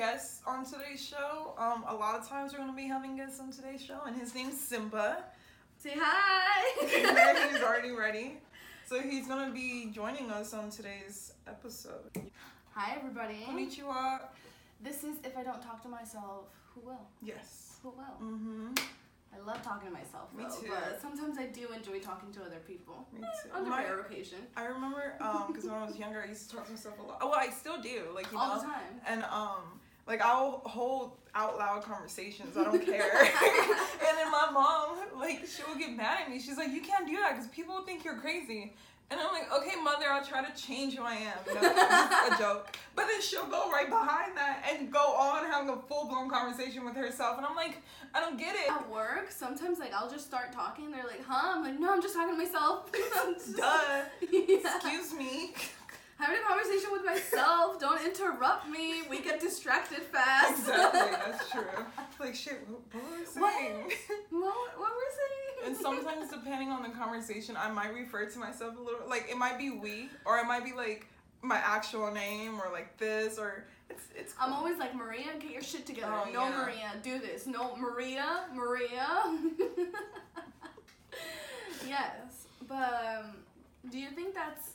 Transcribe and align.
guest 0.00 0.42
on 0.46 0.64
today's 0.64 1.04
show. 1.04 1.54
Um, 1.58 1.84
a 1.88 1.94
lot 1.94 2.14
of 2.20 2.28
times 2.28 2.52
we're 2.52 2.58
gonna 2.58 2.74
be 2.76 2.86
having 2.86 3.16
guests 3.16 3.40
on 3.40 3.50
today's 3.50 3.82
show, 3.82 3.98
and 4.06 4.14
his 4.14 4.34
name's 4.34 4.60
Simba. 4.60 5.24
Say 5.78 5.94
hi. 5.98 7.48
he's 7.52 7.62
already 7.62 7.90
ready. 7.92 8.38
So 8.86 9.00
he's 9.00 9.26
gonna 9.26 9.52
be 9.52 9.90
joining 9.92 10.30
us 10.30 10.52
on 10.54 10.70
today's 10.70 11.32
episode. 11.48 12.10
Hi, 12.74 12.94
everybody. 12.96 13.44
Konnichiwa. 13.48 14.20
This 14.82 15.02
is 15.02 15.16
If 15.24 15.36
I 15.36 15.42
Don't 15.42 15.62
Talk 15.62 15.82
to 15.82 15.88
Myself, 15.88 16.44
Who 16.74 16.82
Will? 16.82 17.00
Yes. 17.22 17.78
Who 17.82 17.88
will? 17.88 18.28
Mm-hmm. 18.28 18.74
I 19.34 19.46
love 19.46 19.62
talking 19.62 19.88
to 19.88 19.92
myself, 19.94 20.32
Me 20.34 20.44
though, 20.44 20.54
too. 20.60 20.68
but 20.72 21.00
sometimes 21.00 21.36
I 21.38 21.46
do 21.46 21.68
enjoy 21.74 21.98
talking 22.00 22.32
to 22.32 22.40
other 22.42 22.60
people. 22.66 23.06
Me 23.12 23.20
too. 23.42 23.50
On 23.54 23.66
a 23.66 23.68
My- 23.68 23.82
rare 23.84 24.00
occasion. 24.00 24.38
I 24.56 24.64
remember 24.66 25.14
um 25.20 25.44
because 25.48 25.64
when 25.64 25.74
I 25.74 25.84
was 25.86 25.96
younger 25.98 26.22
I 26.22 26.28
used 26.28 26.48
to 26.50 26.56
talk 26.56 26.66
to 26.66 26.72
myself 26.72 26.98
a 26.98 27.02
lot. 27.02 27.20
Well, 27.20 27.34
I 27.34 27.48
still 27.50 27.80
do, 27.80 28.02
like 28.14 28.30
you 28.32 28.38
All 28.38 28.54
know. 28.56 28.60
the 28.60 28.66
time. 28.66 29.00
And 29.06 29.24
um 29.24 29.80
like 30.06 30.22
I'll 30.22 30.62
hold 30.64 31.12
out 31.34 31.58
loud 31.58 31.82
conversations. 31.82 32.56
I 32.56 32.64
don't 32.64 32.84
care. 32.84 33.10
and 33.20 34.18
then 34.18 34.30
my 34.30 34.48
mom 34.52 34.98
like 35.18 35.46
she 35.46 35.62
will 35.68 35.78
get 35.78 35.96
mad 35.96 36.20
at 36.22 36.30
me. 36.30 36.40
She's 36.40 36.56
like, 36.56 36.72
"You 36.72 36.80
can't 36.80 37.06
do 37.06 37.16
that 37.16 37.32
because 37.34 37.48
people 37.48 37.74
will 37.74 37.84
think 37.84 38.04
you're 38.04 38.18
crazy." 38.18 38.74
And 39.08 39.20
I'm 39.20 39.32
like, 39.32 39.52
"Okay, 39.52 39.80
mother, 39.80 40.06
I'll 40.10 40.24
try 40.24 40.44
to 40.44 40.60
change 40.60 40.96
who 40.96 41.04
I 41.04 41.14
am." 41.14 41.38
You 41.46 41.54
know, 41.54 41.60
a 41.60 42.36
joke. 42.38 42.76
But 42.96 43.06
then 43.06 43.20
she'll 43.20 43.46
go 43.46 43.70
right 43.70 43.88
behind 43.88 44.36
that 44.36 44.64
and 44.68 44.90
go 44.90 44.98
on 44.98 45.44
having 45.44 45.68
a 45.70 45.76
full 45.76 46.08
blown 46.08 46.28
conversation 46.28 46.84
with 46.84 46.96
herself, 46.96 47.36
and 47.36 47.46
I'm 47.46 47.54
like, 47.54 47.82
I 48.14 48.20
don't 48.20 48.38
get 48.38 48.56
it. 48.56 48.70
At 48.70 48.90
work, 48.90 49.30
sometimes 49.30 49.78
like 49.78 49.92
I'll 49.92 50.10
just 50.10 50.26
start 50.26 50.52
talking. 50.52 50.90
They're 50.90 51.04
like, 51.04 51.24
"Huh?" 51.24 51.54
I'm 51.56 51.62
like, 51.62 51.78
"No, 51.78 51.92
I'm 51.92 52.02
just 52.02 52.14
talking 52.14 52.34
to 52.34 52.42
myself." 52.42 52.90
Duh. 52.92 54.02
Yeah. 54.30 54.76
Excuse 54.76 55.12
me. 55.14 55.52
Having 56.18 56.38
a 56.38 56.42
conversation 56.48 56.90
with 56.92 57.04
myself. 57.04 57.78
Don't 57.84 58.02
interrupt 58.04 58.68
me. 58.68 59.02
We 59.08 59.20
get 59.20 59.40
distracted 59.40 59.98
fast. 59.98 60.58
exactly, 60.60 61.00
that's 61.10 61.50
true. 61.50 61.62
Like 62.18 62.34
shit, 62.34 62.66
what, 62.68 62.80
what 62.92 63.04
were 63.04 63.10
we 63.18 63.24
What? 63.42 63.54
saying? 63.54 63.92
what, 64.30 64.78
what 64.78 64.90
we're 64.90 65.14
saying? 65.14 65.66
And 65.66 65.76
sometimes, 65.76 66.30
depending 66.30 66.70
on 66.70 66.82
the 66.82 66.88
conversation, 66.90 67.56
I 67.58 67.70
might 67.70 67.92
refer 67.94 68.24
to 68.26 68.38
myself 68.38 68.76
a 68.78 68.82
little. 68.82 69.00
Like 69.08 69.26
it 69.30 69.36
might 69.36 69.58
be 69.58 69.70
we, 69.70 70.08
or 70.24 70.38
it 70.38 70.46
might 70.46 70.64
be 70.64 70.72
like 70.72 71.06
my 71.42 71.56
actual 71.58 72.10
name, 72.10 72.58
or 72.60 72.70
like 72.72 72.96
this, 72.98 73.38
or 73.38 73.64
it's 73.90 74.04
it's. 74.14 74.34
I'm 74.40 74.52
always 74.54 74.78
like, 74.78 74.94
Maria, 74.94 75.26
get 75.38 75.50
your 75.50 75.62
shit 75.62 75.84
together. 75.86 76.12
Oh, 76.12 76.24
no, 76.32 76.44
yeah. 76.48 76.56
Maria, 76.62 76.92
do 77.02 77.18
this. 77.18 77.46
No, 77.46 77.76
Maria, 77.76 78.44
Maria. 78.54 79.06
yes, 81.86 82.46
but 82.68 83.22
um, 83.24 83.30
do 83.90 83.98
you 83.98 84.10
think 84.10 84.34
that's 84.34 84.70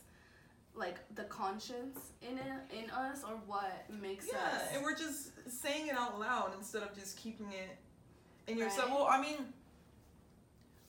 like 0.75 0.97
the 1.15 1.23
conscience 1.23 2.11
in 2.21 2.37
it 2.37 2.83
in 2.83 2.89
us, 2.91 3.23
or 3.27 3.35
what 3.45 3.85
makes 4.01 4.27
yeah, 4.31 4.57
us? 4.57 4.61
and 4.73 4.83
we're 4.83 4.95
just 4.95 5.31
saying 5.49 5.87
it 5.87 5.95
out 5.95 6.19
loud 6.19 6.53
instead 6.57 6.83
of 6.83 6.95
just 6.95 7.17
keeping 7.17 7.47
it 7.51 7.77
in 8.47 8.57
yourself. 8.57 8.89
Right. 8.89 8.95
Well, 8.95 9.07
I 9.09 9.21
mean, 9.21 9.37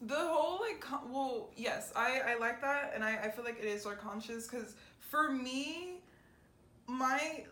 the 0.01 0.17
whole 0.17 0.61
like, 0.61 0.81
con- 0.81 1.11
well, 1.13 1.51
yes, 1.57 1.93
I 1.97 2.21
I 2.27 2.39
like 2.39 2.61
that, 2.61 2.93
and 2.95 3.03
I 3.03 3.17
I 3.25 3.31
feel 3.31 3.45
like 3.45 3.59
it 3.59 3.67
is 3.67 3.87
our 3.87 3.97
conscious 3.97 4.47
because 4.47 4.75
for 5.11 5.31
me, 5.31 6.01
my 6.87 7.45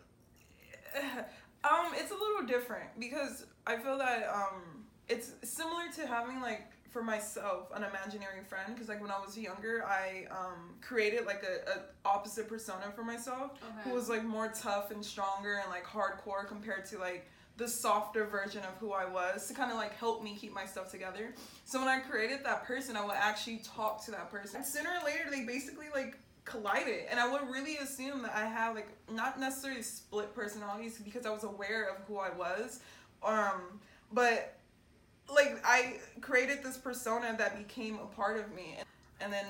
um, 1.63 1.91
it's 1.93 2.11
a 2.11 2.15
little 2.15 2.45
different 2.47 2.89
because 2.99 3.45
I 3.67 3.77
feel 3.77 3.97
that 3.97 4.27
um, 4.33 4.85
it's 5.07 5.33
similar 5.43 5.83
to 5.95 6.07
having 6.07 6.41
like 6.41 6.70
for 6.91 7.01
myself 7.01 7.71
an 7.73 7.83
imaginary 7.83 8.43
friend 8.47 8.73
because 8.73 8.89
like 8.89 9.01
when 9.01 9.11
I 9.11 9.19
was 9.25 9.37
younger, 9.37 9.83
I 9.85 10.25
um 10.29 10.75
created 10.81 11.25
like 11.25 11.43
a, 11.43 11.69
a 11.71 11.83
opposite 12.05 12.47
persona 12.47 12.91
for 12.95 13.03
myself 13.03 13.51
Okay. 13.63 13.89
who 13.89 13.95
was 13.95 14.09
like 14.09 14.23
more 14.23 14.51
tough 14.55 14.91
and 14.91 15.03
stronger 15.03 15.55
and 15.61 15.69
like 15.69 15.85
hardcore 15.85 16.47
compared 16.47 16.85
to 16.87 16.99
like 16.99 17.27
the 17.57 17.67
softer 17.67 18.25
version 18.25 18.63
of 18.63 18.75
who 18.79 18.91
I 18.91 19.05
was 19.05 19.47
to 19.47 19.53
kind 19.53 19.71
of 19.71 19.77
like 19.77 19.95
help 19.97 20.23
me 20.23 20.35
keep 20.39 20.53
my 20.53 20.65
stuff 20.65 20.89
together. 20.91 21.33
So 21.65 21.79
when 21.79 21.87
I 21.87 21.99
created 21.99 22.39
that 22.43 22.63
person, 22.65 22.95
I 22.97 23.05
would 23.05 23.15
actually 23.15 23.57
talk 23.57 24.03
to 24.05 24.11
that 24.11 24.31
person. 24.31 24.57
And 24.57 24.65
sooner 24.65 24.89
or 24.89 25.05
later, 25.05 25.25
they 25.29 25.43
basically 25.45 25.87
like 25.93 26.17
collided, 26.43 27.05
and 27.09 27.19
I 27.19 27.31
would 27.31 27.47
really 27.49 27.77
assume 27.77 28.23
that 28.23 28.33
I 28.35 28.45
had 28.45 28.73
like 28.73 28.89
not 29.11 29.39
necessarily 29.39 29.83
split 29.83 30.33
personalities 30.33 30.97
because 30.99 31.25
I 31.25 31.29
was 31.29 31.43
aware 31.43 31.83
of 31.89 31.97
who 32.07 32.17
I 32.17 32.31
was, 32.35 32.79
um, 33.23 33.79
but 34.11 34.57
like 35.33 35.59
I 35.63 35.97
created 36.21 36.63
this 36.63 36.77
persona 36.77 37.35
that 37.37 37.57
became 37.57 37.95
a 37.95 38.05
part 38.05 38.37
of 38.39 38.53
me, 38.53 38.77
and 39.19 39.31
then 39.31 39.45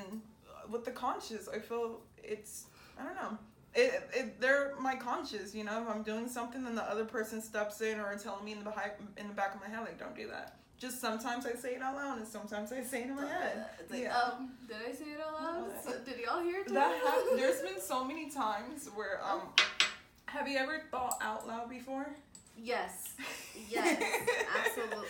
uh, 0.49 0.67
with 0.69 0.85
the 0.85 0.91
conscious, 0.91 1.47
I 1.47 1.59
feel 1.59 2.01
it's 2.23 2.65
I 2.99 3.03
don't 3.03 3.15
know. 3.15 3.37
It, 3.73 4.09
it 4.13 4.41
they're 4.41 4.73
my 4.79 4.95
conscious, 4.95 5.55
you 5.55 5.63
know. 5.63 5.81
If 5.81 5.87
I'm 5.95 6.03
doing 6.03 6.27
something, 6.27 6.63
then 6.63 6.75
the 6.75 6.83
other 6.83 7.05
person 7.05 7.41
steps 7.41 7.81
in 7.81 7.99
or 7.99 8.15
telling 8.17 8.43
me 8.43 8.51
in 8.51 8.59
the 8.59 8.65
behind, 8.65 8.91
in 9.17 9.27
the 9.27 9.33
back 9.33 9.55
of 9.55 9.61
my 9.61 9.67
head, 9.67 9.79
like, 9.79 9.97
don't 9.97 10.15
do 10.15 10.27
that. 10.27 10.57
Just 10.77 10.99
sometimes 10.99 11.45
I 11.45 11.53
say 11.53 11.75
it 11.75 11.81
out 11.81 11.95
loud, 11.95 12.17
and 12.17 12.27
sometimes 12.27 12.71
I 12.73 12.81
say 12.83 13.03
it 13.03 13.09
in 13.09 13.15
my 13.15 13.27
head. 13.27 13.65
It's 13.79 13.91
like, 13.91 14.01
Yeah. 14.01 14.17
um, 14.17 14.51
did 14.67 14.77
I 14.77 14.91
say 14.91 15.05
it 15.11 15.21
out 15.21 15.33
loud? 15.41 15.67
What? 15.67 15.83
So, 15.83 15.91
did 16.05 16.19
y'all 16.19 16.41
hear 16.41 16.61
it? 16.61 16.73
That 16.73 17.01
hap- 17.05 17.23
there's 17.37 17.61
been 17.61 17.79
so 17.79 18.03
many 18.03 18.29
times 18.29 18.89
where 18.93 19.23
um, 19.23 19.41
have 20.25 20.47
you 20.49 20.57
ever 20.57 20.81
thought 20.91 21.17
out 21.21 21.47
loud 21.47 21.69
before? 21.69 22.07
Yes. 22.57 23.13
Yes. 23.69 24.03
Absolutely. 24.66 25.07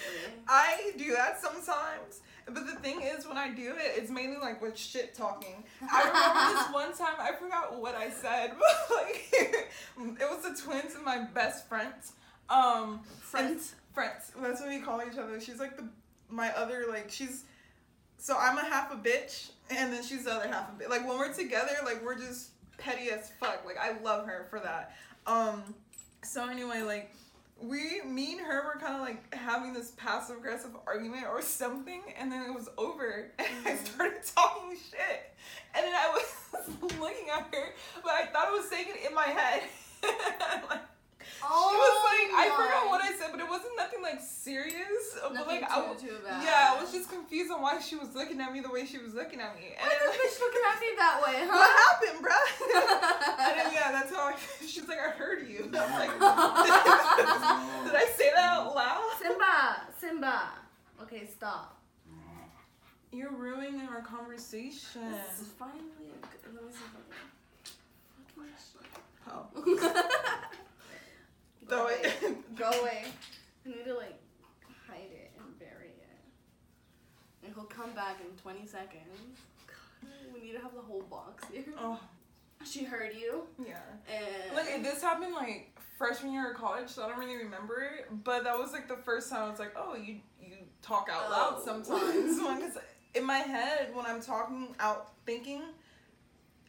I 0.47 0.91
do 0.95 1.13
that 1.15 1.41
sometimes. 1.41 2.21
But 2.45 2.67
the 2.67 2.75
thing 2.75 3.01
is, 3.01 3.25
when 3.25 3.37
I 3.37 3.49
do 3.49 3.71
it, 3.71 3.93
it's 3.97 4.11
mainly 4.11 4.37
like 4.37 4.61
with 4.61 4.77
shit 4.77 5.15
talking. 5.15 5.63
I 5.81 6.03
remember 6.03 6.59
this 6.59 6.67
one 6.73 6.93
time, 6.95 7.15
I 7.19 7.31
forgot 7.39 7.79
what 7.79 7.95
I 7.95 8.11
said, 8.11 8.51
but 8.59 8.95
like, 8.95 9.33
it 9.33 10.29
was 10.29 10.43
the 10.43 10.61
twins 10.61 10.93
and 10.93 11.03
my 11.03 11.23
best 11.33 11.67
friends. 11.67 12.13
Um, 12.51 12.99
Friends. 13.21 13.73
friends. 13.95 14.31
That's 14.39 14.59
what 14.61 14.69
we 14.69 14.79
call 14.79 15.01
each 15.01 15.17
other. 15.17 15.39
She's 15.41 15.59
like 15.59 15.75
the 15.77 15.87
my 16.29 16.49
other 16.55 16.85
like 16.89 17.09
she's. 17.09 17.45
So 18.17 18.35
I'm 18.37 18.57
a 18.59 18.65
half 18.65 18.91
a 18.93 18.97
bitch, 18.97 19.51
and 19.71 19.91
then 19.91 20.03
she's 20.03 20.25
the 20.25 20.33
other 20.33 20.47
half 20.49 20.69
a 20.69 20.83
bitch. 20.83 20.89
Like 20.89 21.07
when 21.07 21.17
we're 21.17 21.33
together, 21.33 21.71
like 21.83 22.03
we're 22.05 22.17
just 22.19 22.49
petty 22.77 23.09
as 23.09 23.31
fuck. 23.39 23.63
Like 23.65 23.77
I 23.79 23.99
love 24.01 24.27
her 24.27 24.45
for 24.51 24.59
that. 24.59 24.95
Um. 25.25 25.63
So 26.23 26.47
anyway, 26.47 26.81
like 26.81 27.11
we, 27.61 28.01
me 28.05 28.33
and 28.33 28.41
her 28.41 28.63
were 28.65 28.79
kind 28.79 28.95
of 28.95 29.01
like 29.01 29.33
having 29.33 29.73
this 29.73 29.91
passive 29.91 30.37
aggressive 30.37 30.71
argument 30.87 31.25
or 31.27 31.41
something, 31.41 32.01
and 32.19 32.31
then 32.31 32.43
it 32.43 32.53
was 32.53 32.69
over, 32.77 33.31
and 33.39 33.47
I 33.65 33.71
Mhm. 33.71 33.87
started 33.87 34.23
talking 34.35 34.77
shit, 34.77 35.33
and 35.75 35.83
then 35.85 35.93
I 35.93 36.09
was 36.09 36.69
looking 36.99 37.29
at 37.29 37.47
her, 37.53 37.73
but 38.03 38.11
I 38.13 38.25
thought 38.27 38.47
I 38.47 38.51
was 38.51 38.69
saying 38.69 38.87
it 38.89 39.07
in 39.09 39.15
my 39.15 39.25
head. 39.25 39.63
like, 40.69 40.81
she 41.41 41.75
was 41.75 41.95
oh 41.97 42.05
like, 42.05 42.29
I 42.37 42.45
forgot 42.53 42.85
what 42.89 43.01
I 43.01 43.11
said, 43.17 43.29
but 43.31 43.39
it 43.41 43.49
wasn't 43.49 43.73
nothing 43.77 44.01
like 44.01 44.21
serious. 44.21 45.17
But 45.21 45.33
Nothing 45.33 45.61
like, 45.61 45.69
too, 45.69 45.73
I, 45.73 45.79
w- 45.81 45.99
too 45.99 46.17
bad. 46.23 46.43
yeah, 46.43 46.73
I 46.73 46.81
was 46.81 46.91
just 46.91 47.09
confused 47.09 47.51
on 47.51 47.61
why 47.61 47.79
she 47.79 47.95
was 47.95 48.13
looking 48.15 48.39
at 48.41 48.53
me 48.53 48.59
the 48.61 48.69
way 48.69 48.85
she 48.85 48.97
was 48.97 49.13
looking 49.13 49.41
at 49.41 49.55
me. 49.55 49.73
And 49.73 49.81
Why 49.81 49.89
then, 49.89 50.13
this 50.13 50.17
bitch 50.21 50.39
looking 50.39 50.61
at 50.69 50.77
me 50.79 50.87
that 50.97 51.15
way, 51.25 51.37
Huh? 51.49 51.57
what 51.57 51.71
happened, 51.81 52.19
bruh? 52.21 52.47
and 53.49 53.53
then, 53.59 53.73
yeah, 53.73 53.91
that's 53.91 54.11
how 54.13 54.29
I, 54.29 54.35
she's 54.65 54.87
like, 54.87 54.99
I 54.99 55.09
heard 55.11 55.47
you. 55.47 55.65
I 55.73 55.81
was 55.81 55.97
like, 55.97 56.13
did 57.85 57.95
I 57.95 58.05
say 58.15 58.29
that 58.35 58.43
out 58.45 58.75
loud? 58.75 59.01
Simba, 59.21 59.81
Simba. 59.99 60.41
Okay, 61.03 61.25
stop. 61.25 61.77
You're 63.13 63.31
ruining 63.31 63.81
our 63.89 64.01
conversation. 64.01 65.01
This 65.11 65.41
is 65.41 65.47
finally 65.59 65.81
a 66.15 66.47
good. 66.47 66.53
Let 66.55 66.63
me 66.63 66.71
see 68.57 68.87
Oh. 69.29 70.51
Can. 71.71 71.87
Fucking 71.87 72.11
shit. 72.19 72.57
Throw 72.57 72.71
Go 72.71 72.71
it. 72.71 72.73
away. 72.73 72.73
Go 72.73 72.81
away. 72.81 73.03
I 73.65 73.69
need 73.69 73.85
to 73.85 73.93
like 73.95 74.19
hide 74.87 75.11
it 75.11 75.31
and 75.37 75.59
bury 75.59 75.87
it. 75.87 77.45
And 77.45 77.53
he'll 77.53 77.63
come 77.65 77.91
back 77.93 78.17
in 78.21 78.35
20 78.41 78.65
seconds. 78.67 79.37
God, 79.67 80.33
we 80.33 80.41
need 80.41 80.53
to 80.53 80.59
have 80.59 80.73
the 80.73 80.81
whole 80.81 81.03
box 81.03 81.43
here. 81.51 81.63
Oh, 81.79 81.99
She 82.65 82.83
heard 82.83 83.11
you. 83.19 83.43
yeah. 83.65 83.77
And 84.09 84.55
Like 84.55 84.83
this 84.83 85.01
happened 85.01 85.33
like 85.33 85.77
freshman 85.97 86.33
year 86.33 86.51
of 86.51 86.57
college, 86.57 86.89
so 86.89 87.03
I 87.03 87.07
don't 87.09 87.19
really 87.19 87.37
remember 87.37 87.81
it. 87.81 88.07
But 88.23 88.43
that 88.45 88.57
was 88.57 88.71
like 88.73 88.87
the 88.87 88.97
first 88.97 89.29
time 89.29 89.43
I 89.43 89.49
was 89.49 89.59
like, 89.59 89.73
oh, 89.75 89.95
you 89.95 90.17
you 90.41 90.55
talk 90.81 91.07
out 91.11 91.29
loud 91.29 91.53
Oh. 91.57 91.63
sometimes. 91.65 92.39
Because 92.61 92.77
in 93.13 93.25
my 93.25 93.37
head, 93.39 93.89
when 93.93 94.05
I'm 94.05 94.21
talking 94.21 94.73
out 94.79 95.11
thinking, 95.25 95.61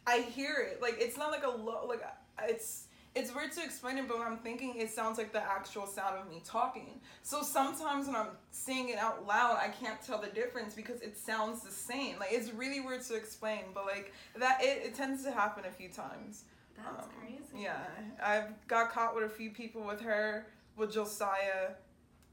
I 0.05 0.19
hear 0.19 0.55
it. 0.71 0.81
Like 0.81 0.95
it's 0.99 1.17
not 1.17 1.31
like 1.31 1.43
a 1.43 1.49
low. 1.49 1.85
Like 1.87 2.03
it's 2.43 2.85
it's 3.15 3.33
weird 3.33 3.51
to 3.53 3.63
explain 3.63 3.97
it, 3.99 4.07
but 4.07 4.17
when 4.17 4.27
I'm 4.27 4.37
thinking, 4.37 4.75
it 4.77 4.89
sounds 4.89 5.17
like 5.17 5.31
the 5.31 5.41
actual 5.43 5.85
sound 5.85 6.17
of 6.17 6.27
me 6.29 6.41
talking. 6.43 6.99
So 7.21 7.41
sometimes 7.43 8.07
when 8.07 8.15
I'm 8.15 8.29
saying 8.51 8.89
it 8.89 8.97
out 8.97 9.27
loud, 9.27 9.57
I 9.61 9.67
can't 9.69 10.01
tell 10.01 10.19
the 10.19 10.27
difference 10.29 10.73
because 10.73 11.01
it 11.01 11.17
sounds 11.17 11.61
the 11.61 11.71
same. 11.71 12.17
Like 12.19 12.29
it's 12.31 12.51
really 12.51 12.79
weird 12.79 13.03
to 13.03 13.15
explain, 13.15 13.65
but 13.73 13.85
like 13.85 14.13
that 14.39 14.59
it, 14.63 14.83
it 14.85 14.95
tends 14.95 15.23
to 15.25 15.31
happen 15.31 15.63
a 15.67 15.71
few 15.71 15.89
times. 15.89 16.45
that's 16.75 17.03
Um, 17.05 17.09
crazy. 17.21 17.63
Yeah, 17.65 17.77
I've 18.23 18.49
got 18.67 18.91
caught 18.91 19.13
with 19.15 19.25
a 19.25 19.29
few 19.29 19.51
people 19.51 19.83
with 19.83 20.01
her, 20.01 20.47
with 20.75 20.91
Josiah. 20.91 21.69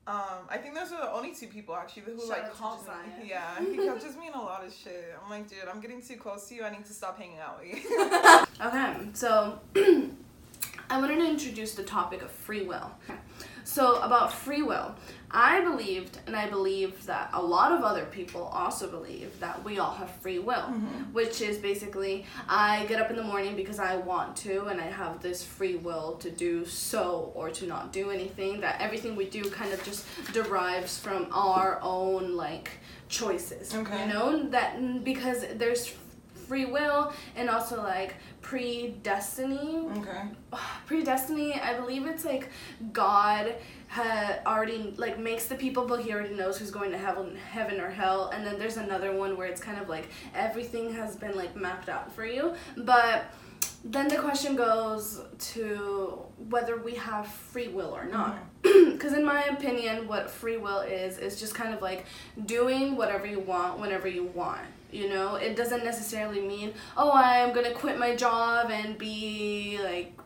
Um, 0.06 0.48
I 0.48 0.56
think 0.56 0.74
those 0.74 0.90
are 0.92 1.02
the 1.02 1.12
only 1.12 1.34
two 1.34 1.46
people 1.46 1.76
actually 1.76 2.02
who 2.02 2.18
Shout 2.20 2.28
like 2.30 2.54
caught 2.54 2.84
me. 2.86 3.28
Yeah, 3.28 3.60
he 3.60 3.76
catches 3.76 4.16
me 4.16 4.28
in 4.28 4.32
a 4.32 4.40
lot 4.42 4.64
of 4.66 4.72
shit. 4.72 5.14
I'm 5.22 5.30
like, 5.30 5.48
dude, 5.48 5.58
I'm 5.70 5.78
getting 5.80 6.00
too 6.02 6.16
close 6.16 6.48
to 6.48 6.54
you. 6.54 6.64
I 6.64 6.70
need 6.70 6.86
to 6.86 6.92
stop 6.94 7.18
hanging 7.18 7.38
out 7.38 7.60
with 7.60 7.74
you. 7.84 8.46
Okay, 8.62 9.08
so 9.14 9.58
I 11.00 11.02
wanted 11.02 11.24
to 11.24 11.30
introduce 11.30 11.72
the 11.74 11.82
topic 11.82 12.20
of 12.20 12.30
free 12.30 12.60
will. 12.66 12.90
So, 13.64 14.02
about 14.02 14.32
free 14.34 14.60
will, 14.60 14.94
I 15.30 15.60
believed, 15.62 16.18
and 16.26 16.36
I 16.36 16.46
believe 16.50 17.06
that 17.06 17.30
a 17.32 17.40
lot 17.40 17.72
of 17.72 17.82
other 17.84 18.04
people 18.04 18.42
also 18.52 18.86
believe 18.90 19.38
that 19.40 19.64
we 19.64 19.78
all 19.78 19.92
have 19.92 20.10
free 20.10 20.38
will, 20.40 20.56
Mm-hmm. 20.70 21.12
which 21.14 21.40
is 21.40 21.56
basically 21.56 22.26
I 22.48 22.84
get 22.86 23.00
up 23.00 23.08
in 23.10 23.16
the 23.16 23.22
morning 23.22 23.56
because 23.56 23.78
I 23.78 23.96
want 23.96 24.36
to, 24.38 24.66
and 24.66 24.78
I 24.78 24.90
have 24.90 25.22
this 25.22 25.42
free 25.42 25.76
will 25.76 26.16
to 26.16 26.30
do 26.30 26.66
so 26.66 27.32
or 27.34 27.48
to 27.50 27.66
not 27.66 27.92
do 27.94 28.10
anything. 28.10 28.60
That 28.60 28.78
everything 28.80 29.16
we 29.16 29.24
do 29.26 29.42
kind 29.50 29.72
of 29.72 29.82
just 29.84 30.04
derives 30.34 30.98
from 30.98 31.28
our 31.32 31.78
own 31.80 32.36
like 32.36 32.70
choices. 33.08 33.74
Okay. 33.74 34.02
You 34.06 34.12
know 34.12 34.48
that 34.50 35.02
because 35.04 35.44
there's 35.54 35.94
free 36.50 36.64
will 36.64 37.12
and 37.36 37.48
also 37.48 37.80
like 37.80 38.16
predestiny. 38.42 39.96
Okay. 39.98 40.22
predestiny 40.88 41.62
i 41.62 41.74
believe 41.74 42.08
it's 42.08 42.24
like 42.24 42.48
god 42.92 43.54
ha- 43.86 44.38
already 44.46 44.92
like 44.96 45.16
makes 45.16 45.46
the 45.46 45.54
people 45.54 45.86
but 45.86 46.00
he 46.00 46.12
already 46.12 46.34
knows 46.34 46.58
who's 46.58 46.72
going 46.72 46.90
to 46.90 46.98
heaven 46.98 47.36
heaven 47.36 47.80
or 47.80 47.90
hell. 47.90 48.30
And 48.34 48.46
then 48.46 48.58
there's 48.58 48.76
another 48.76 49.12
one 49.12 49.36
where 49.36 49.46
it's 49.46 49.60
kind 49.60 49.78
of 49.78 49.88
like 49.88 50.08
everything 50.34 50.92
has 50.94 51.16
been 51.16 51.36
like 51.36 51.54
mapped 51.56 51.88
out 51.88 52.12
for 52.12 52.24
you. 52.24 52.54
But 52.76 53.32
then 53.84 54.08
the 54.08 54.16
question 54.16 54.56
goes 54.56 55.20
to 55.38 56.18
whether 56.48 56.76
we 56.76 56.94
have 56.94 57.26
free 57.26 57.68
will 57.68 57.92
or 57.94 58.04
not. 58.04 58.36
Mm-hmm. 58.62 58.90
Because 59.00 59.14
in 59.14 59.24
my 59.24 59.44
opinion 59.44 60.06
what 60.06 60.30
free 60.30 60.58
will 60.58 60.80
is 60.80 61.16
is 61.16 61.40
just 61.40 61.54
kind 61.54 61.72
of 61.72 61.80
like 61.80 62.04
doing 62.44 62.96
whatever 62.96 63.26
you 63.26 63.40
want 63.40 63.80
whenever 63.80 64.08
you 64.08 64.24
want 64.24 64.60
you 64.92 65.08
know? 65.08 65.36
It 65.36 65.56
doesn't 65.56 65.84
necessarily 65.84 66.40
mean 66.40 66.74
oh 66.96 67.10
i'm 67.12 67.52
gonna 67.52 67.72
quit 67.72 67.98
my 67.98 68.14
job 68.16 68.70
and 68.70 68.98
be 68.98 69.78
like 69.82 70.16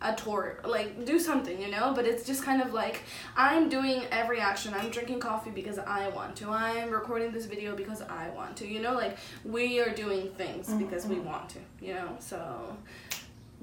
a 0.00 0.14
tour 0.14 0.60
like 0.64 1.04
do 1.04 1.18
something 1.18 1.60
you 1.60 1.68
know? 1.68 1.92
But 1.94 2.06
it's 2.06 2.24
just 2.26 2.42
kind 2.44 2.62
of 2.62 2.72
like 2.72 3.02
i'm 3.36 3.68
doing 3.68 4.04
every 4.10 4.40
action. 4.40 4.74
I'm 4.74 4.90
drinking 4.90 5.20
coffee 5.20 5.50
because 5.50 5.78
i 5.78 6.08
want 6.08 6.36
to. 6.36 6.50
I'm 6.50 6.90
recording 6.90 7.32
this 7.32 7.46
video 7.46 7.74
because 7.74 8.02
i 8.02 8.28
want 8.30 8.56
to 8.58 8.66
you 8.66 8.80
know? 8.80 8.94
Like 8.94 9.16
we 9.44 9.80
are 9.80 9.92
doing 9.94 10.30
things 10.30 10.68
because 10.72 11.06
we 11.06 11.16
mm-hmm. 11.16 11.26
want 11.26 11.48
to 11.50 11.58
you 11.80 11.94
know? 11.94 12.16
So 12.20 12.76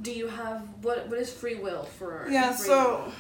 do 0.02 0.12
you 0.12 0.28
have 0.28 0.62
what 0.82 1.08
what 1.08 1.20
is 1.20 1.32
free 1.32 1.56
will 1.56 1.84
for 1.84 2.28
Yeah, 2.30 2.54
so- 2.54 3.06
will? 3.06 3.14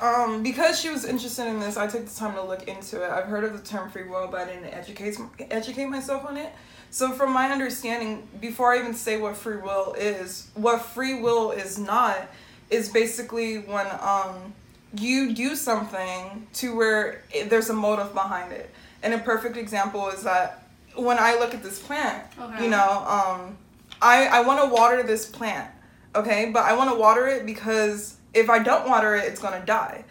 Um, 0.00 0.42
because 0.42 0.78
she 0.78 0.90
was 0.90 1.04
interested 1.04 1.46
in 1.46 1.58
this, 1.58 1.76
I 1.76 1.86
took 1.86 2.04
the 2.06 2.14
time 2.14 2.34
to 2.34 2.42
look 2.42 2.68
into 2.68 3.02
it. 3.02 3.10
I've 3.10 3.24
heard 3.24 3.44
of 3.44 3.52
the 3.52 3.66
term 3.66 3.90
free 3.90 4.04
will, 4.04 4.28
but 4.28 4.42
I 4.42 4.52
didn't 4.52 4.66
educate 4.66 5.16
educate 5.50 5.86
myself 5.86 6.26
on 6.26 6.36
it. 6.36 6.52
So, 6.90 7.12
from 7.12 7.32
my 7.32 7.50
understanding, 7.50 8.28
before 8.40 8.72
I 8.72 8.78
even 8.78 8.94
say 8.94 9.18
what 9.18 9.36
free 9.36 9.56
will 9.56 9.94
is, 9.94 10.50
what 10.54 10.82
free 10.82 11.20
will 11.20 11.50
is 11.50 11.78
not 11.78 12.28
is 12.68 12.88
basically 12.90 13.58
when 13.58 13.86
um 14.00 14.52
you 14.98 15.34
do 15.34 15.54
something 15.54 16.46
to 16.54 16.74
where 16.74 17.22
it, 17.32 17.50
there's 17.50 17.70
a 17.70 17.74
motive 17.74 18.12
behind 18.14 18.52
it. 18.52 18.70
And 19.02 19.14
a 19.14 19.18
perfect 19.18 19.56
example 19.56 20.08
is 20.08 20.22
that 20.22 20.68
when 20.94 21.18
I 21.18 21.34
look 21.38 21.54
at 21.54 21.62
this 21.62 21.80
plant, 21.80 22.24
okay 22.38 22.64
you 22.64 22.70
know, 22.70 23.04
um, 23.06 23.56
I 24.02 24.26
I 24.26 24.40
want 24.42 24.62
to 24.62 24.74
water 24.74 25.02
this 25.02 25.26
plant, 25.26 25.70
okay, 26.14 26.50
but 26.52 26.64
I 26.64 26.74
want 26.74 26.90
to 26.90 26.96
water 26.96 27.26
it 27.26 27.46
because 27.46 28.16
if 28.36 28.50
I 28.50 28.58
don't 28.58 28.88
water 28.88 29.16
it, 29.16 29.24
it's 29.24 29.40
gonna 29.40 29.64
die. 29.64 30.04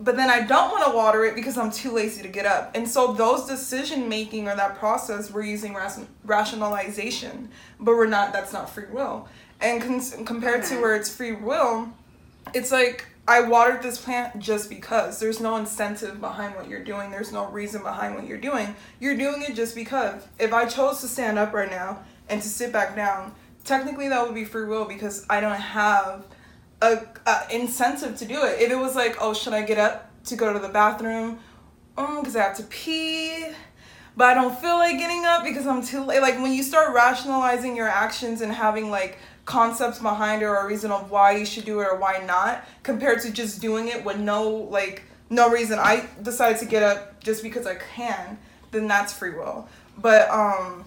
But 0.00 0.16
then 0.16 0.30
I 0.30 0.40
don't 0.40 0.70
want 0.72 0.84
to 0.84 0.96
water 0.96 1.24
it 1.24 1.36
because 1.36 1.56
I'm 1.56 1.70
too 1.70 1.92
lazy 1.92 2.22
to 2.22 2.28
get 2.28 2.44
up. 2.44 2.74
And 2.74 2.88
so 2.88 3.12
those 3.12 3.46
decision 3.46 4.08
making 4.08 4.48
or 4.48 4.56
that 4.56 4.76
process, 4.76 5.30
we're 5.30 5.44
using 5.44 5.74
ration- 5.74 6.08
rationalization, 6.24 7.50
but 7.78 7.94
we're 7.94 8.06
not. 8.06 8.32
That's 8.32 8.52
not 8.52 8.68
free 8.68 8.86
will. 8.90 9.28
And 9.60 9.80
cons- 9.80 10.16
compared 10.24 10.64
to 10.64 10.80
where 10.80 10.96
it's 10.96 11.14
free 11.14 11.32
will, 11.32 11.92
it's 12.52 12.72
like 12.72 13.06
I 13.28 13.42
watered 13.42 13.82
this 13.82 14.00
plant 14.00 14.40
just 14.40 14.68
because. 14.68 15.20
There's 15.20 15.38
no 15.38 15.54
incentive 15.56 16.20
behind 16.20 16.56
what 16.56 16.68
you're 16.68 16.82
doing. 16.82 17.12
There's 17.12 17.30
no 17.30 17.46
reason 17.46 17.82
behind 17.82 18.16
what 18.16 18.26
you're 18.26 18.38
doing. 18.38 18.74
You're 18.98 19.16
doing 19.16 19.42
it 19.42 19.54
just 19.54 19.76
because. 19.76 20.26
If 20.40 20.52
I 20.52 20.66
chose 20.66 21.00
to 21.02 21.06
stand 21.06 21.38
up 21.38 21.52
right 21.52 21.70
now 21.70 22.00
and 22.28 22.42
to 22.42 22.48
sit 22.48 22.72
back 22.72 22.96
down, 22.96 23.32
technically 23.64 24.08
that 24.08 24.24
would 24.26 24.34
be 24.34 24.44
free 24.44 24.66
will 24.66 24.84
because 24.84 25.24
I 25.30 25.40
don't 25.40 25.54
have 25.54 26.24
a, 26.82 27.06
a 27.26 27.54
incentive 27.54 28.16
to 28.18 28.24
do 28.24 28.44
it. 28.44 28.60
If 28.60 28.70
it 28.70 28.76
was 28.76 28.94
like, 28.94 29.16
oh, 29.20 29.32
should 29.32 29.52
I 29.52 29.62
get 29.62 29.78
up 29.78 30.10
to 30.24 30.36
go 30.36 30.52
to 30.52 30.58
the 30.58 30.68
bathroom? 30.68 31.38
Because 31.94 32.36
I 32.36 32.42
have 32.42 32.56
to 32.56 32.64
pee. 32.64 33.46
But 34.16 34.28
I 34.28 34.34
don't 34.34 34.58
feel 34.58 34.76
like 34.76 34.98
getting 34.98 35.24
up 35.24 35.42
because 35.42 35.66
I'm 35.66 35.82
too 35.82 36.04
late. 36.04 36.20
Like 36.20 36.34
when 36.36 36.52
you 36.52 36.62
start 36.62 36.94
rationalizing 36.94 37.76
your 37.76 37.88
actions 37.88 38.42
and 38.42 38.52
having 38.52 38.90
like 38.90 39.18
concepts 39.44 39.98
behind 39.98 40.42
it 40.42 40.44
or 40.44 40.56
a 40.56 40.66
reason 40.66 40.90
of 40.90 41.10
why 41.10 41.36
you 41.36 41.46
should 41.46 41.64
do 41.64 41.80
it 41.80 41.84
or 41.84 41.96
why 41.96 42.22
not, 42.26 42.64
compared 42.82 43.22
to 43.22 43.30
just 43.30 43.60
doing 43.60 43.88
it 43.88 44.04
with 44.04 44.18
no 44.18 44.50
like 44.50 45.04
no 45.30 45.50
reason. 45.50 45.78
I 45.78 46.06
decided 46.22 46.58
to 46.58 46.66
get 46.66 46.82
up 46.82 47.22
just 47.22 47.42
because 47.42 47.66
I 47.66 47.76
can. 47.76 48.38
Then 48.70 48.86
that's 48.86 49.12
free 49.12 49.30
will. 49.30 49.68
But 49.98 50.28
um, 50.30 50.84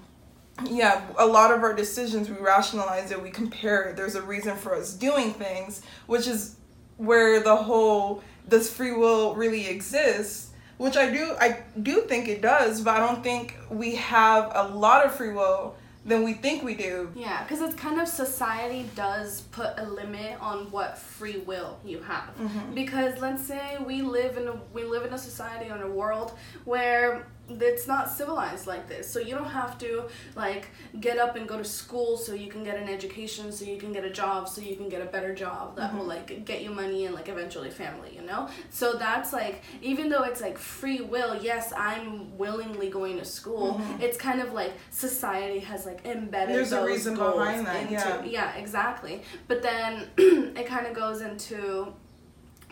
yeah, 0.63 1.05
a 1.17 1.25
lot 1.25 1.51
of 1.51 1.63
our 1.63 1.73
decisions 1.73 2.29
we 2.29 2.37
rationalize 2.37 3.11
it, 3.11 3.21
we 3.21 3.29
compare 3.29 3.83
it. 3.83 3.97
There's 3.97 4.15
a 4.15 4.21
reason 4.21 4.55
for 4.55 4.75
us 4.75 4.93
doing 4.93 5.33
things, 5.33 5.81
which 6.07 6.27
is 6.27 6.55
where 6.97 7.41
the 7.41 7.55
whole 7.55 8.23
does 8.47 8.71
free 8.71 8.93
will 8.93 9.35
really 9.35 9.67
exist? 9.67 10.49
Which 10.77 10.97
I 10.97 11.11
do 11.11 11.35
I 11.39 11.63
do 11.81 12.01
think 12.01 12.27
it 12.27 12.41
does, 12.41 12.81
but 12.81 12.95
I 12.95 12.99
don't 12.99 13.23
think 13.23 13.55
we 13.69 13.95
have 13.95 14.51
a 14.53 14.67
lot 14.67 15.05
of 15.05 15.15
free 15.15 15.31
will 15.31 15.75
than 16.05 16.23
we 16.23 16.33
think 16.33 16.63
we 16.63 16.75
do. 16.75 17.11
Yeah, 17.15 17.43
because 17.43 17.61
it's 17.61 17.75
kind 17.75 17.99
of 17.99 18.07
society 18.07 18.87
does 18.95 19.41
put 19.41 19.73
a 19.77 19.89
limit 19.89 20.39
on 20.39 20.69
what 20.71 20.97
free 20.97 21.39
will 21.39 21.79
you 21.83 22.01
have. 22.01 22.29
Mm-hmm. 22.37 22.75
Because 22.75 23.19
let's 23.19 23.43
say 23.43 23.77
we 23.85 24.01
live 24.01 24.37
in 24.37 24.47
a 24.47 24.59
we 24.73 24.83
live 24.83 25.05
in 25.05 25.13
a 25.13 25.17
society 25.17 25.69
in 25.69 25.81
a 25.81 25.87
world 25.87 26.33
where 26.65 27.25
it's 27.49 27.87
not 27.87 28.09
civilized 28.09 28.67
like 28.67 28.87
this. 28.87 29.09
So 29.11 29.19
you 29.19 29.35
don't 29.35 29.49
have 29.49 29.77
to 29.79 30.05
like 30.35 30.69
get 30.99 31.17
up 31.17 31.35
and 31.35 31.47
go 31.47 31.57
to 31.57 31.63
school 31.63 32.17
so 32.17 32.33
you 32.33 32.49
can 32.49 32.63
get 32.63 32.77
an 32.77 32.89
education, 32.89 33.51
so 33.51 33.65
you 33.65 33.77
can 33.77 33.91
get 33.93 34.03
a 34.03 34.09
job, 34.09 34.49
so 34.49 34.61
you 34.61 34.75
can 34.75 34.89
get 34.89 35.01
a 35.01 35.05
better 35.05 35.33
job 35.33 35.75
that 35.75 35.95
will 35.95 36.05
like 36.05 36.45
get 36.45 36.61
you 36.61 36.71
money 36.71 37.05
and 37.05 37.13
like 37.15 37.29
eventually 37.29 37.69
family, 37.69 38.15
you 38.15 38.21
know? 38.21 38.49
So 38.69 38.93
that's 38.93 39.31
like 39.33 39.63
even 39.81 40.09
though 40.09 40.23
it's 40.23 40.41
like 40.41 40.57
free 40.57 41.01
will, 41.01 41.35
yes, 41.41 41.71
I'm 41.75 42.37
willingly 42.37 42.89
going 42.89 43.17
to 43.19 43.25
school. 43.25 43.75
Mhm. 43.79 44.01
It's 44.01 44.17
kind 44.17 44.41
of 44.41 44.53
like 44.53 44.73
society 44.89 45.59
has 45.59 45.85
like 45.85 46.05
embedded 46.05 46.55
There's 46.55 46.71
a 46.71 46.83
reason 46.83 47.15
behind 47.15 47.65
that, 47.67 47.81
into 47.83 47.93
yeah. 47.93 48.23
yeah, 48.23 48.55
exactly. 48.55 49.21
But 49.47 49.61
then 49.61 50.07
it 50.17 50.65
kind 50.65 50.87
of 50.87 50.93
goes 50.93 51.21
into 51.21 51.93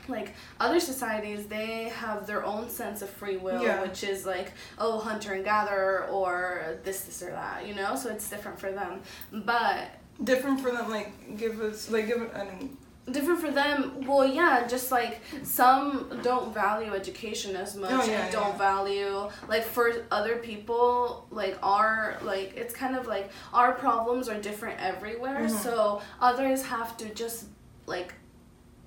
like 0.07 0.33
other 0.59 0.79
societies 0.79 1.45
they 1.47 1.85
have 1.89 2.27
their 2.27 2.43
own 2.45 2.69
sense 2.69 3.01
of 3.01 3.09
free 3.09 3.37
will 3.37 3.63
Yeah. 3.63 3.81
which 3.81 4.03
is 4.03 4.25
like 4.25 4.51
oh 4.77 4.99
hunter 4.99 5.33
and 5.33 5.43
gatherer 5.45 6.07
or 6.11 6.77
this 6.83 7.01
this 7.01 7.21
or 7.23 7.31
that 7.31 7.65
you 7.67 7.73
know 7.75 7.95
so 7.95 8.09
it's 8.09 8.29
different 8.29 8.59
for 8.59 8.71
them 8.71 9.01
but 9.31 9.87
Different 10.23 10.59
for 10.61 10.69
them, 10.71 10.89
like 10.91 11.37
give 11.37 11.59
us 11.59 11.89
like 11.89 12.05
give 12.07 12.21
it. 12.21 12.29
I 12.35 12.43
mean, 12.45 12.77
different 13.11 13.39
for 13.41 13.49
them 13.51 14.05
well 14.05 14.25
yeah 14.25 14.65
just 14.67 14.91
like 14.91 15.19
some 15.41 16.19
don't 16.23 16.53
value 16.53 16.93
education 16.93 17.55
as 17.55 17.75
much 17.75 17.91
Oh, 17.91 18.05
yeah, 18.05 18.25
and 18.25 18.31
don't 18.31 18.57
value 18.57 19.27
like 19.49 19.63
for 19.63 19.91
other 20.11 20.37
people 20.37 21.25
like 21.31 21.57
our 21.63 22.17
like 22.21 22.53
it's 22.55 22.73
kind 22.73 22.95
of 22.95 23.07
like 23.07 23.29
our 23.53 23.73
problems 23.73 24.29
are 24.29 24.39
different 24.39 24.79
everywhere 24.79 25.47
Mhm. 25.47 25.49
so 25.63 26.01
others 26.21 26.61
have 26.63 26.95
to 26.97 27.09
just 27.13 27.45
like 27.87 28.13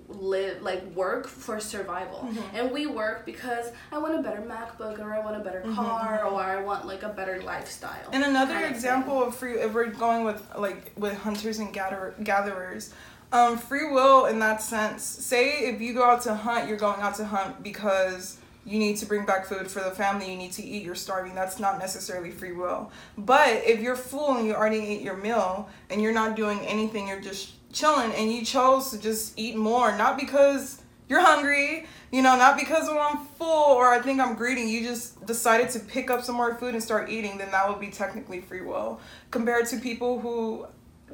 live 0.08 0.62
like 0.62 0.84
work 0.94 1.26
for 1.26 1.58
survival 1.58 2.28
Mhm. 2.30 2.42
and 2.54 2.70
we 2.70 2.86
work 2.86 3.26
because 3.26 3.66
i 3.90 3.98
want 3.98 4.14
a 4.14 4.22
better 4.22 4.40
macbook 4.40 5.00
or 5.00 5.12
i 5.12 5.18
want 5.18 5.36
a 5.36 5.40
better 5.40 5.62
Mhm, 5.66 5.74
car 5.74 6.20
mhm. 6.24 6.32
or 6.32 6.40
i 6.40 6.56
want 6.62 6.86
like 6.86 7.02
a 7.02 7.08
better 7.08 7.42
lifestyle 7.42 8.08
And 8.12 8.22
another 8.22 8.52
kind 8.54 8.66
of 8.66 8.70
example 8.70 9.22
of 9.22 9.34
free, 9.34 9.54
if 9.58 9.72
we're 9.74 9.86
going 9.86 10.24
with 10.24 10.42
like 10.56 10.92
with 10.96 11.18
hunters 11.18 11.58
and 11.58 11.72
gather, 11.72 12.14
gatherers, 12.22 12.92
um, 13.32 13.58
free 13.58 13.90
will 13.90 14.26
in 14.26 14.38
that 14.38 14.62
sense. 14.62 15.02
Say 15.02 15.66
if 15.68 15.80
you 15.80 15.92
go 15.94 16.04
out 16.04 16.22
to 16.22 16.34
hunt, 16.34 16.68
you're 16.68 16.78
going 16.78 17.00
out 17.00 17.16
to 17.16 17.24
hunt 17.24 17.62
because 17.62 18.36
you 18.64 18.78
need 18.78 18.96
to 18.98 19.06
bring 19.06 19.24
back 19.26 19.46
food 19.46 19.68
for 19.70 19.80
the 19.80 19.90
family. 19.90 20.30
You 20.30 20.36
need 20.36 20.52
to 20.52 20.62
eat. 20.62 20.82
You're 20.84 20.94
starving. 20.94 21.34
That's 21.34 21.58
not 21.58 21.78
necessarily 21.78 22.30
free 22.30 22.52
will. 22.52 22.90
But 23.18 23.62
if 23.64 23.80
you're 23.80 23.96
full 23.96 24.36
and 24.36 24.46
you 24.46 24.54
already 24.54 24.78
ate 24.78 25.02
your 25.02 25.16
meal 25.16 25.68
and 25.90 26.00
you're 26.00 26.12
not 26.14 26.36
doing 26.36 26.60
anything, 26.60 27.08
you're 27.08 27.20
just 27.20 27.52
chilling, 27.76 28.12
and 28.12 28.32
you 28.32 28.44
chose 28.44 28.90
to 28.90 28.98
just 28.98 29.38
eat 29.38 29.54
more, 29.54 29.96
not 29.96 30.18
because 30.18 30.82
you're 31.08 31.20
hungry, 31.20 31.86
you 32.10 32.22
know, 32.22 32.36
not 32.36 32.58
because 32.58 32.88
I'm 32.88 33.26
full 33.38 33.74
or 33.74 33.92
I 33.92 34.00
think 34.00 34.18
I'm 34.18 34.34
greedy. 34.34 34.62
You 34.62 34.82
just 34.82 35.24
decided 35.26 35.68
to 35.70 35.80
pick 35.80 36.10
up 36.10 36.24
some 36.24 36.34
more 36.34 36.54
food 36.54 36.74
and 36.74 36.82
start 36.82 37.10
eating, 37.10 37.38
then 37.38 37.50
that 37.52 37.68
would 37.68 37.78
be 37.78 37.88
technically 37.88 38.40
free 38.40 38.62
will. 38.62 38.98
Compared 39.30 39.66
to 39.66 39.78
people 39.78 40.18
who 40.18 40.66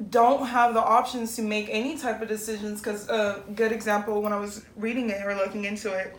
don't 0.09 0.47
have 0.47 0.73
the 0.73 0.79
options 0.81 1.35
to 1.35 1.41
make 1.41 1.67
any 1.69 1.97
type 1.97 2.21
of 2.21 2.27
decisions, 2.29 2.79
because 2.79 3.09
a 3.09 3.43
good 3.53 3.71
example 3.71 4.21
when 4.21 4.33
I 4.33 4.39
was 4.39 4.65
reading 4.75 5.09
it 5.09 5.23
or 5.23 5.35
looking 5.35 5.65
into 5.65 5.93
it, 5.93 6.17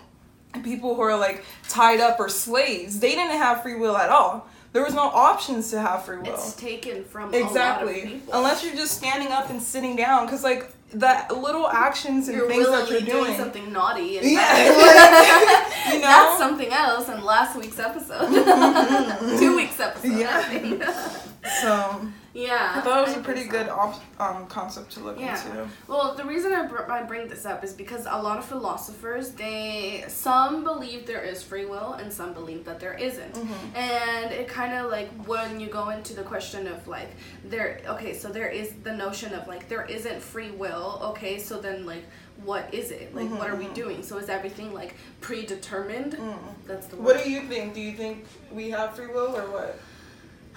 people 0.62 0.94
who 0.94 1.00
are 1.00 1.18
like 1.18 1.42
tied 1.68 2.00
up 2.00 2.20
or 2.20 2.28
slaves, 2.28 3.00
they 3.00 3.16
didn't 3.16 3.38
have 3.38 3.62
free 3.62 3.74
will 3.74 3.96
at 3.96 4.10
all. 4.10 4.46
There 4.74 4.82
was 4.82 4.92
no 4.92 5.02
options 5.02 5.70
to 5.70 5.80
have 5.80 6.04
free 6.04 6.16
will. 6.18 6.34
It's 6.34 6.56
taken 6.56 7.04
from 7.04 7.32
exactly. 7.32 7.92
a 7.92 7.96
lot 7.96 8.04
of 8.04 8.10
people. 8.10 8.34
Unless 8.34 8.64
you're 8.64 8.74
just 8.74 8.98
standing 8.98 9.28
up 9.28 9.48
and 9.48 9.62
sitting 9.62 9.94
down, 9.94 10.26
because 10.26 10.42
like 10.42 10.68
the 10.90 11.26
little 11.30 11.68
actions 11.68 12.26
and 12.26 12.36
you're 12.36 12.48
things 12.48 12.66
that 12.66 12.90
you're 12.90 13.00
doing. 13.00 13.24
doing 13.24 13.36
something 13.36 13.72
naughty 13.72 14.18
and 14.18 14.28
Yeah, 14.28 14.64
you 15.92 16.00
know? 16.00 16.00
That's 16.00 16.38
something 16.38 16.72
else 16.72 17.08
in 17.08 17.22
last 17.22 17.56
week's 17.56 17.78
episode. 17.78 18.28
Two 19.38 19.56
weeks 19.56 19.78
episode. 19.78 20.08
Yeah. 20.08 21.18
So 21.62 22.08
yeah. 22.34 22.72
I 22.76 22.80
thought 22.80 22.98
it 23.04 23.08
was 23.08 23.16
a 23.16 23.20
pretty 23.20 23.44
so. 23.44 23.50
good 23.52 23.68
op- 23.68 24.02
um, 24.20 24.46
concept 24.48 24.90
to 24.92 25.00
look 25.00 25.18
Yeah. 25.20 25.40
into. 25.46 25.68
Well, 25.86 26.14
the 26.16 26.24
reason 26.24 26.52
I, 26.52 26.66
br- 26.66 26.90
I 26.90 27.02
bring 27.04 27.28
this 27.28 27.46
up 27.46 27.62
is 27.64 27.72
because 27.72 28.06
a 28.06 28.20
lot 28.20 28.38
of 28.38 28.44
philosophers, 28.44 29.30
they 29.30 30.04
some 30.08 30.64
believe 30.64 31.06
there 31.06 31.22
is 31.22 31.42
free 31.42 31.64
will 31.64 31.92
and 31.94 32.12
some 32.12 32.32
believe 32.34 32.64
that 32.64 32.80
there 32.80 32.94
isn't. 32.94 33.34
Mm-hmm. 33.34 33.76
And 33.76 34.32
it 34.32 34.48
kind 34.48 34.74
of 34.74 34.90
like 34.90 35.10
when 35.26 35.60
you 35.60 35.68
go 35.68 35.90
into 35.90 36.12
the 36.14 36.24
question 36.24 36.66
of 36.66 36.86
like 36.88 37.10
there 37.44 37.80
okay, 37.86 38.12
so 38.14 38.28
there 38.28 38.48
is 38.48 38.72
the 38.82 38.92
notion 38.94 39.32
of 39.32 39.46
like 39.46 39.68
there 39.68 39.84
isn't 39.84 40.20
free 40.20 40.50
will. 40.50 40.98
Okay, 41.10 41.38
so 41.38 41.60
then 41.60 41.86
like 41.86 42.04
what 42.44 42.72
is 42.74 42.90
it? 42.90 43.14
Like 43.14 43.30
what 43.30 43.48
are 43.48 43.54
we 43.56 43.66
Mm-hmm. 43.66 43.74
doing? 43.74 44.02
So 44.02 44.18
is 44.18 44.28
everything 44.28 44.74
like 44.74 44.96
predetermined? 45.20 46.18
That's 46.66 46.88
the 46.88 46.96
Mm. 46.96 47.00
What 47.00 47.22
do 47.22 47.30
you 47.30 47.42
think? 47.42 47.74
Do 47.74 47.80
you 47.80 47.92
think 47.92 48.24
we 48.50 48.70
have 48.70 48.96
free 48.96 49.06
will 49.06 49.36
or 49.36 49.42
what? 49.52 49.78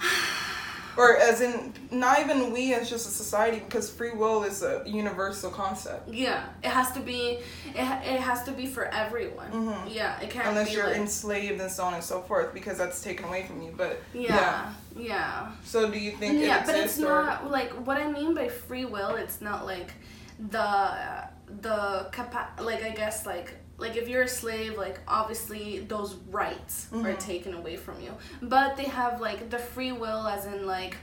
Or 0.98 1.16
as 1.16 1.40
in, 1.40 1.72
not 1.92 2.18
even 2.18 2.52
we 2.52 2.74
as 2.74 2.90
just 2.90 3.06
a 3.08 3.10
society, 3.10 3.60
because 3.60 3.88
free 3.88 4.10
will 4.10 4.42
is 4.42 4.62
a 4.62 4.82
universal 4.84 5.50
concept. 5.50 6.12
Yeah, 6.12 6.44
it 6.62 6.70
has 6.70 6.90
to 6.92 7.00
be. 7.00 7.38
It, 7.66 7.76
it 8.14 8.20
has 8.20 8.42
to 8.44 8.52
be 8.52 8.66
for 8.66 8.84
everyone. 8.86 9.50
Mhm. 9.52 9.94
Yeah, 9.94 10.20
it 10.20 10.28
can't 10.30 10.48
Unless 10.48 10.72
you're 10.74 10.86
like, 10.88 10.96
enslaved 10.96 11.60
and 11.60 11.70
so 11.70 11.84
on 11.84 11.94
and 11.94 12.02
so 12.02 12.20
forth, 12.22 12.52
because 12.52 12.76
that's 12.78 13.00
taken 13.00 13.24
away 13.26 13.46
from 13.46 13.62
you. 13.62 13.72
But 13.76 14.00
Yeah, 14.12 14.72
yeah. 14.96 15.52
So 15.64 15.88
do 15.88 15.98
you 15.98 16.12
think 16.12 16.40
Yeah, 16.42 16.60
it 16.60 16.66
but 16.66 16.74
it's 16.74 16.98
or? 16.98 17.02
not 17.02 17.50
like 17.50 17.70
what 17.86 17.96
I 17.96 18.10
mean 18.10 18.34
by 18.34 18.48
free 18.48 18.84
will. 18.84 19.14
It's 19.14 19.40
not 19.40 19.64
like 19.66 19.92
the 20.50 21.28
the 21.62 22.08
capa- 22.12 22.60
like 22.62 22.82
I 22.82 22.90
guess 22.90 23.24
like 23.24 23.54
like 23.78 23.96
if 23.96 24.08
you're 24.08 24.22
a 24.22 24.28
slave, 24.28 24.76
like 24.76 24.98
obviously 25.08 25.80
those 25.80 26.16
rights 26.30 26.88
are 26.92 26.96
Mhm. 27.14 27.18
taken 27.18 27.54
away 27.54 27.76
from 27.76 28.00
you. 28.00 28.12
But 28.42 28.76
they 28.76 28.84
have 28.84 29.20
like 29.20 29.50
the 29.50 29.58
free 29.58 29.92
will, 29.92 30.26
as 30.26 30.46
in 30.46 30.66
like 30.66 30.96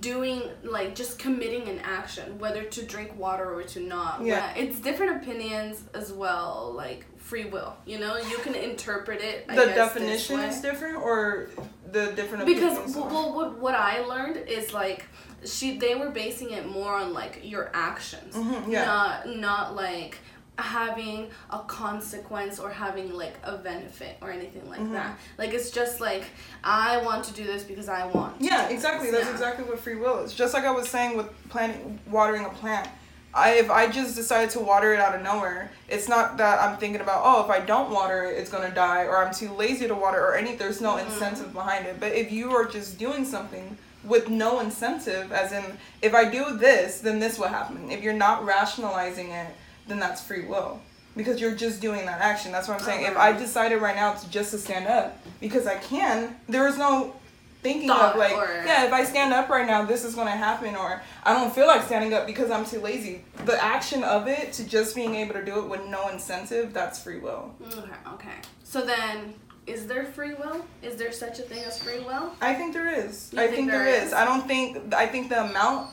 doing 0.00 0.42
like 0.62 0.94
just 0.94 1.18
committing 1.18 1.68
an 1.68 1.80
action 1.80 2.38
whether 2.38 2.62
to 2.62 2.82
drink 2.84 3.18
water 3.18 3.52
or 3.52 3.64
to 3.64 3.80
not 3.80 4.22
Yeah. 4.22 4.34
Well, 4.38 4.52
it's 4.64 4.78
different 4.78 5.16
opinions 5.22 5.82
as 5.92 6.12
well 6.12 6.72
like 6.76 7.04
free 7.18 7.46
will 7.46 7.74
you 7.84 7.98
know 7.98 8.16
you 8.16 8.38
can 8.38 8.54
interpret 8.54 9.20
it 9.20 9.44
I 9.48 9.56
the 9.56 9.66
guess, 9.66 9.74
definition 9.74 10.38
is 10.38 10.60
different, 10.60 10.96
or 10.98 11.48
the 11.90 12.12
different 12.12 12.46
because 12.46 12.74
opinions 12.78 12.94
well, 12.96 13.08
well, 13.08 13.34
what, 13.34 13.58
what 13.58 13.74
i 13.74 14.00
learned 14.02 14.36
is 14.48 14.72
like 14.72 15.04
she 15.44 15.76
they 15.78 15.96
were 15.96 16.10
basing 16.10 16.50
it 16.52 16.64
more 16.68 16.94
on 16.94 17.12
like 17.12 17.40
your 17.42 17.68
actions 17.74 18.36
Mhm, 18.36 18.70
yeah. 18.70 18.84
not 18.84 19.28
not 19.36 19.74
like 19.74 20.18
having 20.58 21.28
a 21.50 21.58
consequence 21.60 22.58
or 22.58 22.68
having 22.70 23.12
like 23.14 23.34
a 23.42 23.56
benefit 23.56 24.16
or 24.20 24.30
anything 24.30 24.68
like 24.68 24.80
Mm-hmm. 24.80 24.92
that 24.94 25.18
like 25.38 25.54
it's 25.54 25.70
just 25.70 26.00
like 26.00 26.24
i 26.62 26.98
want 26.98 27.24
to 27.24 27.32
do 27.32 27.44
this 27.44 27.62
because 27.64 27.88
i 27.88 28.06
want 28.06 28.34
Yeah, 28.38 28.68
exactly. 28.68 29.10
That's 29.10 29.24
Yeah. 29.26 29.32
exactly 29.32 29.64
what 29.64 29.78
free 29.80 29.96
will 29.96 30.18
is. 30.18 30.34
Just 30.34 30.52
like 30.54 30.64
I 30.64 30.70
was 30.70 30.88
saying 30.88 31.16
with 31.16 31.28
planting, 31.48 31.98
watering 32.06 32.44
a 32.44 32.50
plant. 32.50 32.88
I, 33.34 33.52
if 33.52 33.70
I 33.70 33.88
just 33.90 34.14
decided 34.14 34.50
to 34.50 34.60
water 34.60 34.92
it 34.92 35.00
out 35.00 35.14
of 35.14 35.22
nowhere, 35.22 35.70
it's 35.88 36.06
not 36.06 36.36
that 36.36 36.60
I'm 36.60 36.76
thinking 36.76 37.00
about, 37.00 37.22
oh, 37.24 37.42
if 37.42 37.50
I 37.50 37.60
don't 37.64 37.90
water 37.90 38.24
it, 38.24 38.36
it's 38.38 38.50
gonna 38.50 38.74
die, 38.74 39.04
or 39.06 39.24
I'm 39.24 39.32
too 39.32 39.50
lazy 39.54 39.88
to 39.88 39.94
water, 39.94 40.20
or 40.20 40.34
any. 40.36 40.54
There's 40.54 40.82
no 40.82 40.98
incentive 40.98 41.50
behind 41.54 41.86
it. 41.86 41.98
But 41.98 42.12
if 42.12 42.30
you 42.30 42.50
are 42.54 42.66
just 42.66 42.98
doing 42.98 43.24
something 43.24 43.78
with 44.04 44.28
no 44.28 44.60
incentive, 44.60 45.32
as 45.32 45.52
in, 45.52 45.64
if 46.02 46.14
I 46.14 46.28
do 46.30 46.58
this, 46.58 47.00
then 47.00 47.20
this 47.20 47.38
will 47.38 47.48
happen. 47.48 47.90
If 47.90 48.02
you're 48.02 48.12
not 48.12 48.44
rationalizing 48.44 49.30
it, 49.30 49.54
then 49.86 49.98
that's 49.98 50.22
free 50.22 50.44
will. 50.44 50.80
Because 51.16 51.40
you're 51.40 51.54
just 51.54 51.82
doing 51.82 52.06
that 52.06 52.20
action. 52.20 52.52
That's 52.52 52.68
what 52.68 52.80
I'm 52.80 52.84
saying. 52.84 53.02
If 53.04 53.10
uh-huh. 53.16 53.20
I 53.20 53.32
decided 53.32 53.82
right 53.82 53.94
now 53.94 54.14
to 54.14 54.30
just 54.30 54.50
to 54.52 54.58
stand 54.58 54.86
up 54.86 55.18
because 55.40 55.66
I 55.66 55.76
can, 55.76 56.36
there 56.48 56.66
is 56.66 56.78
no 56.78 57.14
thinking 57.62 57.88
Thought 57.88 58.14
of 58.14 58.18
like, 58.18 58.32
or- 58.32 58.62
yeah, 58.66 58.86
if 58.86 58.92
I 58.92 59.04
stand 59.04 59.32
up 59.32 59.48
right 59.48 59.66
now, 59.66 59.84
this 59.84 60.04
is 60.04 60.14
gonna 60.14 60.30
happen, 60.30 60.74
or 60.74 61.02
I 61.22 61.34
don't 61.34 61.54
feel 61.54 61.66
like 61.66 61.82
standing 61.82 62.12
up 62.14 62.26
because 62.26 62.50
I'm 62.50 62.64
too 62.64 62.80
lazy. 62.80 63.24
The 63.44 63.62
action 63.62 64.02
of 64.04 64.26
it 64.26 64.52
to 64.54 64.64
just 64.66 64.94
being 64.94 65.14
able 65.14 65.34
to 65.34 65.44
do 65.44 65.58
it 65.58 65.68
with 65.68 65.86
no 65.86 66.08
incentive, 66.08 66.72
that's 66.72 67.02
free 67.02 67.18
will. 67.18 67.54
okay 67.66 67.92
okay 68.14 68.36
so 68.64 68.84
then 68.84 69.34
is 69.66 69.86
there 69.86 70.06
free 70.06 70.34
will 70.34 70.64
is 70.82 70.96
there 70.96 71.12
such 71.12 71.38
a 71.38 71.42
thing 71.42 71.62
as 71.64 71.80
free 71.80 72.00
will 72.00 72.32
I 72.40 72.54
think 72.54 72.72
there 72.72 72.92
is. 72.92 73.30
You 73.32 73.40
I 73.40 73.42
think 73.44 73.56
think 73.56 73.70
there 73.70 73.84
there 73.84 74.02
is. 74.02 74.08
is? 74.08 74.12
I 74.12 74.24
don't 74.24 74.46
think. 74.48 74.94
I 74.94 75.06
think 75.06 75.28
the 75.28 75.44
amount 75.44 75.90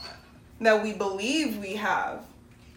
that 0.62 0.82
we 0.82 0.94
believe 0.94 1.58
we 1.58 1.76
have 1.76 2.24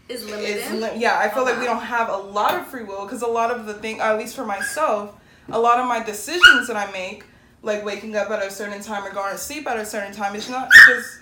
is 0.08 0.24
limited 0.24 0.56
is 0.56 0.70
li- 0.72 0.92
yeah. 1.00 1.18
I 1.18 1.28
feel 1.28 1.44
like 1.44 1.58
we 1.58 1.64
don't 1.64 1.82
have 1.82 2.08
a 2.08 2.16
lot 2.16 2.54
of 2.54 2.66
free 2.66 2.82
will 2.84 3.04
because 3.04 3.22
a 3.22 3.26
lot 3.26 3.50
of 3.50 3.66
the 3.66 3.74
thing, 3.74 4.00
at 4.00 4.18
least 4.18 4.34
for 4.36 4.44
myself, 4.44 5.14
a 5.50 5.58
lot 5.58 5.78
of 5.78 5.86
my 5.86 6.02
decisions 6.02 6.66
that 6.68 6.76
I 6.76 6.90
make, 6.92 7.24
like 7.62 7.84
waking 7.84 8.16
up 8.16 8.30
at 8.30 8.44
a 8.44 8.50
certain 8.50 8.82
time 8.82 9.04
or 9.04 9.12
going 9.12 9.32
to 9.32 9.38
sleep 9.38 9.66
at 9.66 9.76
a 9.76 9.84
certain 9.86 10.12
time, 10.12 10.34
it's 10.34 10.48
not 10.48 10.68
just. 10.86 11.18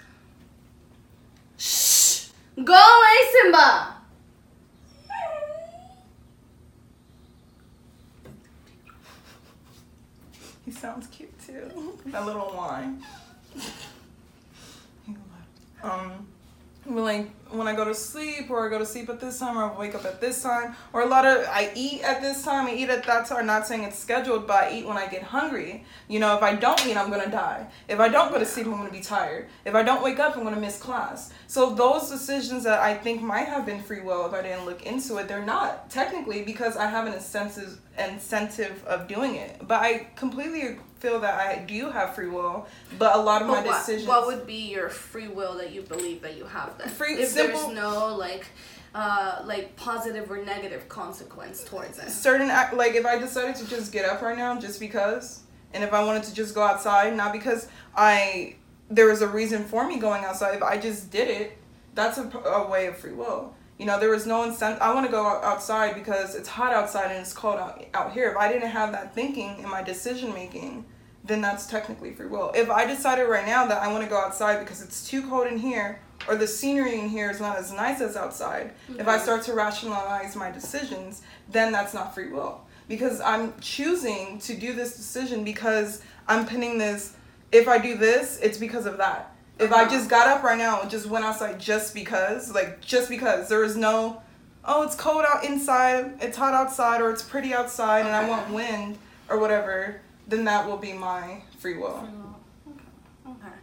Shh! 1.58 2.28
Go 2.64 2.74
away, 2.74 3.16
Simba! 3.32 3.96
He 10.64 10.70
sounds 10.70 11.06
cute 11.08 11.32
too. 11.44 11.98
that 12.06 12.24
little 12.26 12.50
whine. 12.50 13.02
um, 15.82 16.26
like 16.86 17.28
when 17.50 17.68
I 17.68 17.74
go 17.74 17.84
to 17.84 17.94
sleep, 17.94 18.50
or 18.50 18.66
I 18.66 18.70
go 18.70 18.78
to 18.78 18.86
sleep 18.86 19.08
at 19.08 19.20
this 19.20 19.38
time, 19.38 19.56
or 19.56 19.72
I 19.72 19.78
wake 19.78 19.94
up 19.94 20.04
at 20.04 20.20
this 20.20 20.42
time, 20.42 20.74
or 20.92 21.02
a 21.02 21.06
lot 21.06 21.26
of 21.26 21.44
I 21.48 21.72
eat 21.74 22.02
at 22.02 22.20
this 22.20 22.44
time, 22.44 22.66
I 22.66 22.74
eat 22.74 22.88
at 22.88 23.04
that 23.04 23.26
time. 23.26 23.46
Not 23.46 23.66
saying 23.66 23.82
it's 23.84 23.98
scheduled, 23.98 24.46
but 24.46 24.64
I 24.64 24.72
eat 24.72 24.86
when 24.86 24.96
I 24.96 25.06
get 25.06 25.22
hungry. 25.22 25.84
You 26.08 26.20
know, 26.20 26.36
if 26.36 26.42
I 26.42 26.54
don't 26.54 26.84
eat, 26.86 26.96
I'm 26.96 27.10
gonna 27.10 27.30
die. 27.30 27.66
If 27.88 28.00
I 28.00 28.08
don't 28.08 28.32
go 28.32 28.38
to 28.38 28.46
sleep, 28.46 28.66
I'm 28.66 28.72
gonna 28.76 28.90
be 28.90 29.00
tired. 29.00 29.48
If 29.64 29.74
I 29.74 29.82
don't 29.82 30.02
wake 30.02 30.18
up, 30.18 30.36
I'm 30.36 30.44
gonna 30.44 30.60
miss 30.60 30.78
class. 30.78 31.32
So 31.46 31.74
those 31.74 32.08
decisions 32.08 32.64
that 32.64 32.80
I 32.80 32.94
think 32.94 33.22
might 33.22 33.48
have 33.48 33.66
been 33.66 33.82
free 33.82 34.00
will 34.00 34.26
if 34.26 34.32
I 34.32 34.42
didn't 34.42 34.64
look 34.64 34.86
into 34.86 35.18
it, 35.18 35.28
they're 35.28 35.44
not 35.44 35.90
technically 35.90 36.42
because 36.42 36.76
I 36.76 36.86
have 36.86 37.06
an 37.06 37.14
incentive 37.14 37.80
incentive 37.98 38.84
of 38.84 39.06
doing 39.08 39.34
it. 39.34 39.66
But 39.66 39.82
I 39.82 40.06
completely 40.16 40.78
feel 41.00 41.20
that 41.20 41.40
I 41.40 41.58
do 41.60 41.90
have 41.90 42.14
free 42.14 42.28
will. 42.28 42.66
But 42.98 43.16
a 43.16 43.18
lot 43.18 43.42
of 43.42 43.48
my 43.48 43.62
what, 43.62 43.78
decisions. 43.78 44.06
what 44.06 44.26
would 44.26 44.46
be 44.46 44.70
your 44.70 44.88
free 44.88 45.28
will 45.28 45.56
that 45.58 45.72
you 45.72 45.82
believe 45.82 46.22
that 46.22 46.36
you 46.36 46.44
have 46.44 46.76
then? 46.78 46.88
Free- 46.88 47.14
if 47.14 47.30
simple- 47.30 47.60
there's 47.60 47.74
no 47.74 48.14
like 48.14 48.46
uh 48.94 49.42
like 49.44 49.76
positive 49.76 50.30
or 50.30 50.44
negative 50.44 50.88
consequence 50.88 51.62
towards 51.62 51.98
it. 51.98 52.10
certain 52.10 52.50
act 52.50 52.74
like 52.74 52.94
if 52.94 53.06
I 53.06 53.18
decided 53.18 53.54
to 53.56 53.68
just 53.68 53.92
get 53.92 54.04
up 54.04 54.20
right 54.20 54.36
now 54.36 54.58
just 54.58 54.80
because, 54.80 55.40
and 55.72 55.82
if 55.84 55.92
I 55.92 56.04
wanted 56.04 56.24
to 56.24 56.34
just 56.34 56.54
go 56.54 56.62
outside, 56.62 57.16
not 57.16 57.32
because 57.32 57.68
I 57.96 58.56
there 58.90 59.06
was 59.06 59.22
a 59.22 59.28
reason 59.28 59.64
for 59.64 59.86
me 59.86 59.98
going 59.98 60.24
outside, 60.24 60.56
if 60.56 60.62
I 60.62 60.76
just 60.76 61.10
did 61.10 61.28
it, 61.28 61.56
that's 61.94 62.18
a, 62.18 62.28
a 62.38 62.68
way 62.68 62.86
of 62.86 62.96
free 62.96 63.12
will. 63.12 63.54
You 63.78 63.86
know, 63.86 63.98
there 63.98 64.10
was 64.10 64.26
no 64.26 64.42
incentive. 64.42 64.82
I 64.82 64.92
want 64.92 65.06
to 65.06 65.12
go 65.12 65.24
outside 65.24 65.94
because 65.94 66.34
it's 66.34 66.48
hot 66.48 66.74
outside 66.74 67.12
and 67.12 67.20
it's 67.20 67.32
cold 67.32 67.58
out, 67.58 67.82
out 67.94 68.12
here. 68.12 68.30
If 68.30 68.36
I 68.36 68.52
didn't 68.52 68.68
have 68.68 68.92
that 68.92 69.14
thinking 69.14 69.58
in 69.58 69.70
my 69.70 69.82
decision 69.82 70.34
making, 70.34 70.84
then 71.24 71.40
that's 71.40 71.66
technically 71.66 72.12
free 72.12 72.26
will. 72.26 72.50
If 72.54 72.70
I 72.70 72.86
decided 72.86 73.24
right 73.24 73.46
now 73.46 73.66
that 73.66 73.82
I 73.82 73.88
want 73.88 74.02
to 74.04 74.08
go 74.10 74.18
outside 74.18 74.58
because 74.60 74.82
it's 74.82 75.06
too 75.08 75.28
cold 75.28 75.46
in 75.46 75.58
here 75.58 76.00
or 76.28 76.36
the 76.36 76.46
scenery 76.46 76.98
in 76.98 77.08
here 77.08 77.30
is 77.30 77.40
not 77.40 77.56
as 77.56 77.72
nice 77.72 78.00
as 78.00 78.16
outside, 78.16 78.72
if 78.98 79.06
I 79.08 79.18
start 79.18 79.42
to 79.44 79.54
rationalize 79.54 80.36
my 80.36 80.50
decisions, 80.50 81.22
then 81.50 81.72
that's 81.72 81.94
not 81.94 82.14
free 82.14 82.30
will. 82.30 82.60
Because 82.88 83.20
I'm 83.20 83.54
choosing 83.60 84.38
to 84.40 84.54
do 84.56 84.72
this 84.72 84.96
decision 84.96 85.44
because 85.44 86.02
I'm 86.26 86.46
pinning 86.46 86.78
this, 86.78 87.14
if 87.52 87.68
I 87.68 87.78
do 87.78 87.96
this, 87.96 88.38
it's 88.42 88.58
because 88.58 88.86
of 88.86 88.96
that. 88.98 89.34
If 89.58 89.72
I 89.72 89.82
Uh-huh. 89.82 89.90
just 89.90 90.08
got 90.08 90.26
up 90.26 90.42
right 90.42 90.58
now 90.58 90.80
and 90.80 90.90
just 90.90 91.06
went 91.06 91.24
outside 91.24 91.58
just 91.60 91.94
because, 91.94 92.52
like 92.54 92.80
just 92.80 93.08
because, 93.08 93.48
there 93.48 93.62
is 93.62 93.76
no, 93.76 94.22
oh, 94.64 94.82
it's 94.82 94.94
cold 94.96 95.24
out 95.28 95.44
inside, 95.44 96.14
it's 96.20 96.36
hot 96.36 96.54
outside, 96.54 97.00
or 97.02 97.10
it's 97.10 97.22
pretty 97.22 97.52
outside, 97.54 98.06
and 98.06 98.14
I 98.14 98.26
want 98.28 98.50
wind 98.50 98.98
or 99.28 99.38
whatever, 99.38 100.00
then 100.30 100.44
that 100.44 100.66
will 100.66 100.76
be 100.76 100.92
my 100.92 101.42
free 101.58 101.76
will. 101.76 102.06
Okay. 102.66 103.32
okay. 103.32 103.54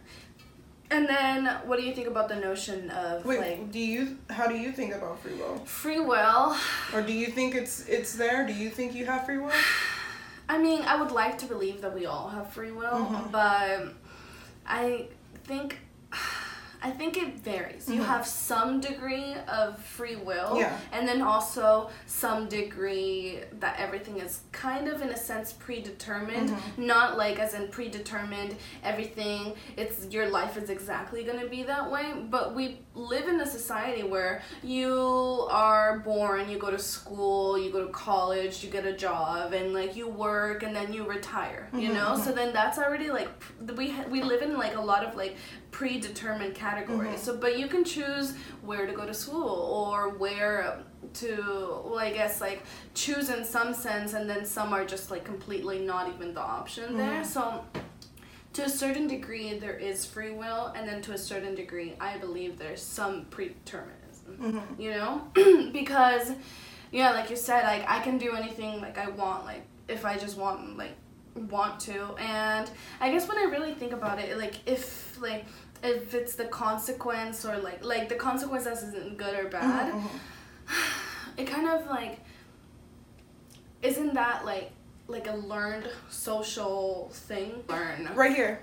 And 0.90 1.06
then 1.08 1.46
what 1.66 1.78
do 1.78 1.84
you 1.84 1.94
think 1.94 2.08
about 2.08 2.28
the 2.28 2.36
notion 2.36 2.90
of 2.90 3.24
Wait, 3.24 3.40
like 3.40 3.72
do 3.72 3.78
you? 3.78 4.18
How 4.30 4.46
do 4.46 4.54
you 4.56 4.72
think 4.72 4.94
about 4.94 5.20
free 5.20 5.34
will? 5.34 5.56
free 5.64 6.00
will? 6.00 6.56
Or 6.94 7.02
do 7.02 7.12
you 7.12 7.26
think 7.26 7.54
it's 7.54 7.86
it's 7.86 8.14
there? 8.14 8.46
Do 8.46 8.54
you 8.54 8.70
think 8.70 8.94
you 8.94 9.04
have 9.06 9.26
free 9.26 9.38
will? 9.38 9.52
I 10.48 10.56
mean, 10.56 10.80
I 10.82 10.98
would 11.00 11.10
like 11.12 11.36
to 11.38 11.46
believe 11.46 11.82
that 11.82 11.94
we 11.94 12.06
all 12.06 12.28
have 12.28 12.50
free 12.52 12.72
will, 12.72 13.00
Mhm. 13.04 13.30
but 13.30 13.92
I 14.66 15.08
think 15.44 15.78
I 16.82 16.90
think 16.90 17.16
it 17.16 17.34
varies. 17.38 17.88
You 17.88 18.00
Mhm. 18.00 18.06
have 18.06 18.26
some 18.26 18.80
degree 18.80 19.34
of 19.48 19.78
free 19.82 20.16
will, 20.16 20.58
Yeah. 20.58 20.76
and 20.92 21.06
then 21.08 21.22
also 21.22 21.90
some 22.06 22.48
degree 22.48 23.40
that 23.60 23.78
everything 23.78 24.18
is 24.18 24.40
kind 24.52 24.88
of 24.88 25.02
in 25.02 25.08
a 25.08 25.16
sense 25.16 25.52
predetermined 25.52 26.50
mm-hmm. 26.50 26.86
not 26.86 27.16
like 27.16 27.38
as 27.38 27.54
in 27.54 27.68
predetermined 27.68 28.56
everything 28.82 29.54
it's 29.76 30.06
your 30.10 30.28
life 30.28 30.56
is 30.56 30.70
exactly 30.70 31.22
going 31.24 31.38
to 31.40 31.48
be 31.48 31.62
that 31.62 31.90
way 31.90 32.12
but 32.30 32.54
we 32.54 32.78
live 32.94 33.28
in 33.28 33.40
a 33.40 33.46
society 33.46 34.02
where 34.02 34.42
you 34.62 35.46
are 35.50 36.00
born 36.00 36.48
you 36.48 36.58
go 36.58 36.70
to 36.70 36.78
school 36.78 37.58
you 37.58 37.70
go 37.70 37.86
to 37.86 37.92
college 37.92 38.64
you 38.64 38.70
get 38.70 38.84
a 38.84 38.92
job 38.92 39.52
and 39.52 39.72
like 39.72 39.94
you 39.96 40.08
work 40.08 40.62
and 40.62 40.74
then 40.74 40.92
you 40.92 41.04
retire 41.04 41.68
you 41.72 41.80
mm-hmm, 41.80 41.94
know 41.94 42.10
mm-hmm. 42.12 42.22
so 42.22 42.32
then 42.32 42.52
that's 42.52 42.78
already 42.78 43.10
like 43.10 43.28
we 43.76 43.94
we 44.08 44.22
live 44.22 44.42
in 44.42 44.56
like 44.56 44.76
a 44.76 44.80
lot 44.80 45.04
of 45.04 45.14
like 45.16 45.36
predetermined 45.70 46.54
categories 46.54 46.67
Mm-hmm. 46.76 47.16
so 47.16 47.36
but 47.36 47.58
you 47.58 47.66
can 47.66 47.84
choose 47.84 48.34
where 48.62 48.86
to 48.86 48.92
go 48.92 49.06
to 49.06 49.14
school 49.14 49.48
or 49.48 50.10
where 50.10 50.80
to 51.14 51.80
well 51.84 51.98
i 51.98 52.12
guess 52.12 52.40
like 52.40 52.62
choose 52.94 53.30
in 53.30 53.44
some 53.44 53.72
sense 53.72 54.14
and 54.14 54.28
then 54.28 54.44
some 54.44 54.72
are 54.72 54.84
just 54.84 55.10
like 55.10 55.24
completely 55.24 55.78
not 55.78 56.12
even 56.14 56.34
the 56.34 56.40
option 56.40 56.96
there. 56.96 57.22
Mm-hmm. 57.22 57.24
So 57.24 57.64
to 58.54 58.64
a 58.64 58.68
certain 58.68 59.06
degree 59.06 59.58
there 59.58 59.76
is 59.76 60.04
free 60.04 60.30
will 60.30 60.72
and 60.74 60.88
then 60.88 61.00
to 61.02 61.12
a 61.12 61.18
certain 61.18 61.54
degree 61.54 61.94
i 62.00 62.16
believe 62.18 62.58
there's 62.58 62.82
some 62.82 63.26
predeterminism 63.26 64.36
mm-hmm. 64.40 64.80
you 64.80 64.90
know? 64.90 65.22
Because 65.72 66.32
yeah 66.90 67.10
like 67.10 67.30
you 67.30 67.36
said 67.36 67.64
like 67.64 67.84
i 67.88 68.00
can 68.00 68.18
do 68.18 68.34
anything 68.34 68.80
like 68.80 68.98
i 68.98 69.08
want 69.10 69.44
like 69.44 69.62
if 69.88 70.04
i 70.04 70.16
just 70.16 70.36
want 70.38 70.76
like 70.76 70.96
want 71.50 71.78
to. 71.78 72.14
And 72.18 72.68
i 73.00 73.10
guess 73.10 73.28
when 73.28 73.38
i 73.38 73.44
really 73.44 73.74
think 73.74 73.92
about 73.92 74.18
it 74.18 74.38
like 74.38 74.54
if 74.66 75.20
like 75.20 75.44
if 75.82 76.14
it's 76.14 76.34
the 76.34 76.44
consequence 76.46 77.44
or 77.44 77.56
like 77.58 77.84
like 77.84 78.08
the 78.08 78.14
consequence 78.14 78.66
isn't 78.66 79.16
good 79.16 79.34
or 79.38 79.48
bad 79.48 79.94
it 81.36 81.46
kind 81.46 81.68
of 81.68 81.86
like 81.88 82.18
isn't 83.82 84.14
that 84.14 84.44
like 84.44 84.70
like 85.06 85.26
a 85.28 85.34
learned 85.36 85.88
social 86.10 87.08
thing 87.12 87.62
learn 87.68 88.10
Right 88.14 88.34
here. 88.34 88.60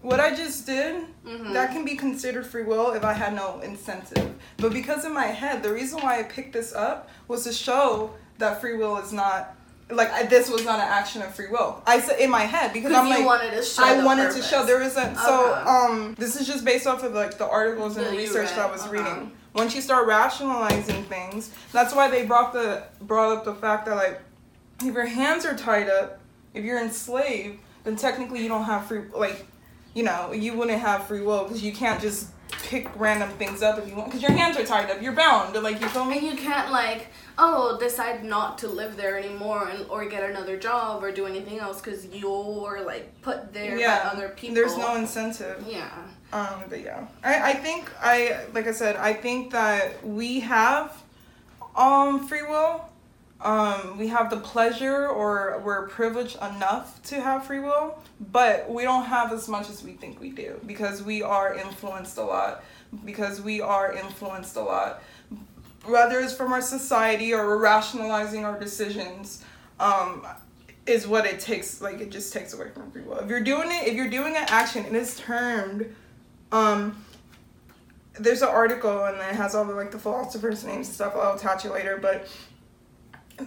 What 0.00 0.20
I 0.20 0.32
just 0.34 0.64
did, 0.64 1.04
Mhm. 1.26 1.52
that 1.52 1.72
can 1.72 1.84
be 1.84 1.96
considered 1.96 2.46
free 2.46 2.62
will 2.62 2.92
if 2.92 3.04
I 3.04 3.12
had 3.12 3.34
no 3.34 3.58
incentive. 3.60 4.32
But 4.56 4.72
because 4.72 5.04
in 5.04 5.12
my 5.12 5.26
head, 5.26 5.62
the 5.64 5.72
reason 5.72 6.00
why 6.00 6.20
I 6.20 6.22
picked 6.22 6.52
this 6.52 6.72
up 6.72 7.08
was 7.26 7.42
to 7.44 7.52
show 7.52 8.14
that 8.38 8.60
free 8.60 8.76
will 8.76 8.96
is 8.98 9.12
not 9.12 9.56
like 9.90 10.10
I, 10.10 10.24
this 10.24 10.50
was 10.50 10.64
not 10.64 10.80
an 10.80 10.88
action 10.88 11.22
of 11.22 11.34
free 11.34 11.48
will. 11.48 11.82
I 11.86 12.00
said 12.00 12.20
in 12.20 12.30
my 12.30 12.42
head 12.42 12.72
because 12.72 12.92
I'm 12.92 13.06
you 13.06 13.14
like 13.14 13.26
wanted 13.26 13.52
to 13.52 13.62
show 13.62 13.82
I 13.84 14.04
wanted 14.04 14.24
to 14.24 14.28
purpose. 14.28 14.50
show 14.50 14.66
there 14.66 14.82
isn't 14.82 15.16
so 15.16 15.52
Okay. 15.52 15.70
um 15.70 16.14
this 16.18 16.36
is 16.40 16.46
just 16.46 16.64
based 16.64 16.86
off 16.86 17.02
of 17.02 17.14
like 17.14 17.38
the 17.38 17.46
articles 17.46 17.96
and 17.96 18.06
the 18.06 18.10
research 18.10 18.50
that 18.50 18.58
I 18.58 18.70
was 18.70 18.82
uh-huh. 18.82 18.92
reading. 18.92 19.32
Once 19.54 19.74
you 19.74 19.80
start 19.80 20.06
rationalizing 20.06 21.04
things, 21.04 21.50
that's 21.72 21.94
why 21.94 22.10
they 22.10 22.24
brought 22.26 22.52
the 22.52 22.84
brought 23.00 23.36
up 23.36 23.44
the 23.44 23.54
fact 23.54 23.86
that 23.86 23.96
like 23.96 24.20
if 24.84 24.94
your 24.94 25.06
hands 25.06 25.44
are 25.44 25.56
tied 25.56 25.88
up, 25.88 26.20
if 26.54 26.64
you're 26.64 26.80
enslaved, 26.80 27.58
then 27.84 27.96
technically 27.96 28.42
you 28.42 28.48
don't 28.48 28.64
have 28.64 28.86
free 28.86 29.02
like 29.14 29.46
you 29.94 30.02
know, 30.04 30.32
you 30.32 30.56
wouldn't 30.56 30.78
have 30.78 31.06
free 31.06 31.22
will 31.22 31.44
because 31.44 31.62
you 31.62 31.72
can't 31.72 32.00
just 32.00 32.28
pick 32.50 32.88
random 32.96 33.28
things 33.30 33.62
up 33.62 33.78
if 33.78 33.88
you 33.88 33.94
want 33.94 34.08
because 34.08 34.22
your 34.22 34.32
hands 34.32 34.56
are 34.56 34.64
tied 34.64 34.90
up. 34.90 35.00
You're 35.02 35.12
bound. 35.12 35.54
Like 35.62 35.80
you 35.80 35.88
feel 35.88 36.04
me? 36.04 36.18
and 36.18 36.26
you 36.26 36.34
can't 36.36 36.70
like 36.72 37.08
oh 37.38 37.78
decide 37.78 38.24
not 38.24 38.58
to 38.58 38.68
live 38.68 38.96
there 38.96 39.18
anymore 39.18 39.68
and 39.68 39.86
or 39.88 40.04
get 40.06 40.28
another 40.28 40.56
job 40.56 41.02
or 41.04 41.12
do 41.12 41.26
anything 41.26 41.58
else 41.58 41.80
because 41.80 42.06
you're 42.06 42.82
like 42.84 43.20
put 43.22 43.52
there 43.52 43.78
Yeah. 43.78 44.02
by 44.04 44.10
other 44.10 44.28
people 44.30 44.54
There's 44.54 44.76
no 44.76 44.96
incentive. 44.96 45.64
yeah 45.68 45.90
Um, 46.32 46.62
but 46.68 46.80
yeah, 46.82 47.06
I, 47.24 47.50
I 47.50 47.54
think 47.54 47.90
I 48.00 48.40
like 48.54 48.66
I 48.66 48.72
said, 48.72 48.96
I 48.96 49.12
think 49.12 49.52
that 49.52 50.04
we 50.06 50.40
have 50.40 50.94
um 51.76 52.26
free 52.26 52.42
will. 52.42 52.87
Um, 53.40 53.98
we 53.98 54.08
have 54.08 54.30
the 54.30 54.38
pleasure 54.38 55.06
or 55.06 55.62
we're 55.64 55.86
privileged 55.88 56.36
enough 56.36 57.00
to 57.04 57.20
have 57.20 57.46
free 57.46 57.60
will, 57.60 58.02
but 58.32 58.68
we 58.68 58.82
don't 58.82 59.04
have 59.04 59.32
as 59.32 59.48
much 59.48 59.70
as 59.70 59.82
we 59.82 59.92
think 59.92 60.20
we 60.20 60.30
do 60.30 60.60
because 60.66 61.02
we 61.02 61.22
are 61.22 61.54
influenced 61.54 62.18
a 62.18 62.22
lot. 62.22 62.64
Because 63.04 63.40
we 63.40 63.60
are 63.60 63.92
influenced 63.92 64.56
a 64.56 64.62
lot, 64.62 65.02
whether 65.84 66.20
it's 66.20 66.34
from 66.34 66.54
our 66.54 66.62
society 66.62 67.34
or 67.34 67.46
we're 67.46 67.62
rationalizing 67.62 68.44
our 68.44 68.58
decisions. 68.58 69.44
Um, 69.78 70.26
is 70.86 71.06
what 71.06 71.26
it 71.26 71.38
takes. 71.38 71.82
Like 71.82 72.00
it 72.00 72.08
just 72.08 72.32
takes 72.32 72.54
away 72.54 72.70
from 72.70 72.90
free 72.90 73.02
will. 73.02 73.18
If 73.18 73.28
you're 73.28 73.44
doing 73.44 73.68
it, 73.70 73.86
if 73.86 73.94
you're 73.94 74.08
doing 74.08 74.36
an 74.36 74.46
action, 74.48 74.86
it 74.86 74.94
is 74.94 75.18
termed 75.18 75.94
um 76.52 77.04
there's 78.18 78.42
an 78.42 78.48
article 78.48 79.04
and 79.04 79.16
it 79.16 79.34
has 79.34 79.54
all 79.54 79.64
the 79.64 79.72
like 79.74 79.90
the 79.90 79.98
philosophers 79.98 80.64
names 80.64 80.86
and 80.86 80.94
stuff 80.94 81.14
i'll 81.14 81.36
attach 81.36 81.64
it 81.64 81.72
later 81.72 81.98
but 82.00 82.26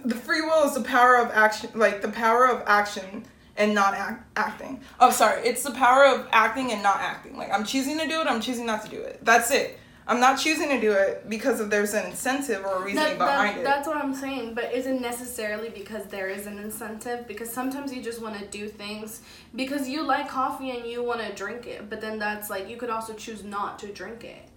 the 0.04 0.14
free 0.14 0.40
will 0.40 0.64
is 0.64 0.74
the 0.74 0.82
power 0.82 1.16
of 1.18 1.30
action 1.30 1.70
like 1.74 2.02
the 2.02 2.08
power 2.08 2.48
of 2.48 2.62
action 2.66 3.24
and 3.56 3.74
not 3.74 3.94
act, 3.94 4.24
acting. 4.36 4.80
Oh 5.00 5.10
sorry 5.10 5.46
it's 5.46 5.62
the 5.62 5.72
power 5.72 6.04
of 6.06 6.26
acting 6.32 6.72
and 6.72 6.82
not 6.82 7.00
acting. 7.00 7.36
Like 7.36 7.52
i'm 7.52 7.64
choosing 7.64 7.98
to 7.98 8.08
do 8.08 8.20
it 8.20 8.26
i'm 8.26 8.40
choosing 8.40 8.66
not 8.66 8.82
to 8.84 8.90
do 8.90 9.00
it. 9.00 9.24
That's 9.24 9.50
it. 9.50 9.78
I'm 10.04 10.18
not 10.18 10.36
choosing 10.40 10.68
to 10.70 10.80
do 10.80 10.92
it 10.92 11.28
because 11.30 11.60
of 11.60 11.70
there's 11.70 11.94
an 11.94 12.06
incentive 12.06 12.64
or 12.64 12.82
a 12.82 12.84
reasoning 12.84 13.18
That, 13.18 13.18
behind 13.18 13.56
that, 13.58 13.60
it. 13.60 13.64
that's 13.64 13.86
what 13.86 13.96
I'm 13.98 14.12
saying, 14.14 14.52
but 14.54 14.72
isn't 14.72 15.00
necessarily 15.00 15.68
because 15.70 16.06
there 16.06 16.28
is 16.28 16.46
an 16.48 16.58
incentive. 16.58 17.28
Because 17.28 17.48
sometimes 17.50 17.94
you 17.94 18.02
just 18.02 18.20
want 18.20 18.36
to 18.36 18.44
do 18.46 18.66
things 18.66 19.20
because 19.54 19.88
you 19.88 20.02
like 20.02 20.28
coffee 20.28 20.70
and 20.70 20.84
you 20.84 21.04
want 21.04 21.20
to 21.20 21.32
drink 21.34 21.68
it, 21.68 21.88
but 21.88 22.00
then 22.00 22.18
that's 22.18 22.50
like 22.50 22.68
you 22.68 22.76
could 22.76 22.90
also 22.90 23.14
choose 23.14 23.44
not 23.44 23.78
to 23.78 23.92
drink 23.92 24.24
it, 24.24 24.48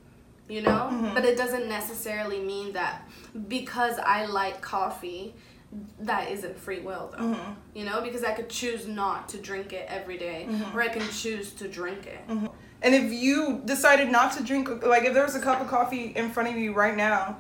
you 0.48 0.62
know. 0.62 0.90
Mhm. 0.92 1.14
But 1.14 1.26
it 1.26 1.38
doesn't 1.38 1.68
necessarily 1.68 2.40
mean 2.40 2.74
that 2.74 3.08
because 3.48 3.98
I 4.00 4.26
like 4.26 4.62
coffee, 4.62 5.34
that 6.00 6.32
isn't 6.32 6.58
free 6.58 6.80
will 6.80 7.14
though. 7.18 7.24
Mhm. 7.24 7.56
You 7.74 7.86
know, 7.86 8.02
because 8.02 8.24
I 8.24 8.32
could 8.32 8.50
choose 8.50 8.88
not 8.88 9.28
to 9.30 9.38
drink 9.38 9.74
it 9.74 9.88
every 9.90 10.18
day, 10.18 10.48
Mhm. 10.50 10.74
or 10.74 10.82
I 10.82 10.88
can 10.88 11.08
choose 11.10 11.52
to 11.54 11.68
drink 11.68 12.06
it. 12.08 12.20
And 12.82 12.94
if 12.94 13.12
you 13.12 13.62
decided 13.66 14.10
not 14.10 14.32
to 14.34 14.44
drink, 14.44 14.70
like 14.86 15.04
if 15.04 15.14
there 15.14 15.24
was 15.24 15.36
a 15.36 15.40
cup 15.42 15.60
of 15.62 15.68
coffee 15.68 16.14
in 16.16 16.30
front 16.30 16.50
of 16.50 16.56
you 16.56 16.72
right 16.74 16.96
now, 16.96 17.38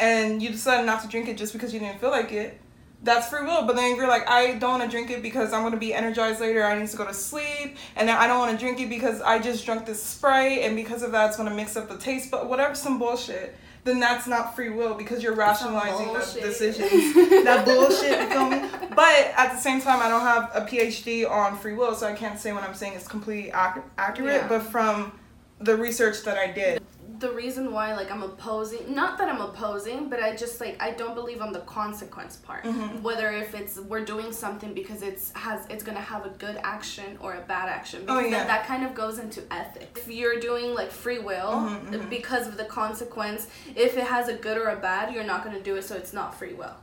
and 0.00 0.42
you 0.42 0.48
decided 0.50 0.86
not 0.86 1.02
to 1.02 1.08
drink 1.08 1.28
it 1.28 1.36
just 1.36 1.52
because 1.52 1.74
you 1.74 1.80
didn't 1.80 2.00
feel 2.00 2.10
like 2.10 2.32
it, 2.32 2.58
that's 3.02 3.28
free 3.28 3.44
will. 3.44 3.64
But 3.66 3.76
then 3.76 3.92
if 3.92 3.96
you're 3.96 4.08
like, 4.08 4.28
I 4.28 4.54
don't 4.54 4.78
want 4.78 4.82
to 4.82 4.88
drink 4.88 5.10
it 5.10 5.22
because 5.22 5.52
I'm 5.52 5.62
gonna 5.62 5.76
be 5.76 5.94
energized 5.94 6.40
later, 6.40 6.64
I 6.64 6.78
need 6.78 6.88
to 6.88 6.96
go 6.96 7.06
to 7.06 7.14
sleep, 7.14 7.76
and 7.96 8.08
then 8.08 8.16
I 8.16 8.26
don't 8.26 8.38
want 8.38 8.52
to 8.52 8.58
drink 8.58 8.80
it 8.80 8.88
because 8.88 9.20
I 9.22 9.38
just 9.38 9.64
drank 9.64 9.86
this 9.86 10.02
Sprite, 10.02 10.60
and 10.62 10.74
because 10.76 11.02
of 11.02 11.12
that, 11.12 11.28
it's 11.28 11.36
gonna 11.36 11.54
mix 11.54 11.76
up 11.76 11.88
the 11.88 11.96
taste. 11.96 12.30
But 12.30 12.48
whatever, 12.48 12.74
some 12.74 12.98
bullshit. 12.98 13.56
Then 13.84 14.00
that's 14.00 14.26
not 14.26 14.54
free 14.54 14.68
will 14.68 14.94
because 14.94 15.22
you're 15.22 15.34
rationalizing 15.34 16.12
the 16.12 16.40
decisions. 16.42 17.14
that 17.44 17.64
bullshit, 17.64 18.20
you 18.20 18.28
feel 18.28 18.50
me? 18.50 18.68
But 18.94 19.32
at 19.36 19.52
the 19.52 19.58
same 19.58 19.80
time, 19.80 20.02
I 20.02 20.08
don't 20.08 20.22
have 20.22 20.50
a 20.52 20.66
PhD 20.66 21.30
on 21.30 21.56
free 21.56 21.74
will, 21.74 21.94
so 21.94 22.06
I 22.06 22.12
can't 22.12 22.38
say 22.38 22.52
what 22.52 22.64
I'm 22.64 22.74
saying 22.74 22.94
is 22.94 23.06
completely 23.08 23.50
ac- 23.50 23.80
accurate. 23.96 24.42
Yeah. 24.42 24.48
But 24.48 24.62
from 24.64 25.12
the 25.60 25.76
research 25.76 26.22
that 26.24 26.36
I 26.36 26.48
did, 26.50 26.82
the 27.18 27.30
reason 27.32 27.72
why 27.72 27.94
like 27.96 28.10
I'm 28.10 28.22
opposing 28.22 28.94
not 28.94 29.18
that 29.18 29.28
I'm 29.28 29.40
opposing, 29.40 30.08
but 30.08 30.22
I 30.22 30.36
just 30.36 30.60
like 30.60 30.80
I 30.82 30.90
don't 30.92 31.14
believe 31.14 31.40
on 31.40 31.52
the 31.52 31.60
consequence 31.60 32.36
part. 32.36 32.64
Mhm. 32.64 33.02
Whether 33.02 33.30
if 33.32 33.54
it's 33.54 33.78
we're 33.78 34.04
doing 34.04 34.32
something 34.32 34.74
because 34.74 35.02
it's 35.02 35.32
has 35.32 35.66
it's 35.68 35.82
gonna 35.82 36.00
have 36.00 36.26
a 36.26 36.30
good 36.30 36.58
action 36.62 37.16
or 37.20 37.34
a 37.34 37.40
bad 37.40 37.68
action. 37.68 38.04
Oh, 38.08 38.20
yeah. 38.20 38.30
that, 38.30 38.46
that 38.48 38.66
kind 38.66 38.84
of 38.84 38.94
goes 38.94 39.18
into 39.18 39.42
ethics. 39.52 40.00
If 40.02 40.08
you're 40.08 40.38
doing 40.38 40.74
like 40.74 40.90
free 40.90 41.18
will 41.18 41.52
Mhm, 41.52 41.90
mhm. 41.92 42.10
because 42.10 42.46
of 42.46 42.56
the 42.56 42.64
consequence, 42.66 43.48
if 43.74 43.96
it 43.96 44.04
has 44.04 44.28
a 44.28 44.34
good 44.34 44.56
or 44.58 44.68
a 44.68 44.76
bad, 44.76 45.12
you're 45.12 45.24
not 45.24 45.42
gonna 45.44 45.60
do 45.60 45.76
it 45.76 45.82
so 45.82 45.96
it's 45.96 46.12
not 46.12 46.34
free 46.34 46.54
will. 46.54 46.76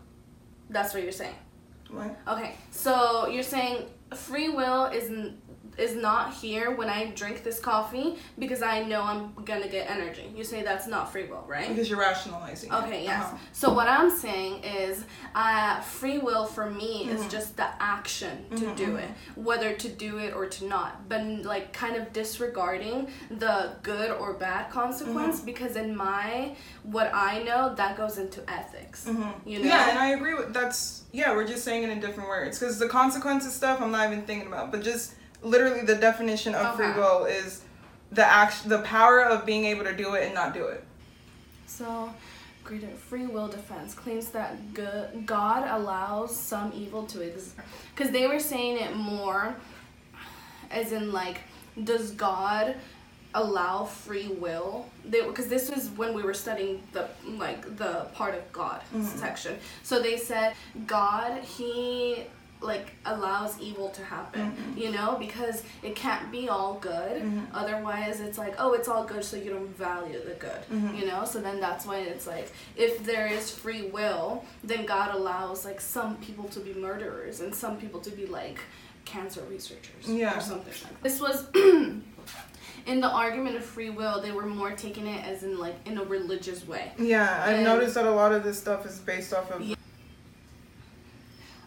That's 0.70 0.94
what 0.94 1.04
you're 1.04 1.12
saying. 1.12 1.36
what? 1.92 2.18
Okay, 2.28 2.56
so 2.72 3.28
you're 3.28 3.44
saying 3.44 3.86
free 4.14 4.50
will 4.50 4.86
is 4.86 5.10
n- 5.10 5.38
is 5.78 5.96
not 5.96 6.34
here 6.34 6.72
when 6.72 6.90
I 6.90 7.12
drink 7.12 7.44
this 7.44 7.60
coffee 7.60 8.18
because 8.40 8.62
I 8.62 8.84
know 8.84 9.02
I'm 9.02 9.34
gonna 9.44 9.68
get 9.68 9.90
energy. 9.90 10.32
You 10.36 10.44
say 10.44 10.64
that's 10.64 10.88
not 10.88 11.12
free 11.12 11.26
will, 11.26 11.44
right? 11.48 11.68
Because 11.70 11.90
you're 11.90 12.00
rationalizing. 12.00 12.72
it. 12.72 12.76
Okay, 12.76 13.04
yes. 13.04 13.26
Uh-huh. 13.26 13.38
So 13.52 13.74
what 13.74 13.88
I'm 13.88 14.10
saying 14.10 14.64
is, 14.64 15.04
uh, 15.34 15.82
free 15.82 16.18
will 16.18 16.46
for 16.46 16.70
me 16.70 17.10
is 17.10 17.22
Mhm. 17.24 17.30
just 17.30 17.58
the 17.58 17.68
action 17.82 18.46
to 18.52 18.66
Mhm, 18.66 18.76
do 18.76 18.88
mhm. 18.94 19.00
it, 19.00 19.10
whether 19.36 19.74
to 19.76 19.90
do 19.90 20.18
it 20.18 20.34
or 20.34 20.46
to 20.48 20.66
not, 20.66 21.10
but 21.10 21.22
like 21.44 21.74
kind 21.74 21.96
of 21.96 22.14
disregarding 22.14 23.08
the 23.30 23.72
good 23.84 24.12
or 24.12 24.34
bad 24.34 24.70
consequence 24.70 25.38
Mm-hmm. 25.38 25.46
because 25.46 25.76
in 25.76 25.96
my 25.96 26.56
what 26.84 27.12
I 27.14 27.44
know 27.44 27.74
that 27.76 27.98
goes 27.98 28.18
into 28.18 28.42
ethics. 28.50 29.06
Mhm. 29.08 29.34
You 29.46 29.60
know? 29.60 29.68
Yeah, 29.68 29.90
and 29.90 30.00
I 30.00 30.08
agree 30.10 30.34
with 30.34 30.54
that's. 30.54 31.04
Yeah, 31.12 31.34
we're 31.34 31.48
just 31.48 31.64
saying 31.64 31.84
it 31.84 31.90
in 31.90 32.00
different 32.00 32.30
words 32.30 32.60
because 32.60 32.78
the 32.80 32.88
consequences 32.90 33.54
stuff 33.54 33.82
I'm 33.82 33.92
not 33.92 34.08
even 34.08 34.24
thinking 34.26 34.48
about, 34.48 34.72
but 34.72 34.82
just 34.84 35.14
literally 35.42 35.82
the 35.82 35.96
definition 35.96 36.56
of 36.56 36.76
free 36.76 36.92
will 36.94 37.26
is 37.26 37.62
the 38.12 38.26
act 38.26 38.68
the 38.70 38.80
power 38.80 39.22
of 39.24 39.46
being 39.46 39.66
able 39.66 39.84
to 39.84 39.96
do 39.96 40.14
it 40.16 40.26
and 40.26 40.34
not 40.34 40.54
do 40.54 40.66
it. 40.68 40.84
So, 41.68 42.14
greater 42.64 42.88
free 42.88 43.26
will 43.28 43.48
defense 43.48 43.94
claims 43.94 44.30
that 44.30 44.56
God 45.26 45.68
allows 45.70 46.36
some 46.36 46.72
evil 46.76 47.06
to 47.08 47.22
exist. 47.22 47.56
Because 47.94 48.12
they 48.12 48.28
were 48.28 48.40
saying 48.40 48.78
it 48.78 48.96
more 48.96 49.56
as 50.72 50.92
in, 50.92 51.12
like, 51.12 51.42
does 51.84 52.12
God 52.12 52.76
allow 53.38 53.84
free 53.84 54.30
will 54.30 54.88
they 55.04 55.22
because 55.28 55.48
this 55.48 55.70
was 55.70 55.90
when 55.98 56.14
we 56.14 56.24
were 56.24 56.34
studying 56.34 56.82
the 56.94 57.06
like 57.38 57.76
the 57.76 58.06
part 58.14 58.34
of 58.34 58.50
god 58.54 58.82
Mhm. 58.94 59.06
section 59.20 59.58
so 59.84 60.02
they 60.02 60.16
said 60.16 60.54
god 60.88 61.44
he 61.44 62.24
like 62.62 62.94
allows 63.06 63.60
evil 63.60 63.90
to 63.90 64.04
happen 64.04 64.52
Mhm. 64.56 64.82
you 64.82 64.92
know 64.92 65.18
because 65.20 65.62
it 65.84 65.96
can't 65.96 66.32
be 66.32 66.48
all 66.50 66.76
good 66.76 67.22
Mhm. 67.22 67.46
otherwise 67.54 68.22
it's 68.22 68.38
like 68.38 68.56
oh 68.58 68.74
it's 68.74 68.88
all 68.88 69.04
good 69.04 69.24
so 69.24 69.36
you 69.38 69.52
don't 69.52 69.76
value 69.78 70.20
the 70.24 70.34
good 70.36 70.62
Mhm. 70.72 70.98
you 71.00 71.06
know 71.06 71.26
so 71.26 71.42
then 71.42 71.60
that's 71.60 71.86
why 71.86 71.98
it's 72.00 72.26
like 72.26 72.52
if 72.76 73.04
there 73.06 73.28
is 73.28 73.52
free 73.52 73.84
will 73.90 74.44
then 74.64 74.86
god 74.86 75.14
allows 75.14 75.66
like 75.66 75.80
some 75.82 76.16
people 76.18 76.46
to 76.46 76.60
be 76.60 76.74
murderers 76.74 77.42
and 77.42 77.54
some 77.54 77.78
people 77.78 78.00
to 78.00 78.10
be 78.12 78.26
like 78.26 78.60
cancer 79.04 79.42
researchers 79.50 80.06
Yeah. 80.08 80.36
or 80.38 80.42
something 80.42 80.74
like 80.84 81.04
this 81.04 81.20
was 81.22 81.46
in 81.54 83.02
the 83.02 83.08
argument 83.10 83.56
of 83.58 83.66
free 83.66 83.90
will 83.90 84.22
they 84.22 84.32
were 84.32 84.46
more 84.46 84.72
taking 84.72 85.08
it 85.08 85.24
as 85.26 85.44
in 85.44 85.58
like 85.58 85.76
in 85.86 85.98
a 85.98 86.04
religious 86.04 86.68
way 86.68 86.92
Yeah, 86.98 87.44
I've 87.46 87.56
And- 87.56 87.64
noticed 87.64 87.96
that 87.96 88.06
a 88.06 88.12
lot 88.12 88.32
of 88.32 88.44
this 88.44 88.58
stuff 88.60 88.86
is 88.86 89.00
based 89.00 89.34
off 89.34 89.52
of. 89.52 89.62
Yeah. 89.62 89.76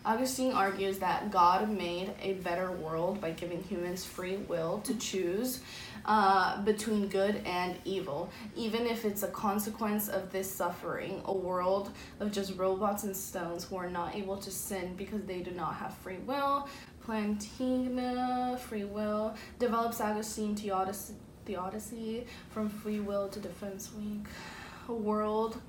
Augustine 0.08 0.52
argues 0.52 0.98
that 1.00 1.30
God 1.30 1.68
made 1.68 2.14
a 2.22 2.32
better 2.32 2.72
world 2.72 3.20
by 3.20 3.32
giving 3.32 3.62
humans 3.62 4.06
free 4.06 4.38
will 4.38 4.78
to 4.84 4.94
choose 4.94 5.60
uh, 6.06 6.62
between 6.62 7.08
good 7.08 7.42
and 7.44 7.76
evil, 7.84 8.30
even 8.56 8.86
if 8.86 9.04
it's 9.04 9.22
a 9.22 9.28
consequence 9.28 10.08
of 10.08 10.32
this 10.32 10.50
suffering. 10.50 11.20
A 11.26 11.32
world 11.34 11.90
of 12.20 12.32
just 12.32 12.56
robots 12.56 13.04
and 13.04 13.14
stones 13.14 13.64
who 13.64 13.76
are 13.76 13.90
not 13.90 14.16
able 14.16 14.38
to 14.38 14.50
sin 14.50 14.94
because 14.96 15.20
they 15.24 15.40
do 15.40 15.50
not 15.50 15.74
have 15.74 15.92
free 15.98 16.16
will. 16.26 16.70
Plantinga, 17.06 18.58
free 18.60 18.84
will, 18.84 19.34
develops 19.58 20.00
Augustine 20.00 20.56
theodicy, 20.56 21.16
theodicy 21.44 22.24
from 22.48 22.70
free 22.70 23.00
will 23.00 23.28
to 23.28 23.40
defense 23.40 23.90
weak. 23.94 24.24
A 24.88 24.94
world 24.94 25.60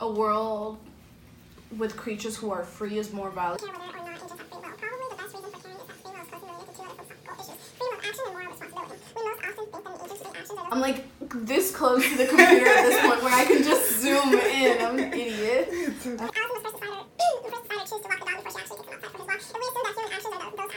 a 0.00 0.10
world 0.10 0.78
with 1.78 1.96
creatures 1.96 2.36
who 2.36 2.50
are 2.50 2.64
free 2.64 2.98
is 2.98 3.12
more 3.12 3.30
valuable. 3.30 3.66
care 3.66 3.78
whether 3.78 3.98
or 3.98 4.02
not 4.02 4.12
angels 4.12 4.30
have 4.30 4.40
free 4.40 4.48
will. 4.50 4.60
Probably 4.62 5.06
the 5.10 5.16
best 5.16 5.34
reason 5.34 5.50
for 5.50 5.60
caring 5.60 5.78
is 5.80 5.88
that 5.88 6.00
free 6.00 6.10
will 6.10 6.22
is 6.22 6.30
closely 6.30 6.48
related 6.50 6.66
to 6.66 6.74
two 6.74 6.82
other 6.82 6.96
philosophical 6.98 7.34
issues 7.40 7.58
free 7.70 7.84
will 7.84 7.94
of 7.94 8.04
action 8.04 8.24
and 8.26 8.34
moral 8.34 8.48
responsibility. 8.50 9.00
We 9.16 9.22
most 9.22 9.40
often 9.44 9.56
think 9.56 9.70
that 9.70 9.82
the 9.84 9.90
angels' 10.02 10.20
free 10.20 10.34
actions 10.34 10.58
are 10.58 10.72
I'm 10.72 10.80
like 10.80 10.98
this 11.46 11.70
close 11.74 12.02
to 12.08 12.16
the 12.16 12.26
computer 12.26 12.66
at 12.66 12.82
this 12.86 13.00
point 13.00 13.22
where 13.22 13.34
I 13.34 13.44
can 13.44 13.62
just 13.62 14.00
zoom 14.00 14.34
in. 14.34 14.80
I'm 14.82 14.98
an 14.98 15.12
idiot. 15.12 16.30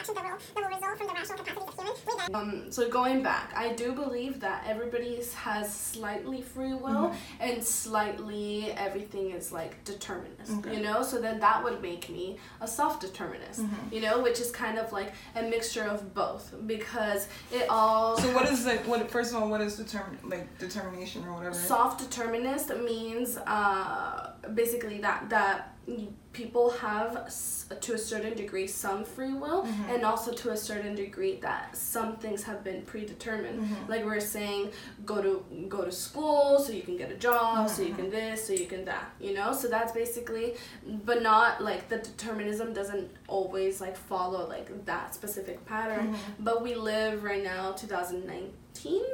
actions 0.03 0.17
are 0.17 0.23
the, 0.23 0.29
those 0.29 0.43
actions 0.43 0.57
that 0.57 0.57
will, 0.57 0.61
that 0.61 0.61
will 0.61 0.75
result 0.75 0.97
from 0.97 1.07
the 1.07 1.13
rational 1.13 1.37
capacities 1.37 1.67
of 1.67 1.75
humans, 1.75 1.99
we 2.05 2.13
then 2.17 2.35
Um, 2.35 2.71
so 2.71 2.89
going 2.89 3.23
back, 3.23 3.53
I 3.55 3.73
do 3.73 3.91
believe 3.93 4.39
that 4.39 4.65
everybody 4.67 5.21
has 5.35 5.73
slightly 5.73 6.41
free 6.41 6.73
will 6.73 7.13
and 7.39 7.63
slightly 7.63 8.71
everything 8.71 9.31
is 9.31 9.51
like 9.51 9.83
determinist. 9.85 10.51
Okay. 10.59 10.75
You 10.75 10.81
know, 10.83 11.03
so 11.03 11.21
then 11.21 11.39
that 11.39 11.63
would 11.63 11.81
make 11.81 12.09
me 12.09 12.37
a 12.61 12.67
soft 12.67 13.01
determinist. 13.01 13.61
You 13.91 14.01
know, 14.01 14.21
which 14.21 14.39
is 14.39 14.51
kind 14.51 14.77
of 14.77 14.91
like 14.91 15.13
a 15.35 15.43
mixture 15.43 15.83
of 15.83 16.13
both 16.13 16.53
because 16.65 17.27
it 17.51 17.69
all 17.69 18.17
So 18.17 18.33
what 18.33 18.49
is 18.49 18.65
like? 18.65 18.85
What 18.87 19.09
first 19.09 19.33
of 19.33 19.41
all, 19.41 19.49
what 19.49 19.61
is 19.61 19.79
determin 19.79 20.17
like 20.23 20.57
determination 20.57 21.23
or 21.25 21.33
whatever? 21.33 21.55
soft 21.55 21.99
determinist 21.99 22.75
means 22.77 23.37
uh, 23.37 24.31
basically 24.53 24.99
that 24.99 25.29
that 25.29 25.72
people 26.31 26.71
have 26.71 27.31
to 27.81 27.93
a 27.93 27.97
certain 27.97 28.35
degree 28.35 28.65
some 28.65 29.03
free 29.03 29.33
will 29.33 29.63
mm-hmm. 29.63 29.89
and 29.89 30.05
also 30.05 30.31
to 30.31 30.51
a 30.51 30.57
certain 30.57 30.95
degree 30.95 31.35
that 31.41 31.75
some 31.75 32.15
things 32.15 32.43
have 32.43 32.63
been 32.63 32.81
predetermined. 32.83 33.59
Mm-hmm. 33.61 33.91
Like 33.91 34.05
we 34.05 34.11
are 34.11 34.19
saying 34.19 34.71
go 35.05 35.21
to 35.21 35.45
go 35.67 35.83
to 35.83 35.91
school 35.91 36.59
so 36.59 36.71
you 36.71 36.81
can 36.81 36.97
get 36.97 37.11
a 37.11 37.15
job 37.15 37.69
so 37.69 37.81
you 37.81 37.93
can 37.93 38.05
mm-hmm. 38.05 38.15
this 38.15 38.47
so 38.47 38.53
you 38.53 38.65
can 38.65 38.85
that 38.85 39.11
you 39.19 39.33
know? 39.33 39.53
So 39.53 39.67
that's 39.67 39.91
basically 39.91 40.55
but 41.05 41.21
not 41.21 41.61
like 41.61 41.89
the 41.89 41.97
determinism 41.97 42.73
doesn't 42.73 43.11
always 43.27 43.81
like 43.81 43.97
follow 43.97 44.47
like 44.47 44.85
that 44.85 45.13
specific 45.13 45.65
pattern. 45.65 46.15
But 46.39 46.63
we 46.63 46.75
live 46.75 47.23
right 47.23 47.43
now 47.43 47.73
2019 47.73 48.53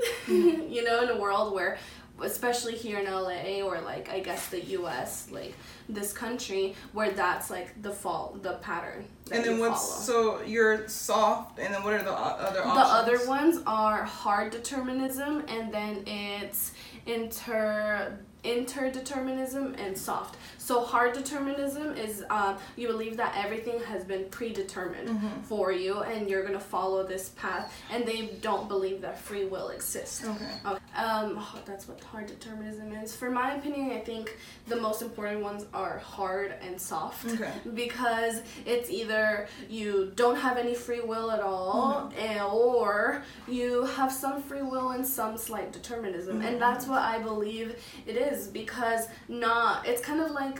you 0.27 0.83
know 0.83 1.03
in 1.03 1.09
a 1.09 1.19
world 1.19 1.53
where 1.53 1.77
especially 2.21 2.75
here 2.75 2.99
in 2.99 3.05
LA 3.05 3.61
or 3.61 3.81
like 3.81 4.09
I 4.09 4.19
guess 4.19 4.47
the 4.47 4.63
US 4.77 5.29
like 5.31 5.53
this 5.87 6.13
country 6.13 6.75
where 6.93 7.11
that's 7.11 7.49
like 7.49 7.81
the 7.81 7.91
fall 7.91 8.37
the 8.41 8.53
pattern 8.53 9.05
and 9.31 9.43
then 9.43 9.59
what's 9.59 10.05
follow. 10.05 10.37
so 10.37 10.45
you're 10.45 10.87
soft, 10.87 11.59
and 11.59 11.73
then 11.73 11.83
what 11.83 11.93
are 11.93 12.03
the 12.03 12.11
other 12.11 12.61
other 12.63 13.11
the 13.11 13.15
other 13.17 13.27
ones 13.27 13.61
are 13.65 14.03
hard 14.03 14.51
determinism 14.51 15.43
and 15.47 15.73
then 15.73 16.03
it's 16.05 16.73
inter 17.05 18.17
interdeterminism 18.43 19.77
and 19.77 19.97
soft 19.97 20.37
so 20.69 20.83
hard 20.83 21.13
determinism 21.13 21.95
is 21.95 22.23
um, 22.29 22.55
you 22.75 22.87
believe 22.87 23.17
that 23.17 23.33
everything 23.43 23.79
has 23.91 24.03
been 24.03 24.25
predetermined 24.29 25.09
Mm-hmm. 25.09 25.41
for 25.51 25.71
you 25.71 26.01
and 26.01 26.29
you're 26.29 26.45
gonna 26.45 26.59
follow 26.59 27.01
this 27.13 27.29
path 27.29 27.73
and 27.91 28.05
they 28.05 28.21
don't 28.41 28.67
believe 28.67 29.01
that 29.01 29.17
free 29.17 29.45
will 29.45 29.69
exists 29.69 30.23
Okay. 30.23 30.45
Okay. 30.65 30.79
Um, 30.95 31.37
oh, 31.39 31.59
that's 31.65 31.87
what 31.87 32.03
hard 32.03 32.27
determinism 32.27 32.91
is. 32.91 33.15
For 33.15 33.29
my 33.31 33.55
opinion, 33.55 33.91
I 33.91 33.99
think 33.99 34.37
the 34.67 34.75
most 34.75 35.01
important 35.01 35.41
ones 35.41 35.65
are 35.73 35.97
hard 35.99 36.53
and 36.61 36.79
soft. 36.79 37.25
Okay. 37.33 37.51
Because 37.73 38.41
it's 38.65 38.89
either 38.89 39.47
you 39.69 40.11
don't 40.15 40.35
have 40.35 40.57
any 40.57 40.75
free 40.75 40.99
will 40.99 41.31
at 41.31 41.39
all, 41.39 42.11
and, 42.17 42.41
or 42.41 43.23
you 43.47 43.85
have 43.97 44.11
some 44.11 44.41
free 44.43 44.61
will 44.61 44.89
and 44.89 45.05
some 45.05 45.37
slight 45.37 45.71
determinism. 45.71 46.41
And 46.41 46.61
that's 46.61 46.85
what 46.85 47.01
I 47.01 47.19
believe 47.19 47.75
it 48.05 48.17
is 48.17 48.47
because 48.47 49.07
not, 49.29 49.87
it's 49.87 50.01
kind 50.01 50.19
of 50.19 50.31
like 50.31 50.58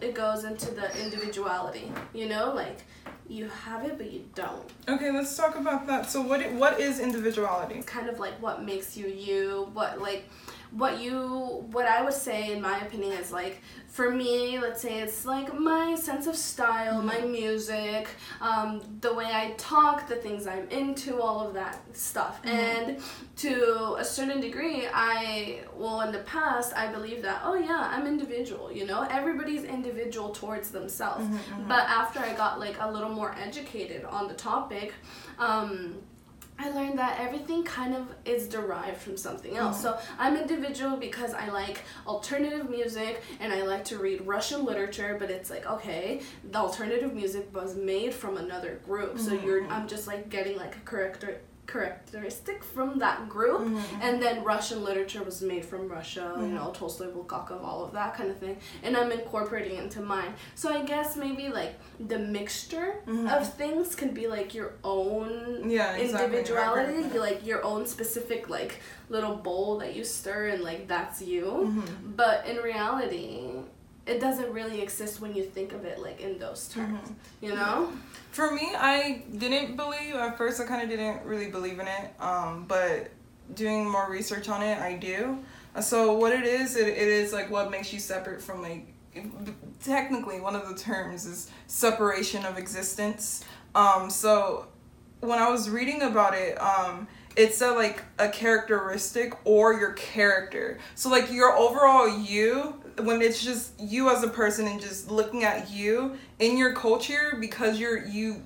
it 0.00 0.14
goes 0.14 0.44
into 0.44 0.70
the 0.70 0.90
individuality, 1.02 1.92
you 2.14 2.28
know? 2.28 2.52
Like 2.54 2.78
you 3.28 3.48
have 3.48 3.84
it, 3.84 3.96
but 3.96 4.10
you 4.10 4.24
don't. 4.34 4.68
Okay, 4.88 5.10
let's 5.10 5.36
talk 5.36 5.56
about 5.56 5.86
that. 5.86 6.10
So 6.10 6.20
what 6.20 6.50
what 6.52 6.80
is 6.80 7.00
individuality? 7.00 7.76
It's 7.76 7.86
kind 7.86 8.08
of 8.08 8.18
like 8.18 8.40
what 8.42 8.64
makes 8.64 8.96
you 8.96 9.06
you 9.06 9.68
what 9.72 10.00
like 10.00 10.28
what 10.72 11.00
you 11.00 11.64
what 11.72 11.86
i 11.86 12.02
would 12.02 12.12
say 12.12 12.52
in 12.52 12.60
my 12.62 12.80
opinion 12.80 13.12
is 13.12 13.32
like 13.32 13.60
for 13.88 14.10
me 14.10 14.58
let's 14.58 14.80
say 14.80 15.00
it's 15.00 15.24
like 15.24 15.52
my 15.58 15.96
sense 15.96 16.26
of 16.28 16.36
style 16.36 17.02
my 17.02 17.20
music 17.22 18.08
um, 18.40 18.80
the 19.00 19.12
way 19.12 19.26
i 19.26 19.52
talk 19.56 20.06
the 20.08 20.14
things 20.16 20.46
i'm 20.46 20.68
into 20.68 21.20
all 21.20 21.46
of 21.46 21.54
that 21.54 21.80
stuff. 21.96 22.40
And 22.44 22.98
to 23.36 23.96
a 23.98 24.04
certain 24.04 24.40
degree 24.40 24.86
i 24.92 25.60
well 25.74 26.02
in 26.02 26.12
the 26.12 26.20
past 26.20 26.72
i 26.76 26.86
believe 26.86 27.22
that 27.22 27.42
oh 27.44 27.54
yeah 27.54 27.90
i'm 27.92 28.06
individual 28.06 28.70
you 28.70 28.86
know? 28.86 29.06
Everybody's 29.10 29.64
individual 29.64 30.30
towards 30.30 30.70
themselves. 30.70 31.24
But 31.66 31.88
after 31.88 32.20
i 32.20 32.32
got 32.34 32.60
like 32.60 32.76
a 32.80 32.90
little 32.90 33.08
more 33.10 33.34
educated 33.40 34.04
on 34.04 34.28
the 34.28 34.34
topic 34.34 34.94
um, 35.38 35.94
I 36.60 36.68
learned 36.70 36.98
that 36.98 37.18
everything 37.18 37.64
kind 37.64 37.94
of 37.94 38.06
is 38.26 38.46
derived 38.46 38.98
from 38.98 39.16
something 39.16 39.56
else. 39.56 39.78
Mm-hmm. 39.78 39.98
So 39.98 39.98
I'm 40.18 40.36
individual 40.36 40.98
because 40.98 41.32
I 41.32 41.48
like 41.48 41.80
alternative 42.06 42.68
music 42.68 43.22
and 43.40 43.50
I 43.50 43.62
like 43.62 43.84
to 43.86 43.98
read 43.98 44.26
Russian 44.26 44.66
literature, 44.66 45.16
but 45.18 45.30
it's 45.30 45.48
like 45.48 45.64
okay, 45.66 46.20
the 46.50 46.58
alternative 46.58 47.14
music 47.14 47.48
was 47.54 47.76
made 47.76 48.12
from 48.12 48.36
another 48.36 48.80
group. 48.84 49.18
So 49.18 49.32
you're 49.32 49.62
mm-hmm. 49.62 49.72
I'm 49.72 49.88
just 49.88 50.06
like 50.06 50.28
getting 50.28 50.58
like 50.58 50.76
a 50.76 50.80
character 50.80 51.40
characteristic 51.70 52.64
from 52.64 52.98
that 52.98 53.28
group. 53.28 53.60
Mm-hmm. 53.62 54.02
And 54.02 54.22
then 54.22 54.44
russian 54.44 54.82
literature 54.84 55.22
was 55.22 55.42
made 55.42 55.64
from 55.64 55.88
russia 55.88 56.32
you 56.36 56.42
mm-hmm. 56.42 56.54
know 56.54 56.70
tolstoy 56.72 57.10
bulgakov 57.10 57.62
all 57.62 57.84
of 57.84 57.92
that 57.92 58.14
kind 58.14 58.30
of 58.30 58.38
thing. 58.38 58.56
And 58.82 58.96
i'm 58.96 59.12
incorporating 59.12 59.76
it 59.76 59.84
into 59.84 60.00
mine. 60.00 60.34
So 60.54 60.72
i 60.72 60.82
guess 60.82 61.16
maybe 61.16 61.48
like 61.48 61.78
the 61.98 62.18
mixture 62.18 62.96
mm-hmm. 63.06 63.26
of 63.28 63.52
things 63.54 63.94
can 63.94 64.12
be 64.12 64.26
like 64.26 64.54
your 64.54 64.72
own 64.84 65.68
Yeah, 65.68 65.96
exactly. 65.96 66.38
individuality 66.38 67.18
like 67.18 67.46
your 67.46 67.64
own 67.64 67.86
specific 67.86 68.48
like 68.48 68.80
little 69.08 69.36
bowl 69.36 69.78
that 69.78 69.96
you 69.96 70.04
stir 70.04 70.48
and 70.48 70.62
like 70.62 70.86
that's 70.88 71.20
you. 71.22 71.44
Mm-hmm. 71.44 72.12
but 72.16 72.46
in 72.46 72.56
reality 72.58 73.52
it 74.10 74.18
doesn't 74.20 74.50
really 74.52 74.80
exist 74.80 75.20
when 75.22 75.32
you 75.34 75.44
think 75.56 75.72
of 75.72 75.84
it 75.84 75.98
like 76.06 76.20
in 76.20 76.38
those 76.38 76.68
terms 76.68 76.98
Mm-hmm. 77.00 77.44
you 77.46 77.54
know 77.54 77.92
For 78.32 78.50
me, 78.58 78.66
I 78.76 79.24
didn't 79.44 79.76
believe 79.76 80.14
at 80.14 80.38
first. 80.38 80.60
I 80.60 80.64
kind 80.64 80.82
of 80.84 80.88
didn't 80.88 81.24
really 81.24 81.50
believe 81.50 81.78
in 81.84 81.88
it. 81.88 82.06
Um, 82.20 82.64
but 82.68 83.10
doing 83.54 83.82
more 83.90 84.08
research 84.08 84.48
on 84.48 84.62
it, 84.62 84.78
I 84.78 84.92
do. 85.10 85.20
Uh, 85.74 85.80
So 85.90 85.98
what 86.20 86.32
it 86.32 86.44
is, 86.44 86.76
it, 86.76 86.86
it 86.88 87.08
is 87.22 87.32
like 87.32 87.48
what 87.50 87.70
makes 87.70 87.92
you 87.92 87.98
separate 87.98 88.40
from 88.40 88.62
like. 88.62 88.82
Technically, 89.82 90.40
one 90.40 90.54
of 90.54 90.68
the 90.68 90.74
terms 90.74 91.26
is 91.26 91.50
separation 91.66 92.44
of 92.44 92.58
existence. 92.58 93.44
Um, 93.74 94.10
so 94.10 94.66
when 95.20 95.38
I 95.38 95.48
was 95.50 95.68
reading 95.70 96.02
about 96.02 96.34
it, 96.34 96.60
um, 96.60 97.08
it 97.36 97.54
said 97.54 97.70
like 97.72 98.02
a 98.18 98.28
characteristic 98.28 99.34
or 99.44 99.74
your 99.74 99.92
character. 99.94 100.78
So 100.94 101.08
like 101.10 101.32
your 101.32 101.56
overall 101.56 102.08
you, 102.08 102.79
when 103.04 103.22
it's 103.22 103.42
just 103.42 103.78
you 103.80 104.10
as 104.10 104.22
a 104.22 104.28
person 104.28 104.66
and 104.66 104.80
just 104.80 105.10
looking 105.10 105.44
at 105.44 105.70
you 105.70 106.16
in 106.38 106.56
your 106.56 106.74
culture 106.74 107.36
because 107.40 107.78
you're 107.78 108.06
you 108.06 108.42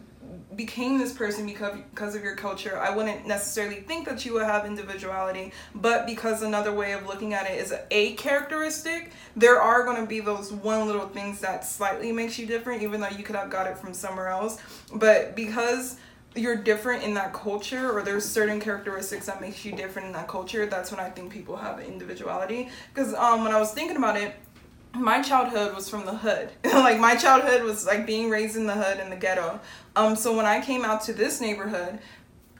became 0.57 0.99
this 0.99 1.13
person 1.13 1.47
because 1.47 1.77
because 1.91 2.15
of 2.15 2.23
your 2.23 2.37
culture, 2.37 2.79
I 2.79 2.95
wouldn't 2.95 3.27
necessarily 3.27 3.81
think 3.81 4.09
that 4.09 4.25
you 4.25 4.33
would 4.35 4.45
have 4.45 4.67
individuality. 4.67 5.53
But 5.75 6.07
because 6.07 6.43
another 6.43 6.73
way 6.73 6.93
of 6.93 7.07
looking 7.07 7.35
at 7.35 7.51
it 7.51 7.61
is 7.61 7.75
a 7.91 8.13
characteristic, 8.15 9.13
there 9.37 9.61
are 9.61 9.85
going 9.85 10.01
to 10.01 10.07
be 10.07 10.21
those 10.21 10.53
one 10.53 10.87
little 10.87 11.09
things 11.09 11.41
that 11.41 11.65
slightly 11.65 12.13
makes 12.13 12.39
you 12.39 12.47
different, 12.47 12.83
even 12.83 13.01
though 13.01 13.09
you 13.09 13.25
could 13.25 13.37
have 13.37 13.51
got 13.51 13.67
it 13.67 13.79
from 13.79 13.95
somewhere 13.95 14.29
else. 14.29 14.59
But 14.93 15.35
because 15.37 15.97
you're 16.35 16.57
different 16.57 17.03
in 17.03 17.15
that 17.15 17.33
culture 17.33 17.93
or 17.93 18.03
there's 18.03 18.25
certain 18.25 18.61
characteristics 18.61 19.27
that 19.27 19.41
makes 19.41 19.65
you 19.65 19.73
different 19.73 20.07
in 20.07 20.13
that 20.13 20.29
culture 20.29 20.67
that's 20.67 20.91
when 20.91 21.01
i 21.01 21.09
think 21.09 21.33
people 21.33 21.57
have 21.57 21.81
individuality. 21.81 22.69
Because 22.93 23.15
um, 23.15 23.43
when 23.45 23.53
i 23.53 23.59
was 23.59 23.73
thinking 23.73 23.97
about 23.97 24.17
it 24.17 24.35
my 24.95 25.21
childhood 25.21 25.75
was 25.75 25.89
from 25.89 26.07
the 26.07 26.15
hood. 26.15 26.51
Like 26.65 27.01
my 27.01 27.17
childhood 27.17 27.65
was 27.65 27.85
like 27.85 28.07
being 28.07 28.31
raised 28.31 28.57
in 28.57 28.67
the 28.67 28.75
hood 28.75 29.01
in 29.01 29.11
the 29.11 29.17
ghetto. 29.17 29.61
Um, 29.97 30.15
so 30.17 30.37
when 30.37 30.47
i 30.47 30.61
came 30.61 30.85
out 30.85 31.03
to 31.03 31.13
this 31.13 31.41
neighborhood 31.41 31.99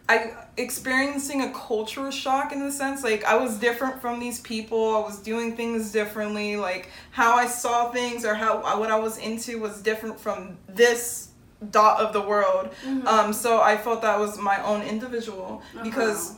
i 0.09 0.33
experiencing 0.57 1.43
a 1.43 1.53
cultural 1.53 2.11
shock 2.11 2.53
in 2.53 2.61
the 2.61 2.71
sense 2.71 3.03
like 3.03 3.25
i 3.25 3.37
was 3.37 3.59
different 3.59 4.01
from 4.01 4.21
these 4.21 4.41
people 4.41 4.97
i 4.97 5.01
was 5.01 5.19
doing 5.19 5.57
things 5.57 5.93
differently 5.93 6.57
like 6.57 6.91
how 7.11 7.35
i 7.35 7.47
saw 7.47 7.91
things 7.91 8.25
or 8.25 8.35
how 8.35 8.61
what 8.79 8.91
i 8.91 8.99
was 8.99 9.19
into 9.19 9.59
was 9.59 9.81
different 9.81 10.19
from 10.21 10.57
this 10.69 11.29
dot 11.71 12.01
of 12.01 12.13
the 12.13 12.21
world. 12.21 12.71
Mm-hmm. 12.85 13.07
Um, 13.07 13.33
so 13.33 13.61
I 13.61 13.77
felt 13.77 14.03
that 14.03 14.19
was 14.19 14.39
my 14.39 14.63
own 14.63 14.83
individual 14.83 15.63
uh-huh. 15.75 15.85
because 15.85 16.37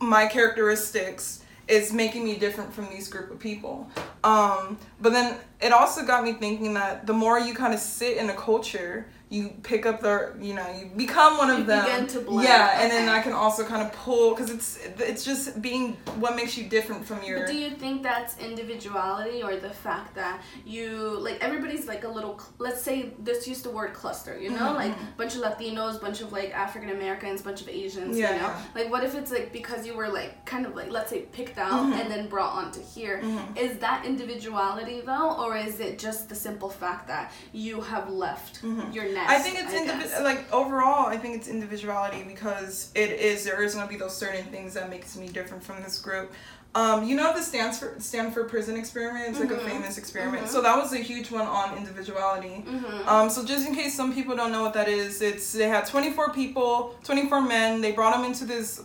my 0.00 0.26
characteristics 0.26 1.42
is 1.66 1.92
making 1.92 2.24
me 2.24 2.36
different 2.36 2.72
from 2.72 2.88
these 2.90 3.08
group 3.08 3.30
of 3.30 3.38
people. 3.38 3.88
Um, 4.22 4.78
but 5.00 5.12
then 5.12 5.38
it 5.60 5.72
also 5.72 6.04
got 6.04 6.22
me 6.22 6.34
thinking 6.34 6.74
that 6.74 7.06
the 7.06 7.14
more 7.14 7.38
you 7.38 7.54
kind 7.54 7.72
of 7.72 7.80
sit 7.80 8.18
in 8.18 8.28
a 8.28 8.34
culture, 8.34 9.06
you 9.34 9.52
pick 9.64 9.84
up 9.84 10.00
the 10.00 10.32
you 10.40 10.54
know 10.54 10.66
you 10.78 10.86
become 10.96 11.36
one 11.36 11.50
of 11.50 11.58
you 11.58 11.64
them 11.64 12.08
yeah 12.40 12.80
and 12.80 12.90
then 12.90 13.08
i 13.08 13.20
can 13.20 13.32
also 13.32 13.64
kind 13.64 13.82
of 13.82 13.92
pull 13.92 14.30
because 14.30 14.48
it's 14.48 14.78
it's 14.98 15.24
just 15.24 15.60
being 15.60 15.94
what 16.22 16.36
makes 16.36 16.56
you 16.56 16.68
different 16.68 17.04
from 17.04 17.20
your 17.24 17.40
but 17.40 17.48
do 17.48 17.56
you 17.56 17.70
think 17.70 18.02
that's 18.02 18.38
individuality 18.38 19.42
or 19.42 19.56
the 19.56 19.70
fact 19.70 20.14
that 20.14 20.40
you 20.64 21.18
like 21.18 21.42
everybody's 21.42 21.86
like 21.88 22.04
a 22.04 22.08
little 22.08 22.40
let's 22.58 22.80
say 22.80 23.12
this 23.18 23.48
used 23.48 23.64
the 23.64 23.70
word 23.70 23.92
cluster 23.92 24.38
you 24.38 24.50
know 24.50 24.56
mm-hmm. 24.56 24.76
like 24.76 25.16
bunch 25.16 25.34
of 25.34 25.42
latinos 25.42 26.00
bunch 26.00 26.20
of 26.20 26.30
like 26.32 26.54
african 26.54 26.90
americans 26.90 27.42
bunch 27.42 27.60
of 27.60 27.68
asians 27.68 28.16
yeah, 28.16 28.34
you 28.34 28.40
know 28.40 28.54
like 28.76 28.88
what 28.88 29.02
if 29.02 29.16
it's 29.16 29.32
like 29.32 29.52
because 29.52 29.84
you 29.84 29.94
were 29.94 30.08
like 30.08 30.44
kind 30.46 30.64
of 30.64 30.76
like 30.76 30.90
let's 30.90 31.10
say 31.10 31.22
picked 31.32 31.58
out 31.58 31.72
mm-hmm. 31.72 31.98
and 31.98 32.08
then 32.08 32.28
brought 32.28 32.52
onto 32.52 32.80
here 32.80 33.20
mm-hmm. 33.20 33.56
is 33.56 33.78
that 33.78 34.04
individuality 34.04 35.00
though 35.00 35.32
or 35.42 35.56
is 35.56 35.80
it 35.80 35.98
just 35.98 36.28
the 36.28 36.34
simple 36.36 36.70
fact 36.70 37.08
that 37.08 37.32
you 37.52 37.80
have 37.80 38.08
left 38.08 38.62
mm-hmm. 38.62 38.92
your 38.92 39.06
I 39.26 39.38
think 39.38 39.58
it's 39.58 39.72
indivi- 39.72 40.22
like 40.22 40.52
overall. 40.52 41.06
I 41.06 41.16
think 41.16 41.36
it's 41.36 41.48
individuality 41.48 42.24
because 42.26 42.90
it 42.94 43.10
is 43.10 43.44
there 43.44 43.62
is 43.62 43.74
gonna 43.74 43.88
be 43.88 43.96
those 43.96 44.16
certain 44.16 44.44
things 44.46 44.74
that 44.74 44.90
makes 44.90 45.16
me 45.16 45.28
different 45.28 45.62
from 45.62 45.82
this 45.82 45.98
group. 45.98 46.32
Um, 46.76 47.04
you 47.04 47.14
know 47.14 47.32
the 47.32 47.42
Stanford 47.42 48.02
Stanford 48.02 48.48
Prison 48.48 48.76
Experiment. 48.76 49.28
It's 49.28 49.38
like 49.38 49.48
mm-hmm. 49.48 49.66
a 49.66 49.70
famous 49.70 49.96
experiment. 49.96 50.44
Mm-hmm. 50.44 50.52
So 50.52 50.62
that 50.62 50.76
was 50.76 50.92
a 50.92 50.98
huge 50.98 51.30
one 51.30 51.46
on 51.46 51.76
individuality. 51.76 52.64
Mm-hmm. 52.66 53.08
Um, 53.08 53.30
so 53.30 53.44
just 53.44 53.68
in 53.68 53.74
case 53.74 53.94
some 53.94 54.12
people 54.12 54.34
don't 54.34 54.50
know 54.50 54.62
what 54.62 54.74
that 54.74 54.88
is, 54.88 55.22
it's 55.22 55.52
they 55.52 55.68
had 55.68 55.86
24 55.86 56.32
people, 56.32 56.96
24 57.04 57.42
men. 57.42 57.80
They 57.80 57.92
brought 57.92 58.16
them 58.16 58.24
into 58.24 58.44
this 58.44 58.82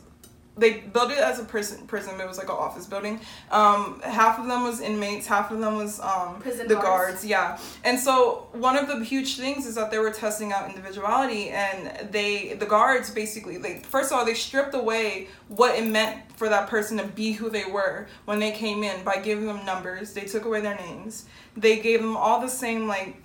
they 0.57 0.79
built 0.79 1.12
it 1.12 1.17
as 1.17 1.39
a 1.39 1.43
prison 1.43 1.88
prison 1.88 2.19
it 2.19 2.27
was 2.27 2.38
like 2.38 2.49
an 2.49 2.55
office 2.55 2.85
building. 2.85 3.19
Um, 3.51 4.01
half 4.03 4.39
of 4.39 4.47
them 4.47 4.63
was 4.63 4.81
inmates 4.81 5.25
half 5.27 5.51
of 5.51 5.59
them 5.59 5.75
was 5.75 5.99
um, 5.99 6.39
prison 6.39 6.67
the 6.67 6.75
guards. 6.75 6.85
guards 6.85 7.25
yeah. 7.25 7.57
And 7.83 7.99
so 7.99 8.47
one 8.51 8.77
of 8.77 8.88
the 8.88 9.03
huge 9.03 9.38
things 9.38 9.65
is 9.65 9.75
that 9.75 9.91
they 9.91 9.99
were 9.99 10.12
testing 10.12 10.51
out 10.51 10.69
individuality 10.69 11.49
and 11.49 12.12
they 12.12 12.53
the 12.53 12.65
guards 12.65 13.09
basically 13.09 13.57
like 13.57 13.85
first 13.85 14.12
of 14.12 14.17
all 14.17 14.25
they 14.25 14.33
stripped 14.33 14.73
away 14.75 15.27
what 15.47 15.77
it 15.77 15.85
meant 15.85 16.31
for 16.35 16.49
that 16.49 16.67
person 16.67 16.97
to 16.97 17.05
be 17.05 17.31
who 17.31 17.49
they 17.49 17.65
were 17.65 18.07
when 18.25 18.39
they 18.39 18.51
came 18.51 18.83
in 18.83 19.03
by 19.03 19.17
giving 19.17 19.45
them 19.45 19.65
numbers. 19.65 20.13
They 20.13 20.25
took 20.25 20.45
away 20.45 20.62
their 20.62 20.75
names. 20.75 21.25
They 21.55 21.79
gave 21.79 22.01
them 22.01 22.17
all 22.17 22.41
the 22.41 22.49
same 22.49 22.88
like 22.88 23.15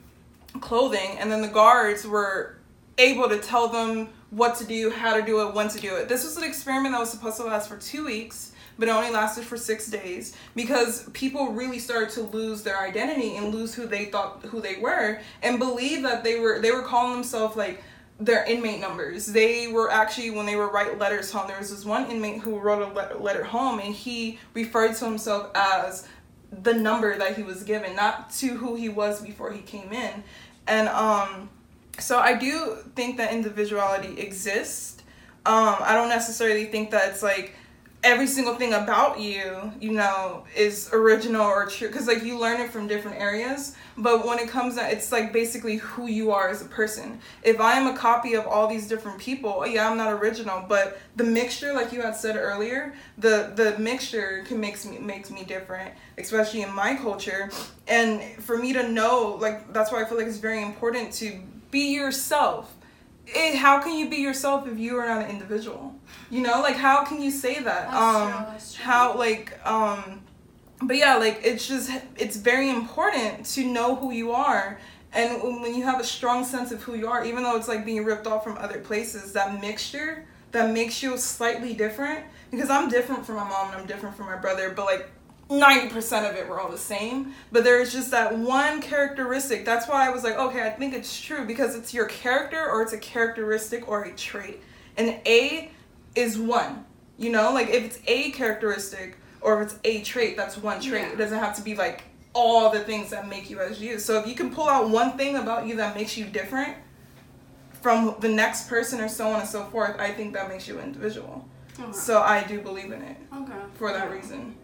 clothing 0.61 1.19
and 1.19 1.33
then 1.33 1.43
the 1.43 1.49
guards 1.49 2.07
were 2.07 2.57
able 2.99 3.29
to 3.29 3.39
tell 3.39 3.69
them 3.69 4.09
what 4.35 4.57
to 4.57 4.65
do, 4.65 4.91
how 4.91 5.15
to 5.15 5.23
do 5.23 5.47
it, 5.47 5.55
when 5.55 5.69
to 5.69 5.79
do 5.79 5.95
it. 5.97 6.09
This 6.09 6.25
was 6.25 6.37
an 6.37 6.43
experiment 6.43 6.93
that 6.93 6.99
was 6.99 7.11
supposed 7.11 7.37
to 7.37 7.45
last 7.45 7.69
for 7.69 7.77
two 7.77 8.05
weeks, 8.05 8.53
but 8.79 8.89
it 8.89 8.91
only 8.91 9.11
lasted 9.11 9.45
for 9.45 9.57
six 9.57 9.87
days 9.87 10.37
because 10.57 11.09
people 11.13 11.53
really 11.53 11.79
started 11.79 12.11
to 12.11 12.23
lose 12.23 12.63
their 12.63 12.81
identity 12.81 13.37
and 13.37 13.55
lose 13.55 13.75
who 13.75 13.87
they 13.87 14.07
thought 14.07 14.43
who 14.47 14.61
they 14.61 14.77
were 14.77 15.21
and 15.43 15.61
believe 15.61 16.03
that 16.03 16.25
they 16.25 16.41
were 16.41 16.61
they 16.61 16.73
were 16.73 16.83
calling 16.83 17.13
themselves 17.13 17.57
like 17.57 17.85
their 18.19 18.45
inmate 18.45 18.81
numbers. 18.81 19.27
They 19.27 19.69
were 19.69 19.91
actually 19.91 20.31
when 20.31 20.47
they 20.47 20.57
were 20.57 20.69
write 20.69 20.99
letters 20.99 21.31
home. 21.31 21.47
There 21.47 21.59
was 21.59 21.71
this 21.71 21.85
one 21.85 22.11
inmate 22.11 22.41
who 22.41 22.59
wrote 22.59 22.83
a 22.83 23.19
letter 23.19 23.45
home 23.45 23.79
and 23.79 23.95
he 23.95 24.41
referred 24.53 24.97
to 24.97 25.05
himself 25.05 25.51
as 25.55 26.09
the 26.51 26.75
number 26.75 27.17
that 27.17 27.37
he 27.37 27.45
was 27.45 27.63
given, 27.63 27.95
not 27.95 28.31
to 28.31 28.57
who 28.57 28.75
he 28.75 28.89
was 28.89 29.21
before 29.23 29.53
he 29.53 29.61
came 29.61 29.93
in. 29.93 30.25
And 30.67 30.89
um 30.89 31.51
so 31.99 32.19
I 32.19 32.35
do 32.35 32.79
think 32.95 33.17
that 33.19 33.33
individuality 33.33 34.21
exists. 34.21 35.03
Um, 35.47 35.77
I 35.81 35.95
don't 35.95 36.09
necessarily 36.09 36.67
think 36.67 36.91
that 36.91 37.11
it's 37.11 37.23
like 37.23 37.55
every 38.05 38.27
single 38.27 38.55
thing 38.55 38.75
about 38.75 39.19
you, 39.19 39.73
you 39.81 39.93
know, 39.93 40.45
is 40.55 40.91
original 40.93 41.43
or 41.43 41.67
true 41.67 41.89
because 41.89 42.07
like 42.07 42.23
you 42.23 42.39
learn 42.39 42.61
it 42.61 42.71
from 42.71 42.87
different 42.87 43.19
areas. 43.19 43.75
But 43.97 44.27
when 44.27 44.39
it 44.39 44.49
comes 44.49 44.75
to 44.77 44.87
it's 44.87 45.11
like 45.11 45.33
basically 45.33 45.77
who 45.77 46.07
you 46.07 46.31
are 46.31 46.49
as 46.49 46.61
a 46.61 46.67
person. 46.67 47.19
If 47.43 47.61
I 47.61 47.79
am 47.79 47.87
a 47.87 47.97
copy 47.97 48.35
of 48.35 48.47
all 48.47 48.69
these 48.69 48.87
different 48.87 49.19
people, 49.19 49.67
yeah, 49.67 49.89
I'm 49.89 49.97
not 49.97 50.13
original, 50.13 50.65
but 50.69 50.99
the 51.17 51.25
mixture, 51.25 51.73
like 51.73 51.93
you 51.93 52.03
had 52.03 52.15
said 52.15 52.37
earlier, 52.37 52.95
the 53.19 53.53
the 53.55 53.77
mixture 53.79 54.45
can 54.47 54.61
makes 54.61 54.85
me 54.85 54.99
makes 54.99 55.31
me 55.31 55.45
different, 55.45 55.95
especially 56.19 56.63
in 56.63 56.73
my 56.73 56.95
culture. 56.95 57.51
And 57.89 58.23
for 58.43 58.59
me 58.59 58.73
to 58.75 58.89
know, 58.89 59.39
like 59.41 59.73
that's 59.73 59.91
why 59.91 60.03
I 60.03 60.05
feel 60.05 60.19
like 60.19 60.27
it's 60.27 60.37
very 60.39 60.63
important 60.63 61.13
to 61.15 61.41
be 61.75 61.93
yourself. 61.93 62.73
It, 63.27 63.57
how 63.57 63.81
can 63.81 63.99
you 63.99 64.09
be 64.09 64.19
yourself 64.19 64.69
if 64.69 64.79
you 64.79 64.97
are 64.97 65.07
not 65.07 65.25
an 65.25 65.31
individual? 65.31 65.95
You 66.31 66.43
know, 66.43 66.61
like 66.63 66.77
how 66.77 67.05
can 67.05 67.21
you 67.21 67.31
say 67.31 67.55
that? 67.55 67.91
That's 67.91 67.97
um, 67.97 68.33
true, 68.33 68.47
that's 68.53 68.75
true. 68.75 68.85
how 68.85 69.19
like 69.19 69.67
um, 69.67 70.23
but 70.81 70.97
yeah, 70.97 71.17
like 71.17 71.41
it's 71.43 71.67
just 71.67 71.91
it's 72.17 72.37
very 72.37 72.71
important 72.71 73.45
to 73.47 73.65
know 73.67 73.97
who 73.97 74.13
you 74.13 74.33
are. 74.33 74.79
And 75.13 75.43
when 75.43 75.75
you 75.75 75.85
have 75.85 76.01
a 76.01 76.05
strong 76.05 76.45
sense 76.45 76.73
of 76.73 76.83
who 76.83 76.95
you 76.95 77.09
are, 77.09 77.25
even 77.25 77.43
though 77.43 77.57
it's 77.57 77.69
like 77.69 77.85
being 77.85 78.05
ripped 78.05 78.27
off 78.27 78.45
from 78.45 78.57
other 78.59 78.79
places, 78.79 79.33
that 79.33 79.61
mixture 79.61 80.27
that 80.53 80.73
makes 80.73 81.03
you 81.03 81.17
slightly 81.17 81.75
different. 81.75 82.25
Because 82.51 82.71
I'm 82.71 82.89
different 82.89 83.27
from 83.27 83.37
my 83.37 83.49
mom 83.49 83.73
and 83.73 83.81
I'm 83.81 83.87
different 83.87 84.17
from 84.17 84.27
my 84.27 84.37
brother, 84.37 84.71
but 84.71 84.85
like 84.87 85.11
90% 85.51 86.29
of 86.29 86.37
it 86.37 86.49
were 86.49 86.59
all 86.59 86.71
the 86.71 86.79
same 86.79 87.35
but 87.53 87.65
there's 87.65 87.93
just 87.93 88.11
that 88.11 88.37
one 88.37 88.81
characteristic. 88.81 89.65
That's 89.65 89.87
why 89.89 90.07
i 90.07 90.11
was 90.11 90.25
like 90.25 90.37
okay 90.37 90.67
i 90.67 90.71
think 90.71 90.95
it's 90.95 91.21
true 91.21 91.45
because 91.45 91.77
it's 91.77 91.93
your 91.93 92.07
character 92.07 92.69
or 92.69 92.83
it's 92.83 92.93
a 92.93 92.99
characteristic 92.99 93.89
or 93.89 94.05
a 94.05 94.15
trait. 94.15 94.61
And 94.97 95.21
a 95.27 95.71
is 96.15 96.39
one 96.39 96.85
you 97.17 97.31
know? 97.31 97.53
Like 97.53 97.69
if 97.69 97.85
it's 97.85 97.99
a 98.07 98.31
characteristic 98.33 99.17
or 99.41 99.63
if 99.63 99.71
it's 99.71 99.81
a 99.85 100.03
trait 100.03 100.37
that's 100.37 100.57
one 100.57 100.81
trait. 100.81 101.03
Yeah. 101.03 101.13
it 101.13 101.19
doesn't 101.19 101.39
have 101.39 101.57
to 101.57 101.63
be 101.63 101.77
like 101.77 102.05
all 102.33 102.71
the 102.71 102.81
things 102.81 103.11
that 103.11 103.29
make 103.29 103.51
you 103.51 103.61
as 103.61 103.81
you. 103.81 103.99
So 103.99 104.19
if 104.19 104.27
you 104.27 104.35
can 104.35 104.53
pull 104.53 104.69
out 104.69 104.91
one 104.91 105.17
thing 105.17 105.37
about 105.37 105.67
you 105.67 105.77
that 105.77 105.95
makes 105.95 106.17
you 106.17 106.25
different 106.25 106.77
from 107.85 108.17
the 108.21 108.29
next 108.31 108.67
person 108.67 108.99
or 108.99 109.09
so 109.09 109.29
on 109.29 109.41
and 109.41 109.49
so 109.49 109.63
forth 109.65 109.95
i 110.01 110.11
think 110.11 110.33
that 110.33 110.49
makes 110.49 110.67
you 110.67 110.81
individual. 110.81 111.47
Oh, 111.79 111.83
okay. 111.83 111.93
so 111.93 112.23
i 112.23 112.43
do 112.43 112.59
believe 112.63 112.91
in 112.91 113.03
it 113.03 113.17
okay. 113.37 113.53
for 113.75 113.93
that 113.93 114.11
reason 114.11 114.57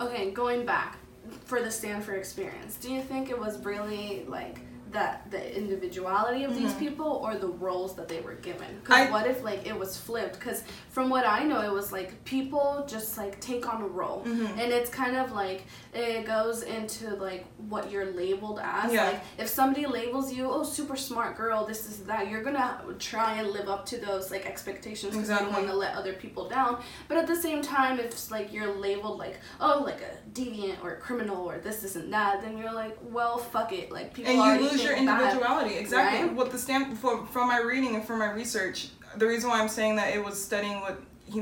Okay, 0.00 0.30
going 0.30 0.66
back 0.66 0.98
for 1.46 1.62
the 1.62 1.70
Stanford 1.70 2.18
experience, 2.18 2.76
do 2.76 2.92
you 2.92 3.00
think 3.00 3.30
it 3.30 3.38
was 3.38 3.64
really 3.64 4.24
like 4.28 4.58
that 4.92 5.30
the 5.30 5.56
individuality 5.56 6.44
of 6.44 6.52
mm-hmm. 6.52 6.62
these 6.62 6.74
people 6.74 7.06
or 7.06 7.36
the 7.36 7.48
roles 7.48 7.96
that 7.96 8.08
they 8.08 8.20
were 8.20 8.34
given? 8.34 8.66
Because 8.80 9.10
what 9.10 9.26
if 9.26 9.42
like 9.42 9.66
it 9.66 9.78
was 9.78 9.96
flipped? 9.96 10.38
Because 10.38 10.62
from 10.90 11.08
what 11.08 11.26
I 11.26 11.44
know, 11.44 11.62
it 11.62 11.72
was 11.72 11.92
like 11.92 12.24
people 12.24 12.86
just 12.88 13.16
like 13.18 13.40
take 13.40 13.72
on 13.72 13.82
a 13.82 13.86
role, 13.86 14.22
mm-hmm. 14.24 14.58
and 14.58 14.72
it's 14.72 14.90
kind 14.90 15.16
of 15.16 15.32
like 15.32 15.64
it 15.94 16.26
goes 16.26 16.62
into 16.62 17.14
like 17.16 17.46
what 17.68 17.90
you're 17.90 18.12
labeled 18.12 18.60
as. 18.62 18.92
Yeah. 18.92 19.06
Like 19.06 19.20
if 19.38 19.48
somebody 19.48 19.86
labels 19.86 20.32
you, 20.32 20.50
oh, 20.50 20.62
super 20.62 20.96
smart 20.96 21.36
girl, 21.36 21.66
this 21.66 21.88
is 21.88 21.98
that, 22.04 22.28
you're 22.30 22.42
gonna 22.42 22.82
try 22.98 23.38
and 23.38 23.48
live 23.50 23.68
up 23.68 23.86
to 23.86 23.98
those 23.98 24.30
like 24.30 24.46
expectations 24.46 25.12
because 25.12 25.30
exactly. 25.30 25.46
you 25.46 25.52
don't 25.52 25.62
want 25.62 25.72
to 25.72 25.78
let 25.78 25.94
other 25.94 26.12
people 26.12 26.48
down. 26.48 26.82
But 27.08 27.18
at 27.18 27.26
the 27.26 27.36
same 27.36 27.62
time, 27.62 27.98
if 27.98 28.30
like 28.30 28.52
you're 28.52 28.74
labeled 28.74 29.18
like, 29.18 29.38
oh, 29.60 29.82
like 29.84 30.00
a 30.02 30.38
deviant 30.38 30.82
or 30.82 30.92
a 30.92 30.96
criminal 30.96 31.48
or 31.48 31.58
this, 31.58 31.96
and 31.96 32.12
that, 32.12 32.42
then 32.42 32.58
you're 32.58 32.72
like, 32.72 32.96
well, 33.02 33.38
fuck 33.38 33.72
it. 33.72 33.92
Like 33.92 34.14
people 34.14 34.32
and 34.32 34.40
lose 34.76 34.86
your 34.86 34.96
individuality. 34.96 35.76
Exactly. 35.76 36.28
Right? 36.28 36.32
What 36.36 36.52
the 36.52 36.58
stamp 36.58 36.96
for, 36.98 37.26
from 37.26 37.48
my 37.48 37.60
reading 37.60 37.94
and 37.94 38.04
from 38.04 38.18
my 38.18 38.30
research, 38.30 38.88
the 39.16 39.26
reason 39.26 39.50
why 39.50 39.60
I'm 39.60 39.68
saying 39.68 39.96
that 39.96 40.14
it 40.14 40.24
was 40.24 40.42
studying 40.42 40.80
what 40.80 41.00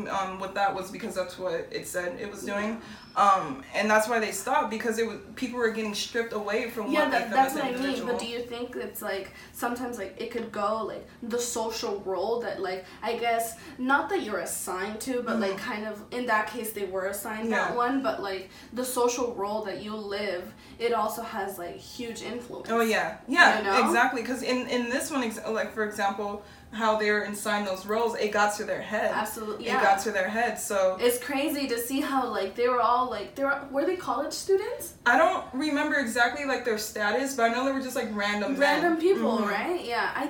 um, 0.09 0.41
with 0.41 0.55
that 0.55 0.75
was 0.75 0.91
because 0.91 1.15
that's 1.15 1.39
what 1.39 1.69
it 1.71 1.87
said 1.87 2.19
it 2.21 2.31
was 2.31 2.43
doing. 2.43 2.81
Um, 3.17 3.63
and 3.75 3.89
that's 3.89 4.09
why 4.09 4.19
they 4.19 4.33
stopped 4.33 4.71
because 4.71 4.99
it 4.99 5.07
was 5.07 5.19
people 5.37 5.59
were 5.61 5.71
getting 5.71 5.95
stripped 5.95 6.33
away 6.33 6.69
from 6.69 6.91
yeah 6.91 7.05
what 7.05 7.13
they 7.13 7.19
that, 7.19 7.31
that's 7.31 7.55
what 7.55 7.63
i 7.65 7.71
mean 7.71 8.05
but 8.05 8.19
do 8.19 8.27
you 8.27 8.41
think 8.41 8.75
it's 8.75 9.01
like 9.03 9.33
sometimes 9.53 9.99
like 9.99 10.21
it 10.21 10.33
could 10.33 10.51
go 10.51 10.85
like 10.85 11.07
the 11.23 11.39
social 11.39 12.01
role 12.01 12.41
that 12.41 12.61
like 12.61 12.85
i 13.05 13.15
guess 13.17 13.57
not 13.79 14.09
that 14.09 14.23
you're 14.25 14.41
assigned 14.41 15.01
to 15.01 15.23
but 15.23 15.39
like 15.39 15.57
kind 15.57 15.87
of 15.87 16.03
in 16.11 16.27
that 16.27 16.49
case 16.49 16.73
they 16.73 16.87
were 16.87 17.07
assigned 17.07 17.53
that 17.53 17.65
Mm-hmm. 17.69 17.77
One 17.77 18.03
but 18.03 18.21
like 18.21 18.51
the 18.73 18.85
social 18.85 19.33
role 19.35 19.63
that 19.65 19.81
you 19.83 19.95
live 19.95 20.53
it 20.81 20.93
also 20.93 21.23
has 21.23 21.57
like 21.57 21.77
huge 21.77 22.23
influence 22.23 22.69
Oh 22.69 22.81
yeah, 22.81 23.19
yeah, 23.29 23.59
You 23.59 23.65
know? 23.65 23.87
exactly. 23.87 24.23
Because 24.23 24.43
in 24.43 24.67
in 24.69 24.89
this 24.91 25.11
one, 25.11 25.23
ex- 25.23 25.41
like 25.49 25.73
for 25.73 25.85
example, 25.85 26.43
how 26.75 26.97
they 26.97 27.11
were 27.11 27.23
assigned 27.23 27.67
those 27.67 27.87
roles, 27.87 28.15
it 28.17 28.31
got 28.33 28.55
to 28.57 28.65
their 28.65 28.83
head. 28.83 29.11
absolutely 29.15 29.67
yeah. 29.67 29.79
It 29.81 29.83
got 29.83 30.01
to 30.01 30.11
their 30.11 30.29
head. 30.29 30.59
So 30.59 30.97
it's 31.01 31.19
crazy 31.23 31.67
to 31.69 31.79
see 31.79 32.01
how 32.01 32.27
like 32.29 32.55
they 32.57 32.69
were 32.69 32.81
all 32.81 33.09
like 33.09 33.35
they 33.37 33.45
were 33.45 33.61
were 33.71 33.85
they 33.87 33.97
college 33.97 34.33
students 34.33 34.95
I 35.07 35.17
don't 35.17 35.45
remember 35.55 35.97
exactly 35.97 36.45
like 36.45 36.65
their 36.65 36.79
status, 36.79 37.35
but 37.37 37.51
I 37.51 37.55
know 37.55 37.65
they 37.65 37.73
were 37.73 37.81
just 37.81 37.97
like 37.97 38.09
random. 38.13 38.53
men. 38.53 38.61
random 38.61 39.01
people 39.01 39.39
Mhm. 39.39 39.49
right 39.49 39.85
yeah 39.85 40.11
i 40.15 40.29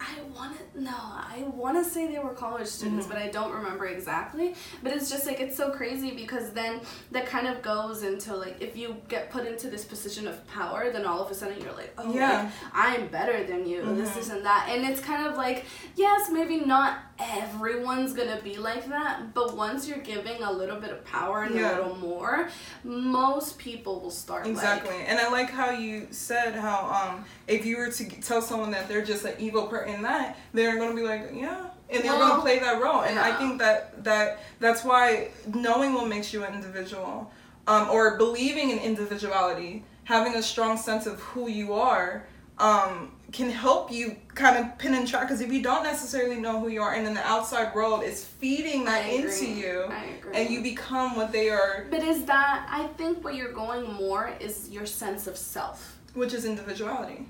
i 0.00 0.20
want 0.36 0.56
to 0.56 0.80
no 0.82 0.90
i 0.92 1.44
want 1.54 1.76
to 1.82 1.88
say 1.88 2.10
they 2.10 2.18
were 2.18 2.30
college 2.32 2.66
students 2.66 3.06
Mm-hmm. 3.06 3.14
but 3.14 3.22
i 3.22 3.28
don't 3.28 3.52
remember 3.52 3.86
exactly 3.86 4.54
but 4.82 4.92
it's 4.92 5.10
just 5.10 5.26
like 5.26 5.40
it's 5.40 5.56
so 5.56 5.70
crazy 5.70 6.10
because 6.12 6.50
then 6.52 6.80
that 7.12 7.26
kind 7.26 7.46
of 7.46 7.60
goes 7.62 8.02
into 8.02 8.34
like 8.34 8.56
if 8.60 8.76
you 8.76 8.96
get 9.08 9.30
put 9.30 9.46
into 9.46 9.68
this 9.68 9.84
position 9.84 10.26
of 10.26 10.46
power 10.48 10.90
then 10.90 11.04
all 11.06 11.22
of 11.24 11.30
a 11.30 11.34
sudden 11.34 11.60
you're 11.62 11.72
like 11.74 11.92
oh 11.98 12.12
Yeah. 12.14 12.44
like, 12.44 12.52
i'm 12.72 13.08
better 13.08 13.44
than 13.44 13.66
you 13.66 13.82
this 13.94 14.10
Mhm. 14.10 14.14
this 14.14 14.30
and 14.30 14.44
that 14.46 14.68
and 14.70 14.84
it's 14.90 15.00
kind 15.00 15.26
of 15.26 15.36
like 15.36 15.64
yes 15.96 16.30
maybe 16.32 16.60
not 16.60 16.98
everyone's 17.18 18.14
gonna 18.14 18.40
be 18.42 18.56
like 18.56 18.88
that 18.88 19.34
but 19.34 19.54
once 19.56 19.86
you're 19.86 19.98
giving 19.98 20.42
a 20.42 20.50
little 20.50 20.80
bit 20.80 20.90
of 20.90 21.04
power 21.04 21.42
and 21.42 21.54
Yeah. 21.54 21.74
a 21.78 21.82
little 21.82 21.96
more 21.96 22.48
most 22.84 23.58
people 23.58 24.00
will 24.00 24.10
start 24.10 24.44
like 24.44 24.50
Exactly, 24.52 24.96
and 25.06 25.18
I 25.18 25.28
like 25.30 25.50
how 25.50 25.70
you 25.70 26.06
said 26.10 26.54
how 26.54 26.78
um 26.90 27.24
if 27.46 27.66
you 27.66 27.76
were 27.76 27.90
to 27.90 28.04
tell 28.22 28.40
someone 28.40 28.70
that 28.70 28.88
they're 28.88 29.04
just 29.04 29.24
an 29.24 29.34
evil 29.38 29.66
person 29.66 29.89
in 29.94 30.02
that, 30.02 30.36
they're 30.54 30.78
gonna 30.78 30.94
be 30.94 31.02
like 31.02 31.30
yeah, 31.34 31.66
and 31.90 32.02
they're 32.04 32.12
Well, 32.12 32.28
gonna 32.30 32.42
play 32.42 32.58
that 32.60 32.80
role. 32.80 33.02
And 33.02 33.18
I 33.18 33.36
think 33.38 33.58
that 33.58 34.02
that 34.04 34.40
that's 34.58 34.84
why 34.84 35.28
knowing 35.54 35.94
what 35.94 36.08
makes 36.08 36.32
you 36.32 36.44
an 36.44 36.54
individual, 36.54 37.30
um, 37.66 37.88
or 37.90 38.16
believing 38.16 38.70
in 38.70 38.78
individuality, 38.78 39.84
having 40.04 40.34
a 40.34 40.42
strong 40.42 40.76
sense 40.76 41.06
of 41.06 41.20
who 41.20 41.48
you 41.48 41.72
are, 41.74 42.26
um, 42.58 43.12
can 43.32 43.48
help 43.48 43.90
you 43.92 44.16
kind 44.34 44.56
of 44.58 44.76
pin 44.78 44.92
and 44.94 45.06
track. 45.06 45.22
Because 45.22 45.40
if 45.40 45.52
you 45.52 45.62
don't 45.62 45.84
necessarily 45.84 46.36
know 46.40 46.58
who 46.60 46.68
you 46.68 46.82
are, 46.82 46.94
and 46.94 47.06
then 47.06 47.14
the 47.14 47.26
outside 47.26 47.72
world 47.74 48.02
is 48.02 48.24
feeding 48.24 48.84
that 48.86 49.08
into 49.08 49.46
you, 49.46 49.90
and 50.34 50.50
you 50.50 50.60
become 50.62 51.14
what 51.16 51.30
they 51.32 51.48
are, 51.48 51.86
But 51.90 52.02
is 52.02 52.24
that 52.24 52.66
I 52.68 52.86
think 52.98 53.22
what 53.24 53.34
you're 53.36 53.52
going 53.52 53.92
more 53.92 54.32
is 54.40 54.68
your 54.70 54.84
sense 54.86 55.26
of 55.26 55.36
self. 55.36 55.96
which 56.14 56.34
is 56.34 56.44
individuality. 56.44 57.26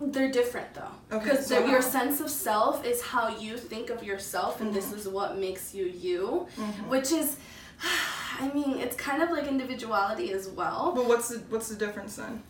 They're 0.00 0.30
different 0.30 0.74
though, 0.74 0.90
Okay, 1.16 1.24
because 1.30 1.46
so 1.46 1.64
your 1.66 1.80
sense 1.82 2.20
of 2.20 2.28
self 2.30 2.84
is 2.84 3.00
how 3.02 3.28
you 3.38 3.56
think 3.56 3.88
of 3.90 4.02
yourself, 4.04 4.60
and 4.60 4.68
Mm-hmm. 4.70 4.76
this 4.76 4.92
is 4.92 5.08
what 5.08 5.38
makes 5.38 5.74
you 5.74 5.86
you, 5.86 6.46
which 6.88 7.12
is, 7.12 7.36
I 8.40 8.48
mean, 8.52 8.78
it's 8.78 8.96
kind 8.96 9.22
of 9.22 9.30
like 9.30 9.46
individuality 9.46 10.32
as 10.32 10.48
well. 10.48 10.92
But 10.94 11.06
what's 11.06 11.28
the 11.28 11.38
what's 11.48 11.68
the 11.68 11.76
difference 11.76 12.16
then? 12.16 12.42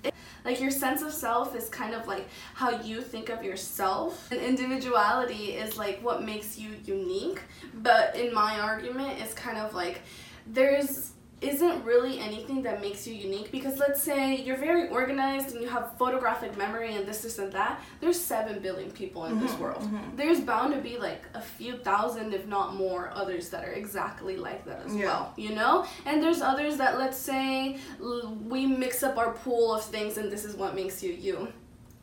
Like 0.44 0.60
your 0.60 0.70
sense 0.70 1.02
of 1.02 1.12
self 1.12 1.54
is 1.56 1.68
kind 1.68 1.94
of 1.94 2.06
like 2.08 2.28
how 2.54 2.80
you 2.82 3.00
think 3.00 3.28
of 3.28 3.44
yourself, 3.44 4.30
and 4.32 4.40
individuality 4.40 5.52
is 5.52 5.76
like 5.76 6.00
what 6.02 6.22
makes 6.24 6.58
you 6.58 6.70
unique. 6.84 7.40
But 7.74 8.16
in 8.16 8.34
my 8.34 8.58
argument, 8.58 9.20
it's 9.20 9.34
kind 9.34 9.58
of 9.58 9.72
like 9.74 10.00
there's 10.46 11.12
isn't 11.46 11.84
really 11.84 12.18
anything 12.18 12.62
that 12.62 12.80
makes 12.80 13.06
you 13.06 13.14
unique 13.14 13.50
because 13.50 13.78
let's 13.78 14.02
say 14.02 14.36
you're 14.36 14.56
very 14.56 14.88
organized 14.88 15.52
and 15.52 15.62
you 15.62 15.68
have 15.68 15.96
photographic 15.98 16.56
memory 16.56 16.94
and 16.94 17.06
this 17.06 17.22
this 17.22 17.38
and 17.38 17.52
that 17.52 17.80
there's 18.00 18.20
7 18.20 18.60
billion 18.60 18.90
people 18.90 19.24
in 19.26 19.40
this 19.40 19.52
mm-hmm, 19.52 19.62
world. 19.62 19.82
Mm-hmm. 19.82 20.16
there's 20.16 20.40
bound 20.40 20.74
to 20.74 20.80
be 20.80 20.96
like 20.98 21.22
a 21.34 21.40
few 21.40 21.76
thousand 21.78 22.32
if 22.34 22.46
not 22.46 22.74
more 22.74 23.10
others 23.14 23.48
that 23.50 23.64
are 23.64 23.72
exactly 23.72 24.36
like 24.36 24.64
that 24.64 24.82
as 24.86 24.94
Yeah. 24.94 25.06
well 25.06 25.32
you 25.36 25.54
know? 25.54 25.86
And 26.04 26.22
there's 26.22 26.40
others 26.40 26.76
that 26.78 26.98
let's 26.98 27.18
say 27.18 27.78
l- 28.00 28.36
we 28.42 28.66
mix 28.66 29.02
up 29.02 29.16
our 29.16 29.32
pool 29.32 29.74
of 29.74 29.84
things 29.84 30.18
and 30.18 30.30
this 30.30 30.44
is 30.44 30.54
what 30.56 30.74
makes 30.74 31.02
you 31.02 31.12
you. 31.12 31.48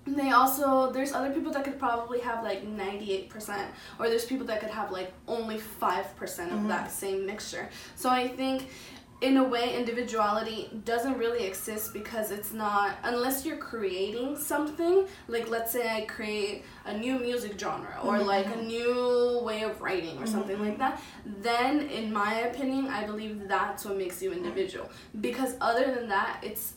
They 0.05 0.31
also 0.31 0.91
there's 0.91 1.13
other 1.13 1.31
people 1.31 1.51
that 1.53 1.63
could 1.63 1.79
probably 1.79 2.19
have 2.19 2.43
like 2.43 2.65
98% 2.67 3.65
or 3.99 4.09
there's 4.09 4.25
people 4.25 4.45
that 4.47 4.59
could 4.59 4.69
have 4.69 4.91
like 4.91 5.13
only 5.27 5.57
5% 5.57 5.59
of 5.59 6.17
mm-hmm. 6.17 6.67
that 6.67 6.91
same 6.91 7.25
mixture. 7.25 7.69
So 7.95 8.09
i 8.09 8.27
think 8.27 8.67
in 9.23 9.37
a 9.37 9.43
way 9.43 9.75
individuality 9.75 10.69
doesn't 10.83 11.17
really 11.17 11.45
exist 11.45 11.93
because 11.93 12.29
it's 12.29 12.51
not 12.51 12.97
unless 13.03 13.45
you're 13.45 13.57
creating 13.57 14.37
something 14.37 15.05
like 15.29 15.49
let's 15.49 15.71
say 15.71 15.89
i 15.89 16.01
create 16.01 16.63
a 16.85 16.97
new 16.97 17.17
music 17.17 17.57
genre 17.57 17.97
or 18.03 18.17
mm-hmm. 18.17 18.27
like 18.27 18.47
a 18.53 18.61
new 18.61 19.39
way 19.43 19.63
of 19.63 19.81
writing 19.81 20.21
or 20.21 20.27
something 20.27 20.59
like 20.59 20.77
mm-hmm. 20.77 20.79
that 20.79 21.01
then 21.41 21.79
in 21.87 22.11
my 22.11 22.33
opinion 22.41 22.87
i 22.87 23.05
believe 23.05 23.47
that's 23.47 23.85
what 23.85 23.97
makes 23.97 24.21
you 24.21 24.31
individual. 24.31 24.89
Because 25.21 25.55
other 25.61 25.93
than 25.95 26.07
that 26.09 26.39
it's 26.43 26.73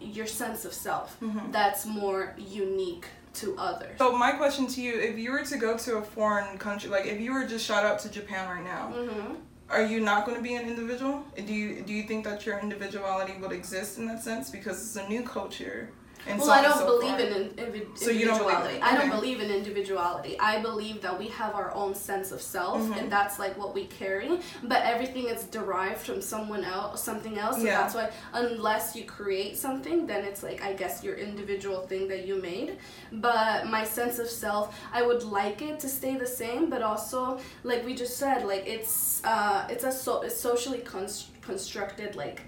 your 0.00 0.26
sense 0.26 0.64
of 0.64 0.72
self 0.72 1.18
mm-hmm. 1.20 1.50
that's 1.50 1.86
more 1.86 2.34
unique 2.36 3.06
to 3.34 3.56
others. 3.58 3.98
So 3.98 4.16
my 4.16 4.32
question 4.32 4.66
to 4.68 4.80
you, 4.80 4.98
if 5.00 5.18
you 5.18 5.32
were 5.32 5.44
to 5.44 5.56
go 5.56 5.76
to 5.76 5.96
a 5.96 6.02
foreign 6.02 6.56
country, 6.58 6.88
like 6.88 7.06
if 7.06 7.20
you 7.20 7.32
were 7.32 7.46
just 7.46 7.64
shot 7.66 7.84
out 7.84 7.98
to 8.00 8.08
Japan 8.08 8.48
right 8.48 8.64
now, 8.64 8.88
hmm 8.88 9.34
are 9.70 9.84
you 9.84 10.00
not 10.00 10.24
going 10.24 10.36
to 10.36 10.42
be 10.42 10.54
an 10.54 10.68
individual? 10.68 11.24
Do 11.36 11.52
you 11.54 11.82
do 11.82 11.92
you 11.92 12.04
think 12.04 12.24
that 12.24 12.44
your 12.46 12.58
individuality 12.58 13.34
would 13.40 13.52
exist 13.52 13.98
in 13.98 14.06
that 14.06 14.22
sense 14.22 14.50
because 14.50 14.76
it's 14.80 14.96
a 14.96 15.08
new 15.08 15.22
culture? 15.22 15.88
And 16.26 16.38
Well, 16.38 16.48
so 16.48 16.52
I 16.54 16.62
don't 16.62 16.78
so 16.78 16.86
believe 16.86 17.18
forth? 17.18 17.36
in 17.36 17.58
in 17.58 17.72
invi- 17.72 17.98
So 17.98 18.10
you 18.10 18.24
don't 18.26 18.38
believe 18.38 18.56
individuality. 18.56 18.80
I 18.82 18.96
don't 18.96 19.10
believe 19.10 19.40
in 19.40 19.50
individuality. 19.50 20.36
I 20.40 20.54
believe 20.68 21.00
that 21.02 21.18
we 21.18 21.28
have 21.28 21.54
our 21.54 21.70
own 21.74 21.94
sense 21.94 22.32
of 22.32 22.40
self, 22.40 22.78
Mm-hmm. 22.80 22.98
and 22.98 23.12
that's 23.12 23.38
like 23.38 23.54
what 23.58 23.74
we 23.74 23.84
carry. 23.86 24.30
But 24.62 24.80
everything 24.92 25.26
is 25.34 25.44
derived 25.44 26.00
from 26.08 26.20
someone 26.20 26.64
else, 26.64 27.02
something 27.10 27.38
else. 27.38 27.56
So 27.58 27.64
Yeah. 27.64 27.80
that's 27.80 27.94
why, 27.94 28.10
unless 28.32 28.96
you 28.96 29.04
create 29.18 29.56
something, 29.66 30.06
then 30.06 30.24
it's 30.24 30.42
like 30.42 30.62
I 30.62 30.72
guess 30.72 30.94
your 31.06 31.16
individual 31.28 31.80
thing 31.90 32.08
that 32.08 32.22
you 32.28 32.34
made. 32.40 32.78
But 33.12 33.66
my 33.76 33.84
sense 33.84 34.18
of 34.18 34.28
self, 34.28 34.64
I 34.92 35.02
would 35.08 35.22
like 35.22 35.60
it 35.62 35.78
to 35.80 35.88
stay 35.88 36.16
the 36.16 36.26
same, 36.42 36.70
but 36.70 36.82
also 36.82 37.38
like 37.70 37.84
we 37.84 37.94
just 37.94 38.16
said, 38.16 38.38
like 38.52 38.64
it's 38.66 39.20
uh, 39.24 39.66
it's 39.72 39.84
a 39.84 39.92
so 39.92 40.22
it's 40.22 40.38
socially 40.48 40.78
const- 40.94 41.30
constructed 41.42 42.16
like 42.16 42.40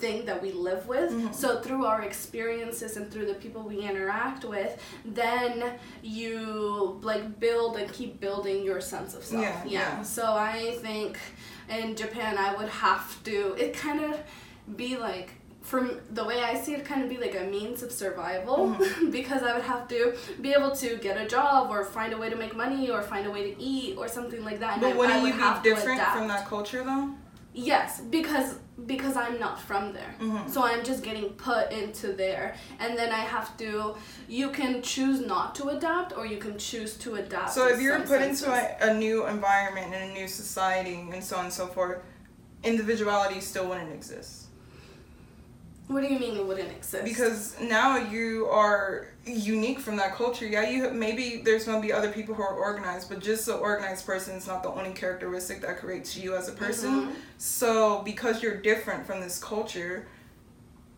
thing 0.00 0.24
that 0.26 0.40
we 0.42 0.52
live 0.52 0.86
with. 0.88 1.10
Mm-hmm. 1.10 1.32
So 1.32 1.60
through 1.60 1.84
our 1.84 2.02
experiences 2.02 2.96
and 2.96 3.10
through 3.10 3.26
the 3.26 3.34
people 3.34 3.62
we 3.62 3.80
interact 3.80 4.44
with, 4.44 4.82
then 5.04 5.74
you 6.02 6.98
like 7.02 7.38
build 7.38 7.76
and 7.76 7.92
keep 7.92 8.20
building 8.20 8.64
your 8.64 8.80
sense 8.80 9.14
of 9.14 9.22
self. 9.24 9.42
Yeah, 9.42 9.64
yeah. 9.66 10.02
So 10.02 10.24
I 10.32 10.76
think 10.80 11.18
in 11.68 11.96
Japan 11.96 12.38
I 12.38 12.54
would 12.56 12.68
have 12.68 13.22
to 13.24 13.54
it 13.58 13.74
kind 13.74 14.00
of 14.04 14.20
be 14.76 14.96
like 14.96 15.30
from 15.60 16.00
the 16.10 16.24
way 16.24 16.42
I 16.42 16.54
see 16.54 16.72
it, 16.72 16.84
kind 16.84 17.02
of 17.02 17.08
be 17.08 17.18
like 17.18 17.36
a 17.38 17.44
means 17.44 17.82
of 17.82 17.92
survival 17.92 18.70
mm-hmm. 18.70 19.10
because 19.18 19.42
I 19.42 19.52
would 19.54 19.62
have 19.62 19.86
to 19.88 20.16
be 20.40 20.52
able 20.52 20.74
to 20.76 20.96
get 20.96 21.20
a 21.20 21.26
job 21.26 21.70
or 21.70 21.84
find 21.84 22.12
a 22.12 22.18
way 22.18 22.30
to 22.30 22.36
make 22.36 22.56
money 22.56 22.90
or 22.90 23.02
find 23.02 23.26
a 23.26 23.30
way 23.30 23.52
to 23.52 23.62
eat 23.62 23.96
or 23.96 24.08
something 24.08 24.42
like 24.42 24.58
that. 24.60 24.74
And 24.74 24.80
But 24.80 24.88
I, 24.88 24.92
I 24.92 24.96
wouldn't 24.96 25.22
would 25.22 25.34
you 25.34 25.54
be 25.62 25.68
different 25.68 26.00
from 26.00 26.28
that 26.28 26.46
culture 26.46 26.82
though? 26.82 27.10
Yes, 27.52 28.00
because 28.00 28.58
because 28.86 29.16
I'm 29.16 29.38
not 29.38 29.60
from 29.60 29.92
there. 29.92 30.14
Mm-hmm. 30.20 30.50
So 30.50 30.62
I'm 30.62 30.84
just 30.84 31.02
getting 31.02 31.30
put 31.30 31.72
into 31.72 32.12
there 32.12 32.54
and 32.78 32.96
then 32.96 33.10
I 33.12 33.20
have 33.20 33.56
to 33.58 33.96
you 34.28 34.50
can 34.50 34.82
choose 34.82 35.20
not 35.20 35.54
to 35.56 35.68
adapt 35.68 36.16
or 36.16 36.26
you 36.26 36.38
can 36.38 36.58
choose 36.58 36.96
to 36.98 37.16
adapt. 37.16 37.52
So 37.52 37.68
if 37.68 37.80
you're 37.80 37.98
put 38.00 38.20
senses. 38.20 38.42
into 38.42 38.86
a, 38.86 38.90
a 38.90 38.94
new 38.94 39.26
environment 39.26 39.94
and 39.94 40.10
a 40.10 40.14
new 40.14 40.28
society 40.28 41.06
and 41.12 41.22
so 41.22 41.36
on 41.36 41.44
and 41.44 41.52
so 41.52 41.66
forth, 41.66 42.02
individuality 42.62 43.40
still 43.40 43.68
wouldn't 43.68 43.92
exist. 43.92 44.46
What 45.90 46.02
do 46.02 46.06
you 46.06 46.20
mean 46.20 46.36
it 46.36 46.46
wouldn't 46.46 46.70
exist? 46.70 47.02
because 47.04 47.56
now 47.60 47.96
you 47.96 48.46
are 48.46 49.08
unique 49.26 49.80
from 49.80 49.96
that 49.96 50.14
culture. 50.14 50.46
Yeah, 50.46 50.68
you 50.70 50.88
maybe 50.90 51.42
there's 51.44 51.64
gonna 51.64 51.80
be 51.80 51.92
other 51.92 52.12
people 52.12 52.32
who 52.32 52.42
are 52.42 52.54
organized, 52.54 53.08
but 53.08 53.18
just 53.18 53.48
an 53.48 53.54
organized 53.54 54.06
person 54.06 54.36
is 54.36 54.46
not 54.46 54.62
the 54.62 54.70
only 54.70 54.92
characteristic 54.92 55.60
that 55.62 55.78
creates 55.78 56.16
you 56.16 56.36
as 56.36 56.48
a 56.48 56.52
person. 56.52 57.08
Mhm. 57.08 57.14
So 57.38 58.02
because 58.02 58.40
you're 58.40 58.58
different 58.58 59.04
from 59.04 59.20
this 59.20 59.42
culture, 59.42 60.06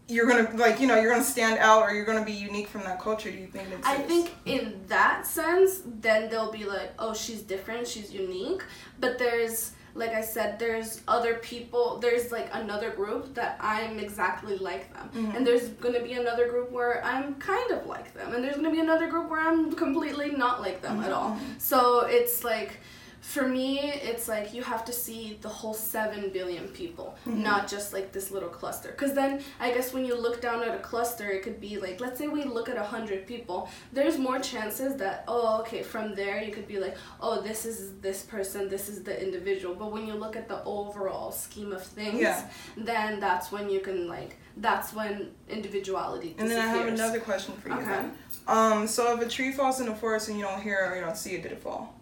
you're 0.08 0.26
gonna 0.26 0.50
like 0.56 0.78
you 0.78 0.86
know 0.86 0.96
you're 1.00 1.10
gonna 1.10 1.24
stand 1.24 1.58
out 1.58 1.84
or 1.84 1.94
you're 1.94 2.04
gonna 2.04 2.24
be 2.24 2.32
unique 2.32 2.68
from 2.68 2.82
that 2.82 3.00
culture. 3.00 3.30
Do 3.30 3.38
you 3.38 3.46
think 3.46 3.68
I 3.84 3.96
think 3.96 4.30
in 4.44 4.82
that 4.88 5.26
sense, 5.26 5.80
then 5.86 6.28
they'll 6.28 6.52
be 6.52 6.64
like, 6.64 6.92
oh, 6.98 7.14
she's 7.14 7.40
different, 7.40 7.88
she's 7.88 8.12
unique. 8.12 8.62
But 9.00 9.18
there's, 9.18 9.72
like 9.94 10.10
I 10.10 10.22
said, 10.22 10.58
there's 10.58 11.02
other 11.06 11.34
people, 11.34 11.98
there's 11.98 12.32
like 12.32 12.48
another 12.52 12.90
group 12.90 13.34
that 13.34 13.58
I'm 13.60 13.98
exactly 13.98 14.56
like 14.56 14.92
them. 14.94 15.10
Mm-hmm. 15.14 15.36
And 15.36 15.46
there's 15.46 15.68
gonna 15.68 16.02
be 16.02 16.14
another 16.14 16.48
group 16.48 16.70
where 16.70 17.04
I'm 17.04 17.34
kind 17.34 17.70
of 17.72 17.86
like 17.86 18.14
them. 18.14 18.34
And 18.34 18.42
there's 18.42 18.56
gonna 18.56 18.70
be 18.70 18.80
another 18.80 19.08
group 19.08 19.30
where 19.30 19.40
I'm 19.40 19.72
completely 19.72 20.30
not 20.30 20.60
like 20.60 20.82
them 20.82 21.00
at 21.00 21.12
all. 21.12 21.30
Mm-hmm. 21.30 21.58
So 21.58 22.06
it's 22.06 22.42
like, 22.44 22.80
for 23.22 23.46
me, 23.46 23.78
it's 23.80 24.26
like 24.26 24.52
you 24.52 24.62
have 24.64 24.84
to 24.84 24.92
see 24.92 25.38
the 25.40 25.48
whole 25.48 25.72
7 25.74 26.30
billion 26.30 26.66
people, 26.68 27.14
not 27.24 27.68
just 27.68 27.92
like 27.92 28.10
this 28.10 28.32
little 28.32 28.48
cluster. 28.48 28.90
Because 28.90 29.14
then 29.14 29.40
I 29.60 29.72
guess 29.72 29.92
when 29.94 30.04
you 30.04 30.20
look 30.20 30.42
down 30.42 30.60
at 30.64 30.74
a 30.74 30.80
cluster, 30.80 31.30
it 31.30 31.44
could 31.44 31.60
be 31.60 31.78
like, 31.78 32.00
let's 32.00 32.18
say 32.18 32.26
we 32.26 32.42
look 32.42 32.68
at 32.68 32.74
100 32.76 33.24
people, 33.26 33.68
there's 33.92 34.18
more 34.18 34.40
chances 34.40 34.96
that, 34.96 35.22
oh, 35.28 35.60
okay, 35.60 35.84
from 35.84 36.16
there 36.16 36.42
you 36.42 36.50
could 36.52 36.66
be 36.66 36.80
like, 36.80 36.96
oh, 37.20 37.40
this 37.40 37.64
is 37.64 37.92
this 38.00 38.24
person, 38.24 38.68
this 38.68 38.88
is 38.88 39.04
the 39.04 39.22
individual. 39.22 39.76
But 39.76 39.92
when 39.92 40.04
you 40.04 40.14
look 40.14 40.34
at 40.34 40.48
the 40.48 40.62
overall 40.64 41.30
scheme 41.30 41.70
of 41.72 41.82
things, 41.84 42.20
Yeah. 42.20 42.48
then 42.76 43.20
that's 43.20 43.52
when 43.52 43.70
you 43.70 43.78
can 43.80 44.08
like, 44.08 44.36
that's 44.56 44.92
when 44.92 45.30
individuality 45.48 46.34
And 46.38 46.50
then 46.50 46.58
I 46.60 46.72
disappears. 46.72 46.90
have 46.98 46.98
another 47.08 47.20
question 47.20 47.54
for 47.54 47.68
you. 47.68 47.74
Okay. 47.76 47.84
then. 47.86 48.12
Um, 48.48 48.86
so 48.88 49.14
if 49.16 49.24
a 49.24 49.28
tree 49.30 49.52
falls 49.52 49.78
in 49.78 49.86
the 49.86 49.94
forest 49.94 50.28
and 50.28 50.36
you 50.36 50.44
don't 50.44 50.60
hear 50.60 50.84
it 50.84 50.92
or 50.92 50.96
you 50.96 51.00
don't 51.02 51.16
see 51.16 51.36
it, 51.36 51.42
did 51.44 51.52
it 51.52 51.62
fall? 51.62 51.94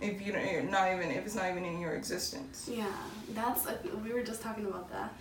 If 0.00 0.24
you 0.24 0.32
don't, 0.32 0.50
you're 0.50 0.62
not 0.62 0.92
even 0.92 1.10
if 1.10 1.26
it's 1.26 1.34
not 1.34 1.50
even 1.50 1.64
in 1.64 1.80
your 1.80 1.94
existence, 1.94 2.68
Yeah, 2.72 2.86
that's 3.34 3.66
like, 3.66 3.80
we 4.04 4.12
were 4.12 4.22
just 4.22 4.42
talking 4.42 4.66
about 4.66 4.90
that. 4.90 5.12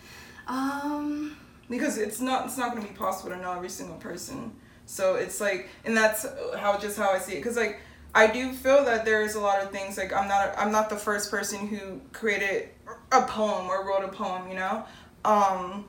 Um, 0.48 1.36
because 1.70 1.98
it's 1.98 2.20
not 2.20 2.46
it's 2.46 2.58
not 2.58 2.72
going 2.72 2.84
to 2.84 2.92
be 2.92 2.98
possible 2.98 3.30
to 3.32 3.38
know 3.38 3.54
every 3.54 3.70
single 3.70 3.98
person. 3.98 4.52
So 4.86 5.16
it's 5.16 5.40
like, 5.40 5.70
and 5.86 5.96
that's 5.96 6.26
how 6.58 6.78
just 6.80 6.98
how 6.98 7.12
I 7.12 7.20
see 7.20 7.34
it. 7.34 7.38
Because 7.38 7.58
like 7.58 7.80
I 8.16 8.28
do 8.28 8.54
feel 8.54 8.86
that 8.86 9.06
there's 9.06 9.36
a 9.36 9.40
lot 9.40 9.62
of 9.62 9.72
things 9.72 9.98
like 9.98 10.12
I'm 10.14 10.28
not 10.28 10.54
I'm 10.58 10.72
not 10.72 10.90
the 10.90 10.96
first 10.96 11.30
person 11.30 11.68
who 11.68 12.02
created 12.12 12.70
a 13.12 13.22
poem 13.22 13.68
or 13.68 13.88
wrote 13.88 14.04
a 14.04 14.08
poem, 14.08 14.50
you 14.50 14.56
know. 14.56 14.84
Um, 15.26 15.86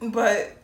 but 0.00 0.56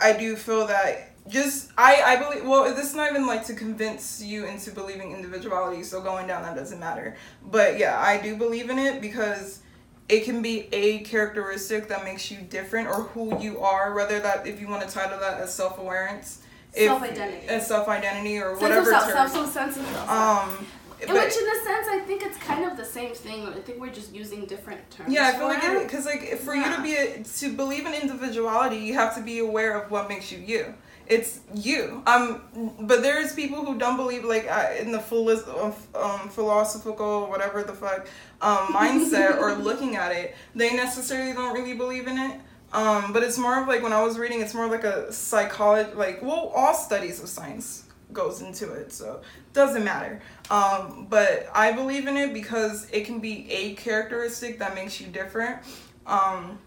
I 0.00 0.16
do 0.16 0.36
feel 0.36 0.66
that 0.68 1.07
just 1.28 1.70
I 1.76 2.02
I 2.04 2.16
believe 2.16 2.46
well 2.46 2.74
this 2.74 2.90
is 2.90 2.94
not 2.94 3.10
even 3.10 3.26
like 3.26 3.44
to 3.46 3.54
convince 3.54 4.22
you 4.22 4.46
into 4.46 4.70
believing 4.70 5.12
individuality 5.12 5.82
so 5.82 6.00
going 6.00 6.26
down 6.26 6.42
that 6.42 6.56
doesn't 6.56 6.80
matter 6.80 7.16
but 7.42 7.78
yeah 7.78 7.98
I 8.00 8.20
do 8.20 8.36
believe 8.36 8.70
in 8.70 8.78
it 8.78 9.00
because 9.00 9.60
it 10.08 10.24
can 10.24 10.40
be 10.42 10.68
a 10.72 11.00
characteristic 11.00 11.88
that 11.88 12.02
makes 12.04 12.30
you 12.30 12.38
different 12.38 12.88
or 12.88 13.02
who 13.02 13.38
you 13.40 13.60
are 13.60 13.94
whether 13.94 14.18
that 14.20 14.46
if 14.46 14.60
you 14.60 14.68
want 14.68 14.86
to 14.88 14.92
title 14.92 15.18
that 15.20 15.40
as 15.40 15.54
self-awareness 15.54 16.42
Self-identity. 16.74 17.48
as 17.48 17.66
self-identity 17.66 18.38
or 18.38 18.50
sense 18.50 18.62
whatever 18.62 18.80
of 18.92 19.00
self, 19.02 19.12
term. 19.12 19.28
self, 19.28 19.52
sense 19.52 19.76
of 19.76 19.86
self. 19.86 20.10
um 20.10 20.66
but- 21.00 21.10
which, 21.10 21.36
in 21.36 21.46
a 21.48 21.64
sense, 21.64 21.86
I 21.88 22.02
think 22.08 22.22
it's 22.24 22.36
kind 22.38 22.64
of 22.64 22.76
the 22.76 22.84
same 22.84 23.14
thing. 23.14 23.46
I 23.46 23.60
think 23.60 23.78
we're 23.80 23.92
just 23.92 24.12
using 24.12 24.46
different 24.46 24.80
terms. 24.90 25.12
Yeah, 25.12 25.28
I 25.28 25.38
feel 25.38 25.46
like 25.46 25.82
because 25.84 26.06
like 26.06 26.36
for 26.38 26.56
you 26.56 26.64
to 26.74 26.82
be 26.82 26.96
a, 26.96 27.22
to 27.22 27.52
believe 27.54 27.86
in 27.86 27.94
individuality, 27.94 28.78
you 28.78 28.94
have 28.94 29.14
to 29.14 29.22
be 29.22 29.38
aware 29.38 29.80
of 29.80 29.92
what 29.92 30.08
makes 30.08 30.32
you 30.32 30.38
you. 30.38 30.74
It's 31.08 31.40
you. 31.54 32.02
Um, 32.06 32.76
but 32.80 33.02
there's 33.02 33.32
people 33.32 33.64
who 33.64 33.78
don't 33.78 33.96
believe 33.96 34.24
like 34.24 34.46
uh, 34.50 34.74
in 34.78 34.92
the 34.92 35.00
full 35.00 35.28
um 35.30 36.28
philosophical 36.28 37.26
whatever 37.28 37.62
the 37.62 37.72
fuck 37.72 38.06
um 38.42 38.58
mindset 38.74 39.38
or 39.38 39.54
looking 39.54 39.96
at 39.96 40.12
it. 40.12 40.36
They 40.54 40.76
necessarily 40.76 41.32
don't 41.32 41.54
really 41.54 41.74
believe 41.74 42.06
in 42.06 42.18
it. 42.18 42.40
Um, 42.72 43.14
but 43.14 43.22
it's 43.22 43.38
more 43.38 43.60
of 43.60 43.66
like 43.66 43.82
when 43.82 43.94
I 43.94 44.02
was 44.02 44.18
reading, 44.18 44.42
it's 44.42 44.52
more 44.54 44.68
like 44.68 44.84
a 44.84 45.10
psychology. 45.12 45.90
Like 45.94 46.22
well, 46.22 46.52
all 46.54 46.74
studies 46.74 47.22
of 47.22 47.28
science 47.28 47.84
goes 48.12 48.42
into 48.42 48.72
it, 48.72 48.92
so 48.92 49.22
doesn't 49.52 49.84
matter. 49.84 50.20
Um, 50.50 51.06
but 51.08 51.48
I 51.54 51.72
believe 51.72 52.06
in 52.06 52.16
it 52.16 52.34
because 52.34 52.88
it 52.90 53.06
can 53.06 53.20
be 53.20 53.50
a 53.50 53.74
characteristic 53.74 54.58
that 54.58 54.74
makes 54.74 55.00
you 55.00 55.06
different. 55.06 55.60
Um, 56.06 56.58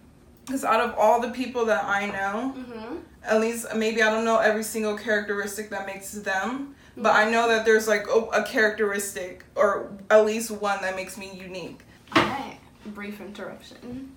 because 0.46 0.64
out 0.64 0.82
of 0.82 0.96
all 0.98 1.20
the 1.22 1.30
people 1.30 1.66
that 1.66 1.84
I 1.86 2.08
know, 2.08 2.54
Mm-hmm. 2.58 2.96
at 3.24 3.40
least 3.42 3.68
maybe 3.76 4.02
I 4.02 4.10
don't 4.10 4.26
know 4.26 4.40
every 4.40 4.64
single 4.64 4.98
characteristic 4.98 5.70
that 5.70 5.86
makes 5.86 6.12
them, 6.12 6.76
but 6.98 7.16
I 7.16 7.30
know 7.30 7.48
that 7.48 7.66
there's 7.66 7.88
like 7.88 8.06
a, 8.08 8.20
a 8.42 8.44
characteristic 8.44 9.46
or 9.56 9.92
at 10.10 10.26
least 10.26 10.52
one 10.52 10.82
that 10.82 10.96
makes 10.96 11.18
me 11.18 11.32
unique. 11.34 11.82
Alright, 12.16 12.58
brief 12.88 13.22
interruption. 13.22 14.12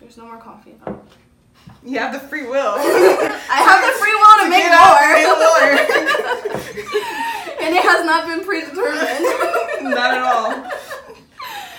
There's 0.00 0.16
no 0.16 0.24
more 0.26 0.38
coffee 0.38 0.74
though. 0.84 1.00
You 1.84 1.98
have 1.98 2.12
the 2.12 2.20
free 2.20 2.46
will. 2.46 2.74
I 2.78 3.60
have 3.64 3.80
the 3.84 3.92
free 3.98 4.14
will 4.14 4.36
to, 4.44 4.48
make 4.50 4.64
get 4.64 4.72
out 4.72 5.00
and 5.00 5.38
more, 5.40 6.70
and 7.66 7.74
it 7.74 7.82
has 7.82 8.04
not 8.04 8.26
been 8.26 8.44
predetermined. 8.44 9.24
Not 9.94 10.12
at 10.14 10.22
all. 10.22 10.50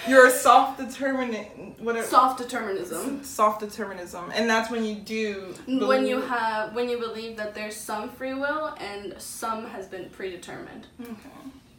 You're 0.08 0.28
a 0.28 0.32
soft 0.32 0.80
determinant. 0.80 1.80
Whatever. 1.80 2.06
Soft 2.06 2.40
determinism. 2.40 3.24
soft 3.24 3.60
determinism, 3.60 4.32
and 4.34 4.50
that's 4.50 4.70
when 4.72 4.84
you 4.84 4.96
do. 4.96 5.54
When 5.68 6.06
you 6.06 6.22
have, 6.22 6.74
when 6.74 6.90
you 6.90 7.00
believe 7.00 7.38
that 7.38 7.54
there's 7.54 7.76
some 7.76 8.10
free 8.10 8.34
will 8.34 8.76
and 8.80 9.14
some 9.20 9.68
has 9.68 9.88
been 9.88 10.10
predetermined. 10.10 10.88
Okay. 11.02 11.14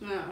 No. 0.01 0.23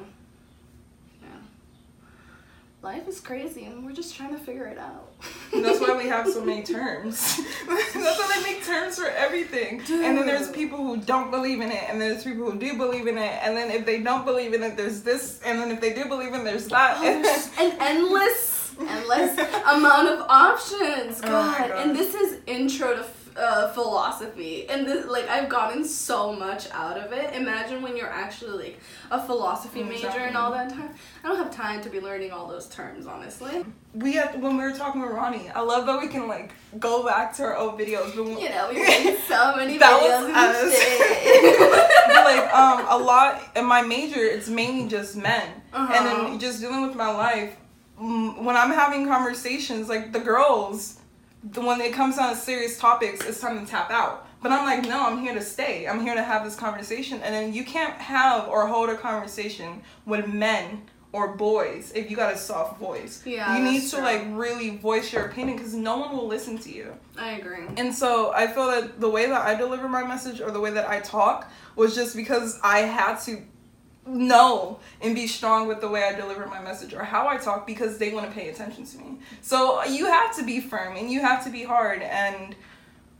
Life 2.83 3.07
is 3.09 3.21
crazy, 3.21 3.65
and 3.65 3.85
we're 3.85 3.93
just 3.93 4.17
trying 4.17 4.31
to 4.31 4.39
figure 4.39 4.65
it 4.65 4.79
out. 4.79 5.13
And 5.53 5.63
that's 5.63 5.81
why 5.81 5.95
we 5.95 6.09
have 6.09 6.27
so 6.27 6.43
many 6.43 6.63
terms. 6.77 7.37
that's 7.69 7.95
why 7.95 8.33
they 8.35 8.43
make 8.43 8.65
terms 8.65 8.99
for 8.99 9.09
everything. 9.09 9.81
And 9.81 10.17
then 10.17 10.27
there's 10.27 10.51
people 10.51 10.79
who 10.79 10.97
don't 10.97 11.31
believe 11.31 11.61
in 11.61 11.71
it, 11.71 11.85
and 11.91 12.01
there's 12.01 12.25
people 12.25 12.51
who 12.51 12.59
do 12.59 12.79
believe 12.79 13.07
in 13.07 13.19
it, 13.19 13.39
and 13.43 13.55
then 13.55 13.71
if 13.71 13.85
they 13.85 14.01
don't 14.01 14.25
believe 14.25 14.55
in 14.55 14.63
it, 14.63 14.79
there's 14.79 15.03
this, 15.03 15.43
and 15.45 15.59
then 15.61 15.71
if 15.71 15.83
they 15.83 15.93
do 15.93 16.07
believe 16.07 16.33
in 16.33 16.41
it, 16.41 16.45
there's 16.45 16.69
that. 16.69 16.97
Oh, 16.99 17.03
there's 17.03 17.51
an 17.61 17.77
endless, 17.81 18.75
endless 18.81 19.39
amount 19.67 20.09
of 20.09 20.21
options. 20.31 21.21
Oh 21.23 21.29
God, 21.29 21.69
gosh. 21.69 21.85
and 21.85 21.95
this 21.95 22.15
is 22.15 22.39
intro 22.47 22.97
to 22.97 23.05
uh, 23.37 23.69
philosophy, 23.73 24.69
and 24.69 24.87
this 24.87 25.07
like 25.07 25.29
I've 25.29 25.49
gotten 25.49 25.85
so 25.85 26.33
much 26.33 26.69
out 26.71 26.97
of 26.99 27.13
it. 27.13 27.35
Imagine 27.35 27.83
when 27.83 27.97
you're 27.97 28.09
actually 28.11 28.59
like 28.67 28.81
a 29.11 29.21
philosophy 29.23 29.83
major 29.83 30.09
and 30.09 30.37
all 30.37 30.51
that 30.53 30.71
time. 30.71 30.91
I 31.25 31.29
don't 31.29 31.37
have 31.37 31.51
time 31.55 31.83
to 31.83 31.91
be 31.91 32.01
learning 32.01 32.33
all 32.33 32.49
those 32.49 32.69
terms, 32.69 33.07
honestly. 33.07 33.65
we 33.95 34.13
had 34.15 34.41
when 34.43 34.57
we 34.57 34.63
were 34.65 34.73
talking 34.73 35.01
with 35.03 35.11
Ronnie. 35.11 35.49
I 35.55 35.61
love 35.61 35.87
that 35.87 36.01
we 36.01 36.09
can 36.09 36.29
like 36.29 36.53
go 36.79 37.05
back 37.05 37.35
to 37.37 37.43
our 37.45 37.57
old 37.57 37.79
videos, 37.79 38.15
but 38.17 38.41
You 38.41 38.49
know, 38.51 38.69
we 38.71 38.83
made 38.87 39.19
so 39.29 39.55
many 39.57 39.79
That 39.79 40.01
videos 40.01 40.29
was 40.29 40.73
us. 40.73 42.07
but 42.09 42.25
like 42.25 42.55
um 42.55 42.87
a 42.89 42.99
lot 42.99 43.43
in 43.57 43.65
my 43.65 43.83
major 43.83 44.21
it's 44.21 44.49
mainly 44.49 44.89
just 44.89 45.17
men 45.17 45.49
Uh-huh. 45.73 45.93
and 45.95 46.07
then 46.07 46.39
just 46.39 46.61
dealing 46.61 46.83
with 46.87 46.95
my 46.97 47.11
life 47.11 47.55
mm, 48.01 48.43
when 48.43 48.57
i'm 48.57 48.71
having 48.71 49.07
conversations 49.07 49.89
like 49.89 50.13
the 50.13 50.21
girls 50.21 51.00
when 51.55 51.81
it 51.81 51.93
comes 51.93 52.17
down 52.17 52.35
to 52.35 52.41
serious 52.41 52.79
topics 52.79 53.25
it's 53.25 53.41
time 53.41 53.65
to 53.65 53.71
tap 53.71 53.91
out. 53.91 54.27
But 54.43 54.53
i'm 54.53 54.65
like 54.65 54.89
no 54.89 55.07
i'm 55.07 55.23
here 55.23 55.35
to 55.35 55.43
stay. 55.43 55.87
I'm 55.87 56.01
here 56.01 56.15
to 56.15 56.23
have 56.23 56.45
this 56.45 56.57
conversation. 56.57 57.21
And 57.23 57.35
then 57.35 57.55
you 57.55 57.65
can't 57.65 57.95
have 57.95 58.49
or 58.49 58.67
hold 58.67 58.91
a 58.91 58.97
conversation 58.97 59.83
with 60.07 60.27
men 60.27 60.83
or 61.13 61.35
boys 61.35 61.93
if 61.95 62.09
you 62.11 62.17
got 62.17 62.33
a 62.33 62.37
soft 62.37 62.79
voice. 62.79 63.23
Yeah, 63.27 63.57
you 63.57 63.65
need 63.65 63.83
to 63.89 63.97
true. 63.97 64.01
like 64.05 64.23
really 64.31 64.77
voice 64.77 65.13
your 65.13 65.25
opinion 65.27 65.57
because 65.57 65.75
no 65.75 65.99
one 65.99 66.17
will 66.17 66.29
listen 66.29 66.57
to 66.59 66.73
you. 66.73 66.95
I 67.19 67.33
agree. 67.33 67.67
and 67.77 67.95
so 67.95 68.33
I 68.33 68.47
feel 68.47 68.67
that 68.69 69.01
the 69.01 69.11
way 69.11 69.27
that 69.27 69.41
I 69.41 69.55
deliver 69.55 69.89
my 69.89 70.05
message 70.05 70.41
or 70.41 70.51
the 70.51 70.61
way 70.61 70.71
that 70.71 70.89
I 70.89 71.01
talk 71.01 71.51
was 71.77 71.95
just 71.95 72.15
because 72.15 72.59
I 72.63 72.81
had 72.81 73.17
to 73.23 73.43
know 74.07 74.81
and 75.01 75.15
be 75.15 75.27
strong 75.27 75.69
with 75.69 75.81
the 75.81 75.89
way 75.89 76.05
I 76.05 76.15
deliver 76.15 76.47
my 76.47 76.61
message 76.61 76.95
or 76.95 77.05
how 77.05 77.29
I 77.29 77.37
talk 77.37 77.67
because 77.67 77.99
they 77.99 78.13
want 78.13 78.27
to 78.27 78.33
pay 78.33 78.49
attention 78.49 78.85
to 78.85 78.99
me. 78.99 79.19
So 79.41 79.85
you 79.85 80.07
have 80.07 80.35
to 80.37 80.45
be 80.45 80.61
firm 80.61 80.97
and 80.97 81.11
you 81.11 81.21
have 81.21 81.45
to 81.45 81.51
be 81.51 81.65
hard 81.65 82.03
and 82.03 82.55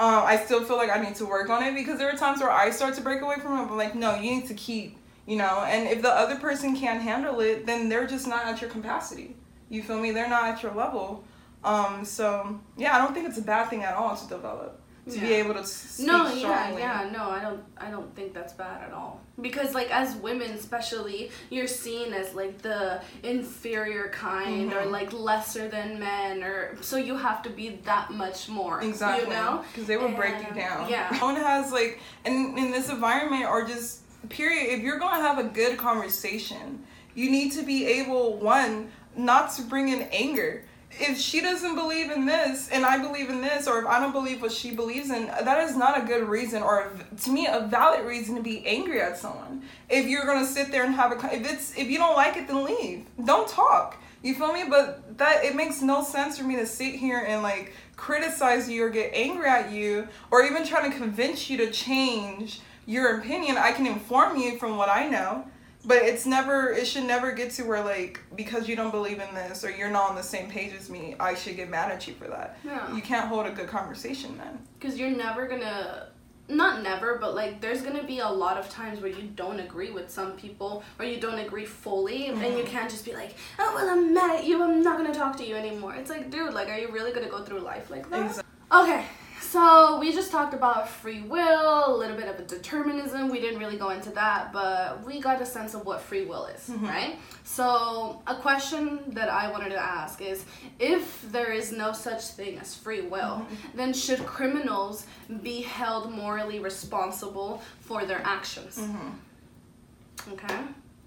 uh, 0.01 0.25
I 0.25 0.39
still 0.39 0.65
feel 0.65 0.79
like 0.79 0.89
I 0.89 0.99
need 0.99 1.15
to 1.17 1.27
work 1.27 1.51
on 1.51 1.63
it 1.63 1.75
because 1.75 1.99
there 1.99 2.09
are 2.09 2.17
times 2.17 2.41
where 2.41 2.51
I 2.51 2.71
start 2.71 2.95
to 2.95 3.03
break 3.03 3.21
away 3.21 3.37
from 3.37 3.61
it. 3.61 3.69
But 3.69 3.77
like, 3.77 3.95
no, 3.95 4.15
you 4.15 4.31
need 4.31 4.47
to 4.47 4.55
keep, 4.55 4.97
you 5.27 5.37
know. 5.37 5.63
And 5.67 5.87
if 5.89 6.01
the 6.01 6.09
other 6.09 6.37
person 6.37 6.75
can't 6.75 7.03
handle 7.03 7.41
it, 7.41 7.67
then 7.67 7.91
they're 7.91 8.07
just 8.07 8.27
not 8.27 8.47
at 8.47 8.63
your 8.63 8.71
capacity. 8.71 9.37
You 9.69 9.83
feel 9.83 10.01
me? 10.01 10.11
They're 10.11 10.29
not 10.29 10.45
at 10.45 10.63
your 10.63 10.73
level. 10.73 11.23
Um, 11.63 12.07
so 12.07 12.59
yeah, 12.79 12.97
I 12.97 12.99
don't 12.99 13.13
think 13.13 13.29
it's 13.29 13.37
a 13.37 13.43
bad 13.43 13.69
thing 13.69 13.85
at 13.85 13.95
all 13.95 14.17
to 14.17 14.27
develop 14.27 14.80
to 15.11 15.21
be 15.21 15.33
able 15.33 15.55
to 15.55 15.65
speak 15.67 16.07
no 16.07 16.25
yeah 16.33 16.39
strongly. 16.39 16.81
yeah 16.83 17.09
no 17.13 17.31
i 17.31 17.41
don't 17.41 17.63
i 17.79 17.91
don't 17.91 18.15
think 18.17 18.33
that's 18.33 18.53
bad 18.53 18.83
at 18.83 18.93
all 18.93 19.21
because 19.41 19.75
like 19.75 19.91
as 19.91 20.15
women 20.17 20.51
especially 20.53 21.31
you're 21.51 21.67
seen 21.67 22.13
as 22.13 22.35
like 22.35 22.61
the 22.63 23.01
inferior 23.23 24.09
kind 24.09 24.73
or 24.73 24.83
Mhm. 24.83 24.91
like 24.91 25.13
lesser 25.13 25.69
than 25.69 25.99
men 25.99 26.43
or 26.43 26.77
so 26.81 26.97
you 26.97 27.17
have 27.17 27.43
to 27.43 27.51
be 27.51 27.67
that 27.85 28.11
much 28.13 28.49
more 28.49 28.83
Exactly. 28.83 29.25
you 29.29 29.31
know 29.33 29.65
Because 29.73 29.87
they 29.87 29.97
will 29.97 30.13
break 30.13 30.37
you 30.47 30.55
down. 30.55 30.89
yeah. 30.91 31.09
No 31.21 31.27
one 31.27 31.37
has 31.37 31.73
like 31.73 32.01
in 32.25 32.57
in 32.59 32.71
this 32.71 32.89
environment 32.91 33.45
or 33.47 33.65
just 33.65 34.01
period. 34.29 34.65
If 34.75 34.81
you're 34.85 34.99
gonna 34.99 35.23
have 35.29 35.39
a 35.39 35.45
good 35.61 35.79
conversation, 35.79 36.85
you 37.15 37.31
need 37.31 37.53
to 37.53 37.63
be 37.63 37.87
able 37.87 38.37
one 38.39 38.91
not 39.17 39.51
to 39.57 39.63
bring 39.63 39.89
in 39.89 40.03
anger. 40.13 40.65
If 40.99 41.19
she 41.19 41.41
doesn't 41.41 41.77
believe 41.77 42.11
in 42.11 42.27
this 42.27 42.69
and 42.71 42.85
I 42.85 42.99
believe 42.99 43.31
in 43.31 43.41
this, 43.41 43.67
or 43.69 43.79
if 43.79 43.87
I 43.87 44.01
don't 44.01 44.13
believe 44.13 44.43
what 44.43 44.53
she 44.53 44.73
believes 44.73 45.11
in, 45.11 45.27
that 45.27 45.63
is 45.69 45.77
not 45.77 46.03
a 46.03 46.05
good 46.05 46.29
reason, 46.29 46.63
or 46.63 46.93
to 47.23 47.31
me, 47.31 47.47
a 47.47 47.61
valid 47.61 48.05
reason 48.05 48.35
to 48.35 48.43
be 48.43 48.67
angry 48.67 49.01
at 49.01 49.17
someone. 49.17 49.63
If 49.89 50.07
you're 50.07 50.27
gonna 50.27 50.47
sit 50.47 50.71
there 50.73 50.85
and 50.85 50.95
have 50.95 51.13
a, 51.13 51.35
if 51.35 51.51
it's 51.51 51.79
if 51.79 51.89
you 51.89 51.99
don't 51.99 52.17
like 52.17 52.37
it, 52.37 52.49
then 52.49 52.65
leave. 52.65 53.07
Don't 53.25 53.49
talk. 53.49 54.03
You 54.23 54.35
feel 54.35 54.53
me? 54.53 54.65
But 54.69 55.17
that 55.19 55.45
it 55.45 55.55
makes 55.55 55.81
no 55.81 56.03
sense 56.03 56.37
for 56.37 56.45
me 56.45 56.57
to 56.57 56.67
sit 56.67 56.95
here 56.95 57.25
and 57.27 57.43
like 57.43 57.73
criticize 57.97 58.69
you 58.69 58.85
or 58.85 58.91
get 58.91 59.13
angry 59.15 59.49
at 59.49 59.71
you 59.71 60.09
or 60.31 60.43
even 60.43 60.67
trying 60.67 60.91
to 60.91 60.97
convince 60.97 61.49
you 61.49 61.57
to 61.59 61.71
change 61.71 62.61
your 62.87 63.19
opinion. 63.19 63.57
I 63.57 63.73
can 63.73 63.87
inform 63.87 64.37
you 64.37 64.59
from 64.59 64.77
what 64.77 64.89
I 64.89 65.09
know. 65.09 65.47
But 65.85 65.99
it's 65.99 66.27
never. 66.27 66.73
It 66.73 66.87
should 66.87 67.05
never 67.05 67.33
get 67.33 67.53
to 67.53 67.63
where 67.63 67.83
like 67.83 68.21
because 68.37 68.69
you 68.69 68.77
don't 68.77 68.91
believe 68.91 69.21
in 69.21 69.35
this 69.35 69.65
or 69.65 69.71
you're 69.71 69.91
not 69.91 70.11
on 70.11 70.17
the 70.17 70.23
same 70.23 70.51
page 70.51 70.75
as 70.75 70.91
me, 70.91 71.17
I 71.19 71.35
should 71.35 71.57
get 71.57 71.71
mad 71.71 71.91
at 71.91 72.07
you 72.07 72.15
for 72.15 72.29
that. 72.29 72.59
Yeah. 72.65 72.95
You 72.95 73.01
can't 73.01 73.29
hold 73.29 73.47
a 73.47 73.51
good 73.51 73.69
conversation 73.69 74.37
then. 74.37 74.59
Because 74.79 74.99
you're 74.99 75.11
never 75.11 75.47
gonna, 75.49 76.09
not 76.49 76.83
never, 76.83 77.17
but 77.19 77.35
like 77.35 77.61
there's 77.63 77.81
gonna 77.81 78.03
be 78.03 78.19
a 78.19 78.29
lot 78.29 78.59
of 78.59 78.69
times 78.69 79.01
where 79.01 79.11
you 79.11 79.29
don't 79.35 79.59
agree 79.59 79.91
with 79.91 80.11
some 80.11 80.33
people 80.33 80.83
or 80.99 81.07
you 81.07 81.19
don't 81.19 81.39
agree 81.39 81.65
fully, 81.65 82.27
and 82.27 82.37
mm-hmm. 82.37 82.59
you 82.59 82.65
can't 82.65 82.91
just 82.91 83.05
be 83.05 83.15
like, 83.15 83.35
oh 83.59 83.73
well, 83.75 83.89
I'm 83.89 84.13
mad 84.13 84.41
at 84.41 84.45
you. 84.45 84.63
I'm 84.63 84.83
not 84.83 84.99
gonna 84.99 85.15
talk 85.15 85.37
to 85.39 85.47
you 85.47 85.57
anymore. 85.57 85.95
It's 85.95 86.11
like, 86.11 86.31
dude, 86.31 86.53
like, 86.53 86.69
are 86.69 86.79
you 86.79 86.91
really 86.93 87.13
gonna 87.13 87.31
go 87.31 87.43
through 87.43 87.61
life 87.61 87.91
like 87.91 88.11
that? 88.11 88.27
Exactly. 88.27 88.45
Okay, 88.73 89.05
so 89.41 89.99
we 89.99 90.13
just 90.13 90.31
talked 90.31 90.55
about 90.55 90.89
free 90.89 91.23
will, 91.23 91.95
a 91.95 91.97
little 91.97 92.17
bit 92.17 92.29
of 92.29 92.39
a 92.39 92.43
determinism. 92.43 93.31
We 93.31 93.41
didn't 93.41 93.59
really 93.59 93.79
go 93.79 93.91
into 93.91 94.11
that, 94.11 94.53
but 94.53 95.05
we 95.05 95.21
got 95.21 95.41
a 95.41 95.47
sense 95.47 95.75
of 95.75 95.87
what 95.87 96.01
free 96.01 96.25
will 96.27 96.47
is, 96.47 96.69
mm-hmm. 96.69 96.85
right? 96.85 97.19
So, 97.45 98.23
a 98.27 98.35
question 98.35 99.01
that 99.09 99.29
I 99.29 99.51
wanted 99.51 99.71
to 99.71 99.83
ask 99.83 100.21
is 100.21 100.45
if 100.79 101.23
there 101.33 101.53
is 101.53 101.73
no 101.73 101.93
such 101.93 102.23
thing 102.23 102.59
as 102.59 102.75
free 102.75 103.01
will, 103.01 103.43
mm-hmm. 103.43 103.77
then 103.77 103.93
should 103.93 104.25
criminals 104.27 105.07
be 105.43 105.63
held 105.63 106.13
morally 106.13 106.61
responsible 106.61 107.63
for 107.81 108.05
their 108.05 108.21
actions? 108.25 108.79
Mm-hmm. 108.79 110.33
Okay, 110.35 110.59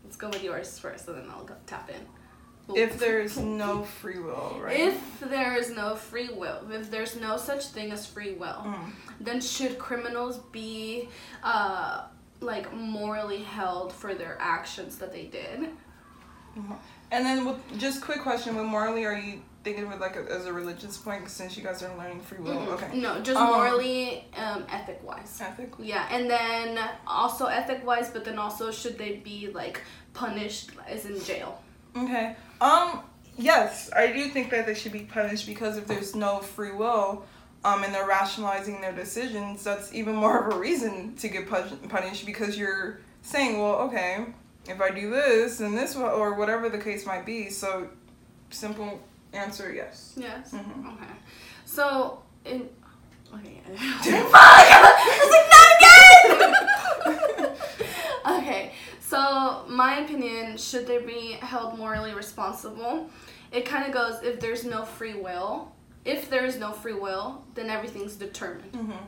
let's 0.04 0.16
go 0.18 0.30
with 0.30 0.44
yours 0.44 0.80
first, 0.80 1.08
and 1.08 1.18
then 1.18 1.30
I'll 1.30 1.46
go 1.46 1.56
tap 1.68 1.90
in. 1.90 2.23
If 2.74 2.98
there's 2.98 3.38
no 3.38 3.84
free 3.84 4.20
will, 4.20 4.58
right? 4.62 4.80
If 4.80 5.20
there 5.20 5.56
is 5.58 5.72
no 5.76 5.96
free 5.96 6.30
will, 6.30 6.60
if 6.72 6.90
there's 6.90 7.16
no 7.20 7.36
such 7.38 7.66
thing 7.68 7.92
as 7.92 8.06
free 8.06 8.34
will, 8.36 8.64
Mm. 8.66 8.92
then 9.20 9.42
should 9.42 9.78
criminals 9.78 10.38
be 10.52 11.10
uh, 11.44 12.04
like 12.40 12.74
morally 12.74 13.44
held 13.44 13.92
for 13.92 14.14
their 14.16 14.38
actions 14.40 14.98
that 15.00 15.12
they 15.12 15.26
did? 15.26 15.70
And 17.12 17.26
then 17.26 17.46
with 17.46 17.58
just 17.80 18.02
quick 18.02 18.22
question, 18.22 18.56
with 18.56 18.66
morally, 18.66 19.06
are 19.06 19.18
you 19.18 19.42
thinking 19.64 19.86
of 19.86 19.92
it 19.92 20.00
like 20.00 20.16
a, 20.16 20.24
as 20.32 20.46
a 20.46 20.54
religious 20.54 20.98
point 20.98 21.30
since 21.30 21.56
you 21.58 21.64
guys 21.64 21.82
are 21.84 21.96
learning 21.98 22.20
free 22.22 22.40
will? 22.40 22.54
Mm-mm. 22.54 22.68
Okay. 22.74 22.98
No, 22.98 23.20
just 23.22 23.40
Um, 23.40 23.48
morally, 23.48 24.26
um, 24.38 24.66
ethic 24.70 25.00
wise. 25.04 25.40
Ethically. 25.42 25.88
Yeah, 25.88 26.08
and 26.12 26.30
then 26.30 26.80
also 27.08 27.46
ethic 27.48 27.86
wise, 27.86 28.10
but 28.10 28.24
then 28.26 28.38
also 28.40 28.72
should 28.72 28.98
they 28.98 29.18
be 29.18 29.50
like 29.54 29.82
punished 30.14 30.72
as 30.88 31.06
in 31.06 31.22
jail? 31.24 31.60
Okay. 31.96 32.36
Um. 32.62 33.02
Yes, 33.38 33.90
I 33.96 34.12
do 34.12 34.28
think 34.30 34.52
that 34.52 34.68
they 34.68 34.76
should 34.76 34.92
be 34.92 35.00
punished 35.02 35.48
because 35.48 35.76
if 35.78 35.88
there's 35.88 36.16
no 36.16 36.38
free 36.40 36.72
will, 36.72 37.26
um, 37.66 37.84
and 37.84 37.92
they're 37.94 38.06
rationalizing 38.08 38.80
their 38.80 38.92
decisions, 38.92 39.64
that's 39.64 39.92
even 39.94 40.16
more 40.16 40.38
of 40.48 40.54
a 40.54 40.60
reason 40.60 41.16
to 41.16 41.28
get 41.30 41.50
pun- 41.50 41.80
punished 41.90 42.28
because 42.28 42.56
you're 42.60 43.00
saying, 43.24 43.60
well, 43.60 43.76
okay, 43.88 44.26
if 44.68 44.80
I 44.80 44.92
do 44.92 45.10
this 45.10 45.62
and 45.62 45.76
this 45.76 45.96
or 45.96 46.36
whatever 46.36 46.70
the 46.70 46.78
case 46.78 47.08
might 47.08 47.26
be. 47.26 47.50
So, 47.50 47.90
simple 48.52 49.02
answer, 49.34 49.74
yes. 49.74 50.14
Yes. 50.16 50.52
Mhm. 50.54 50.94
Okay. 50.94 51.12
So 51.66 52.22
in 52.46 52.70
okay. 53.34 53.62
Was 53.68 53.80
like, 55.32 55.50
not 55.50 55.70
again. 55.80 56.68
So 59.14 59.66
my 59.68 60.00
opinion, 60.00 60.58
should 60.58 60.88
they 60.88 60.98
be 60.98 61.34
held 61.34 61.78
morally 61.78 62.16
responsible? 62.16 63.12
It 63.52 63.64
kind 63.64 63.86
of 63.86 63.92
goes 63.94 64.24
if 64.24 64.40
there's 64.40 64.66
no 64.66 64.86
free 64.86 65.14
will. 65.14 65.72
If 66.04 66.32
there 66.32 66.46
is 66.46 66.58
no 66.58 66.72
free 66.72 66.94
will, 66.94 67.44
then 67.54 67.70
everything's 67.70 68.16
determined. 68.16 68.74
Mm-hmm. 68.74 69.04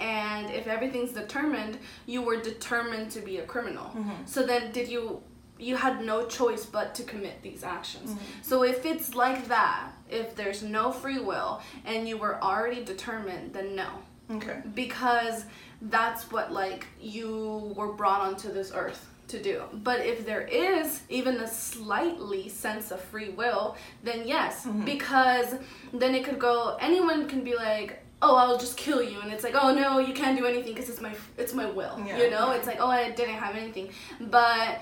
And 0.00 0.50
if 0.50 0.66
everything's 0.66 1.12
determined, 1.12 1.78
you 2.04 2.20
were 2.20 2.42
determined 2.42 3.12
to 3.12 3.20
be 3.20 3.38
a 3.38 3.46
criminal. 3.46 3.92
Mhm. 3.94 4.28
So 4.28 4.42
then 4.42 4.72
did 4.72 4.88
you 4.88 5.22
you 5.56 5.76
had 5.76 6.04
no 6.04 6.26
choice 6.26 6.66
but 6.66 6.96
to 6.96 7.04
commit 7.04 7.40
these 7.42 7.62
actions. 7.62 8.10
So 8.42 8.64
if 8.64 8.84
it's 8.84 9.14
like 9.14 9.46
that, 9.46 9.92
if 10.10 10.34
there's 10.34 10.64
no 10.64 10.90
free 10.90 11.20
will 11.20 11.62
and 11.84 12.08
you 12.08 12.16
were 12.18 12.42
already 12.42 12.84
determined, 12.84 13.52
then 13.52 13.76
no. 13.76 13.88
Okay. 14.32 14.62
Because 14.74 15.44
that's 15.80 16.32
what 16.32 16.52
like 16.52 16.88
you 17.00 17.72
were 17.76 17.92
brought 17.92 18.20
onto 18.20 18.52
this 18.52 18.72
earth 18.74 19.13
to 19.34 19.42
do. 19.42 19.62
But 19.72 20.00
if 20.00 20.24
there 20.24 20.42
is 20.42 21.02
even 21.08 21.36
a 21.36 21.48
slightly 21.48 22.48
sense 22.48 22.90
of 22.90 23.00
free 23.00 23.30
will, 23.30 23.76
then 24.02 24.26
yes, 24.26 24.64
mm-hmm. 24.64 24.84
because 24.84 25.54
then 25.92 26.14
it 26.14 26.24
could 26.24 26.38
go 26.38 26.76
anyone 26.80 27.28
can 27.28 27.44
be 27.44 27.54
like 27.54 28.00
oh 28.22 28.36
i'll 28.36 28.58
just 28.58 28.76
kill 28.76 29.02
you 29.02 29.20
and 29.20 29.32
it's 29.32 29.44
like 29.44 29.54
oh 29.54 29.74
no 29.74 29.98
you 29.98 30.14
can't 30.14 30.38
do 30.38 30.46
anything 30.46 30.72
because 30.72 30.88
it's 30.88 31.00
my 31.00 31.14
it's 31.36 31.52
my 31.52 31.66
will 31.66 32.02
Yeah. 32.06 32.18
you 32.18 32.30
know? 32.30 32.52
It's 32.52 32.66
like 32.66 32.78
oh 32.80 32.88
i 32.88 33.10
didn't 33.10 33.34
have 33.34 33.54
anything. 33.56 33.90
But 34.20 34.80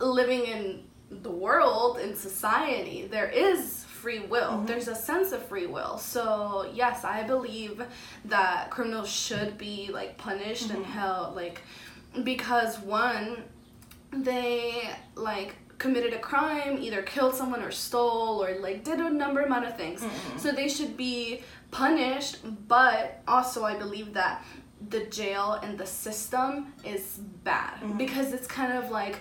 living 0.00 0.44
in 0.44 0.84
the 1.10 1.30
world 1.30 1.98
in 1.98 2.14
society 2.14 3.06
there 3.06 3.28
is 3.28 3.84
free 3.84 4.20
will. 4.20 4.50
Mm-hmm. 4.50 4.66
There's 4.66 4.88
a 4.88 4.94
sense 4.94 5.32
of 5.32 5.42
free 5.46 5.66
will. 5.66 5.96
So 5.98 6.70
yes 6.74 7.04
i 7.04 7.22
believe 7.22 7.82
that 8.26 8.70
criminals 8.70 9.10
should 9.10 9.56
be 9.56 9.90
like 9.92 10.18
punished 10.18 10.70
and 10.70 10.82
mm-hmm. 10.84 10.98
held 10.98 11.36
like 11.36 11.62
because 12.22 12.78
one 12.78 13.42
they 14.22 14.90
like 15.14 15.56
committed 15.78 16.12
a 16.12 16.18
crime 16.18 16.78
either 16.80 17.02
killed 17.02 17.34
someone 17.34 17.60
or 17.60 17.70
stole 17.70 18.42
or 18.42 18.56
like 18.60 18.84
did 18.84 19.00
a 19.00 19.10
number 19.10 19.42
amount 19.42 19.66
of 19.66 19.76
things. 19.76 20.02
Mm-hmm. 20.02 20.38
So 20.38 20.52
they 20.52 20.68
should 20.68 20.96
be 20.96 21.42
punished 21.74 22.36
but 22.68 23.20
also 23.26 23.64
i 23.64 23.74
believe 23.76 24.14
that 24.14 24.44
the 24.90 25.04
jail 25.06 25.58
and 25.60 25.76
the 25.76 25.84
system 25.84 26.72
is 26.84 27.18
bad 27.42 27.74
mm-hmm. 27.80 27.98
because 27.98 28.32
it's 28.32 28.46
kind 28.46 28.72
of 28.72 28.90
like 28.90 29.18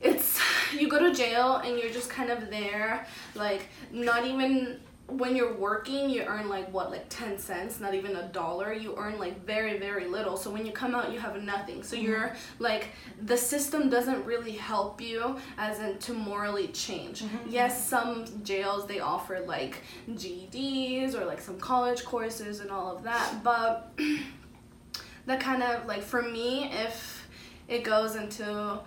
it's 0.00 0.40
you 0.72 0.88
go 0.88 0.98
to 0.98 1.14
jail 1.14 1.62
and 1.64 1.78
you're 1.78 1.92
just 1.92 2.10
kind 2.10 2.30
of 2.30 2.50
there 2.50 3.06
like 3.36 3.68
not 3.92 4.26
even 4.26 4.80
when 5.06 5.36
you're 5.36 5.52
working 5.54 6.08
you 6.08 6.22
earn 6.22 6.48
like 6.48 6.72
what 6.72 6.90
like 6.90 7.06
10 7.10 7.38
cents 7.38 7.78
not 7.78 7.94
even 7.94 8.16
a 8.16 8.28
dollar. 8.28 8.72
You 8.72 8.94
earn 8.96 9.18
like 9.18 9.44
very 9.44 9.78
very 9.78 10.06
little. 10.06 10.36
So 10.36 10.50
when 10.50 10.64
you 10.64 10.72
come 10.72 10.94
out 10.94 11.12
you 11.12 11.18
have 11.18 11.40
nothing. 11.42 11.82
So 11.82 11.96
mm-hmm. 11.96 12.06
you're 12.06 12.36
like 12.58 12.88
the 13.22 13.36
system 13.36 13.90
doesn't 13.90 14.24
really 14.24 14.52
help 14.52 15.00
you 15.00 15.36
as 15.58 15.78
in 15.78 15.98
to 15.98 16.14
morally 16.14 16.68
change. 16.68 17.22
Mm-hmm, 17.22 17.36
mm-hmm. 17.36 17.50
Yes 17.50 17.86
some 17.86 18.24
jails 18.42 18.86
they 18.86 19.00
offer 19.00 19.40
like 19.40 19.82
GEDs 20.10 21.14
or 21.14 21.24
like 21.24 21.40
some 21.40 21.58
college 21.58 22.04
courses 22.04 22.60
and 22.60 22.70
all 22.70 22.96
of 22.96 23.02
that 23.02 23.42
but 23.44 23.92
that 25.26 25.40
kind 25.40 25.62
of 25.62 25.86
like 25.86 26.02
for 26.02 26.22
me 26.22 26.70
if 26.72 27.28
it 27.68 27.84
goes 27.84 28.16
into 28.16 28.78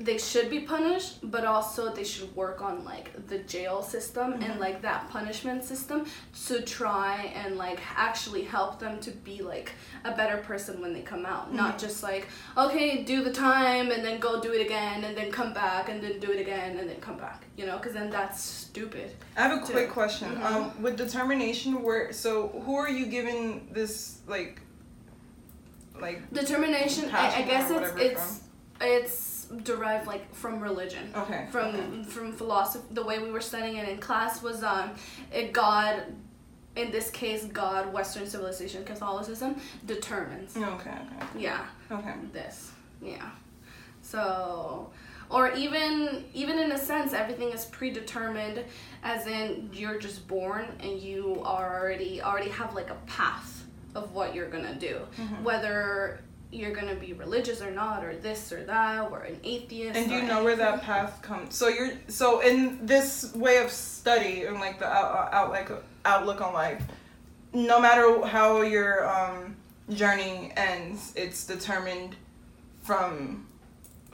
they 0.00 0.16
should 0.16 0.48
be 0.48 0.60
punished 0.60 1.18
but 1.30 1.44
also 1.44 1.92
they 1.92 2.02
should 2.02 2.34
work 2.34 2.62
on 2.62 2.82
like 2.86 3.26
the 3.28 3.38
jail 3.40 3.82
system 3.82 4.32
and 4.42 4.58
like 4.58 4.80
that 4.80 5.08
punishment 5.10 5.62
system 5.62 6.06
to 6.46 6.62
try 6.62 7.30
and 7.34 7.58
like 7.58 7.78
actually 7.96 8.42
help 8.42 8.80
them 8.80 8.98
to 8.98 9.10
be 9.10 9.42
like 9.42 9.72
a 10.04 10.12
better 10.12 10.38
person 10.38 10.80
when 10.80 10.94
they 10.94 11.02
come 11.02 11.26
out. 11.26 11.52
Not 11.52 11.78
just 11.78 12.02
like 12.02 12.28
okay 12.56 13.04
do 13.04 13.22
the 13.22 13.32
time 13.32 13.90
and 13.90 14.02
then 14.02 14.18
go 14.18 14.40
do 14.40 14.52
it 14.52 14.64
again 14.64 15.04
and 15.04 15.14
then 15.14 15.30
come 15.30 15.52
back 15.52 15.90
and 15.90 16.02
then 16.02 16.18
do 16.18 16.30
it 16.32 16.40
again 16.40 16.78
and 16.78 16.88
then 16.88 17.00
come 17.00 17.18
back 17.18 17.44
you 17.58 17.66
know 17.66 17.76
because 17.76 17.92
then 17.92 18.08
that's 18.08 18.40
stupid. 18.42 19.10
I 19.36 19.42
have 19.42 19.62
a 19.62 19.66
quick 19.66 19.90
question. 19.90 20.34
Mhm. 20.34 20.42
Um, 20.42 20.82
with 20.82 20.96
determination, 20.96 21.82
where 21.82 22.10
so 22.12 22.48
who 22.64 22.74
are 22.76 22.88
you 22.88 23.04
giving 23.06 23.68
this 23.72 24.18
like, 24.26 24.60
like 26.00 26.18
determination 26.32 27.10
I, 27.12 27.40
I 27.40 27.42
guess 27.42 27.70
or 27.70 27.82
it's 27.84 28.00
it's 28.00 28.40
it's 28.80 29.29
derived 29.62 30.06
like 30.06 30.32
from 30.34 30.60
religion. 30.60 31.10
Okay 31.14 31.46
from 31.50 31.68
okay. 31.68 32.02
from 32.04 32.32
philosophy 32.32 32.84
the 32.92 33.04
way 33.04 33.18
we 33.18 33.30
were 33.30 33.40
studying 33.40 33.76
it 33.76 33.88
in 33.88 33.98
class 33.98 34.42
was 34.42 34.62
um 34.62 34.90
it 35.32 35.52
god 35.52 36.04
in 36.76 36.90
this 36.90 37.10
case 37.10 37.44
god 37.46 37.92
western 37.92 38.26
civilization 38.26 38.84
catholicism 38.84 39.56
determines. 39.86 40.56
Okay 40.56 40.90
okay. 40.90 41.26
Yeah. 41.38 41.66
Okay. 41.90 42.14
This. 42.32 42.70
Yeah. 43.02 43.30
So 44.02 44.90
or 45.30 45.52
even 45.52 46.24
even 46.32 46.58
in 46.58 46.72
a 46.72 46.78
sense 46.78 47.12
everything 47.12 47.50
is 47.50 47.64
predetermined 47.66 48.64
as 49.02 49.26
in 49.26 49.70
you're 49.72 49.98
just 49.98 50.26
born 50.28 50.66
and 50.80 50.98
you 51.00 51.40
are 51.44 51.80
already 51.80 52.22
already 52.22 52.50
have 52.50 52.74
like 52.74 52.90
a 52.90 52.98
path 53.06 53.64
of 53.94 54.12
what 54.12 54.34
you're 54.34 54.48
gonna 54.48 54.78
do. 54.78 55.00
Mm-hmm. 55.16 55.42
whether 55.44 56.20
you're 56.52 56.72
gonna 56.72 56.94
be 56.94 57.12
religious 57.12 57.62
or 57.62 57.70
not 57.70 58.04
or 58.04 58.14
this 58.16 58.52
or 58.52 58.64
that 58.64 59.10
or 59.10 59.20
an 59.20 59.38
atheist 59.44 59.96
and 59.96 60.08
do 60.08 60.16
you 60.16 60.22
know 60.22 60.42
where 60.42 60.56
that 60.56 60.82
path 60.82 61.22
comes? 61.22 61.54
So 61.54 61.68
you're 61.68 61.92
so 62.08 62.40
in 62.40 62.84
this 62.84 63.32
way 63.34 63.58
of 63.58 63.70
study 63.70 64.44
and 64.44 64.58
like 64.58 64.78
the 64.78 64.86
out, 64.86 65.32
out 65.32 65.50
like 65.50 65.70
outlook 66.04 66.40
on 66.40 66.52
life 66.52 66.82
no 67.52 67.80
matter 67.80 68.24
how 68.26 68.62
your 68.62 69.08
um 69.08 69.56
journey 69.90 70.52
ends 70.56 71.12
it's 71.16 71.46
determined 71.46 72.16
from 72.82 73.46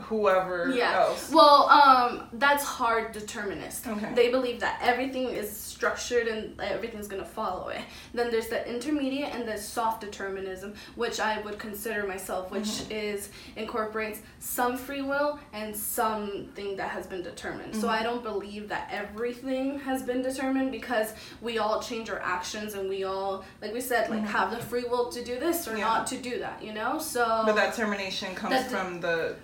whoever 0.02 0.70
Yeah. 0.70 1.00
else. 1.00 1.30
Well, 1.30 1.68
um, 1.68 2.28
that's 2.34 2.62
hard 2.64 3.12
determinist. 3.12 3.86
Okay. 3.86 4.12
They 4.14 4.30
believe 4.30 4.60
that 4.60 4.78
everything 4.82 5.28
is 5.30 5.50
structured 5.54 6.28
and 6.28 6.60
everything's 6.60 7.08
gonna 7.08 7.24
follow 7.24 7.68
it. 7.68 7.80
Then 8.14 8.30
there's 8.30 8.48
the 8.48 8.66
intermediate 8.68 9.34
and 9.34 9.48
the 9.48 9.56
soft 9.58 10.00
determinism, 10.02 10.74
which 10.96 11.18
I 11.20 11.40
would 11.40 11.58
consider 11.58 12.06
myself, 12.06 12.50
which 12.50 12.64
Mm-hmm. 12.66 12.92
is 12.92 13.28
incorporates 13.56 14.20
some 14.38 14.76
free 14.76 15.02
will 15.02 15.38
and 15.52 15.74
something 15.76 16.76
that 16.76 16.90
has 16.90 17.06
been 17.06 17.22
determined. 17.22 17.74
So 17.74 17.82
Mm-hmm. 17.86 17.90
I 17.90 18.02
don't 18.02 18.22
believe 18.22 18.68
that 18.68 18.88
everything 18.92 19.78
has 19.80 20.02
been 20.02 20.22
determined 20.22 20.72
because 20.72 21.12
we 21.40 21.58
all 21.58 21.80
change 21.80 22.10
our 22.10 22.20
actions 22.20 22.74
and 22.74 22.88
we 22.88 23.04
all, 23.04 23.44
like 23.62 23.72
we 23.72 23.80
said, 23.80 24.10
like 24.10 24.24
have 24.24 24.50
the 24.50 24.58
free 24.58 24.84
will 24.84 25.10
to 25.10 25.24
do 25.24 25.38
this 25.38 25.66
or 25.66 25.70
Mm-hmm. 25.70 25.78
Yeah. 25.80 25.84
not 25.86 26.06
to 26.08 26.16
do 26.18 26.38
that. 26.40 26.62
You 26.62 26.72
know, 26.74 26.98
so. 26.98 27.42
But 27.46 27.54
that 27.56 27.74
termination 27.74 28.34
comes 28.34 28.52
That- 28.54 28.70
from 28.70 29.00
the 29.00 29.36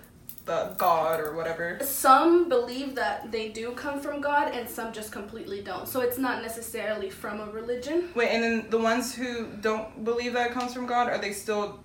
the 0.45 0.73
God 0.77 1.19
or 1.21 1.33
whatever. 1.33 1.79
some 1.81 2.49
believe 2.49 2.95
that 2.95 3.31
they 3.31 3.49
do 3.49 3.71
come 3.71 3.99
from 4.01 4.19
God 4.19 4.53
and 4.53 4.67
some 4.69 4.91
just 4.91 5.11
completely 5.11 5.61
don't. 5.61 5.87
So 5.87 6.01
it's 6.01 6.17
not 6.17 6.41
necessarily 6.41 7.09
from 7.09 7.39
a 7.39 7.45
religion. 7.45 8.09
Wait, 8.15 8.29
and 8.29 8.43
then 8.43 8.69
the 8.69 8.77
ones 8.77 9.13
who 9.15 9.47
don't 9.61 10.03
believe 10.03 10.33
that 10.33 10.51
it 10.51 10.53
comes 10.53 10.73
from 10.73 10.85
God, 10.85 11.07
are 11.07 11.17
they 11.17 11.31
still 11.31 11.79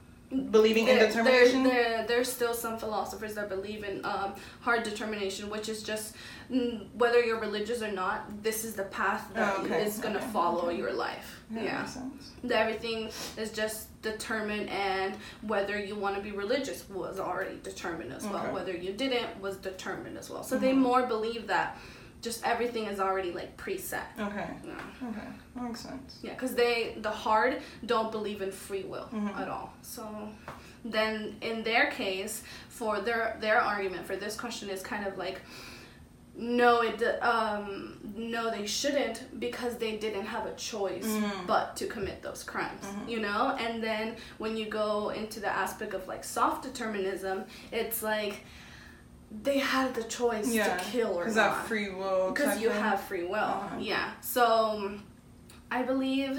believing 0.51 0.89
in 0.89 0.97
There- 0.97 1.07
determination? 1.07 1.63
There, 1.63 1.73
there, 1.99 2.07
there's 2.07 2.31
still 2.31 2.53
some 2.53 2.79
philosophers 2.79 3.35
that 3.37 3.49
believe 3.49 3.85
in 3.85 4.05
um, 4.05 4.35
hard 4.61 4.83
determination, 4.83 5.49
which 5.51 5.69
is 5.69 5.83
just 5.85 6.17
mm, 6.51 6.85
whether 6.95 7.23
you're 7.23 7.41
religious 7.41 7.81
or 7.81 7.93
not, 7.93 8.43
this 8.43 8.65
is 8.65 8.75
the 8.75 8.85
path 8.85 9.31
that 9.35 9.55
Oh, 9.59 9.63
okay, 9.65 9.85
is 9.85 9.99
going 9.99 10.15
to 10.15 10.21
okay, 10.21 10.31
follow 10.33 10.67
okay. 10.67 10.77
your 10.77 10.93
life. 10.93 11.41
Yeah, 11.51 11.63
Yeah. 11.63 11.89
That 12.45 12.61
Everything 12.63 13.11
is 13.37 13.53
just 13.53 13.88
determined, 14.13 14.69
and 14.71 15.15
whether 15.43 15.79
you 15.79 15.95
want 15.95 16.17
to 16.17 16.23
be 16.23 16.31
religious 16.33 16.89
was 16.89 17.19
already 17.19 17.59
determined 17.63 18.13
as 18.13 18.25
well. 18.25 18.45
Okay. 18.45 18.53
Whether 18.53 18.73
you 18.77 18.93
didn't 18.93 19.41
was 19.41 19.57
determined 19.57 20.17
as 20.19 20.31
well. 20.31 20.43
So 20.43 20.59
they 20.59 20.73
Mhm. 20.73 20.79
more 20.79 21.03
believe 21.07 21.47
that 21.49 21.77
just 22.21 22.45
everything 22.45 22.85
is 22.87 22.99
already 22.99 23.31
like 23.33 23.57
preset. 23.57 24.03
Okay. 24.19 24.49
Yeah. 24.67 25.09
Okay. 25.11 25.29
That 25.55 25.63
makes 25.65 25.81
sense. 25.81 26.19
Yeah, 26.23 26.33
because 26.35 26.55
they 26.55 26.97
the 27.01 27.11
hard 27.11 27.63
don't 27.87 28.11
believe 28.11 28.43
in 28.43 28.51
free 28.51 28.83
will 28.85 29.09
Mhm. 29.13 29.39
at 29.41 29.49
all. 29.49 29.73
So 29.83 30.29
then 30.85 31.37
in 31.41 31.63
their 31.63 31.87
case, 31.91 32.43
for 32.69 33.01
their 33.01 33.37
their 33.41 33.61
argument 33.61 34.07
for 34.07 34.17
this 34.17 34.37
question 34.37 34.69
is 34.69 34.83
kind 34.83 35.07
of 35.07 35.17
like 35.17 35.41
no 36.41 36.83
it 36.83 37.03
um 37.23 37.99
no 38.17 38.49
they 38.51 38.65
shouldn't 38.67 39.41
because 39.41 39.77
they 39.77 39.97
didn't 39.97 40.25
have 40.27 40.47
a 40.47 40.55
choice 40.55 41.05
Mm. 41.07 41.47
but 41.47 41.75
to 41.77 41.87
commit 41.87 42.23
those 42.23 42.45
crimes 42.45 42.85
Mhm. 42.87 43.09
you 43.13 43.19
know 43.21 43.57
and 43.59 43.83
then 43.83 44.15
when 44.39 44.57
you 44.57 44.67
go 44.67 45.11
into 45.11 45.41
the 45.41 45.49
aspect 45.49 45.95
of 45.95 46.07
like 46.07 46.23
soft 46.23 46.63
determinism 46.63 47.45
it's 47.73 48.03
like 48.03 48.45
they 49.43 49.59
had 49.59 49.95
the 49.95 50.05
choice 50.05 50.49
Yeah. 50.49 50.77
to 50.77 50.85
kill 50.85 51.13
or 51.19 51.27
not 51.27 51.35
that 51.35 51.67
free 51.67 51.91
will. 51.91 52.31
because 52.33 52.61
you 52.63 52.71
have 52.71 53.01
free 53.01 53.25
will 53.25 53.35
Uh-huh. 53.59 53.77
yeah 53.81 54.11
so 54.21 54.93
i 55.71 55.83
believe 55.83 56.35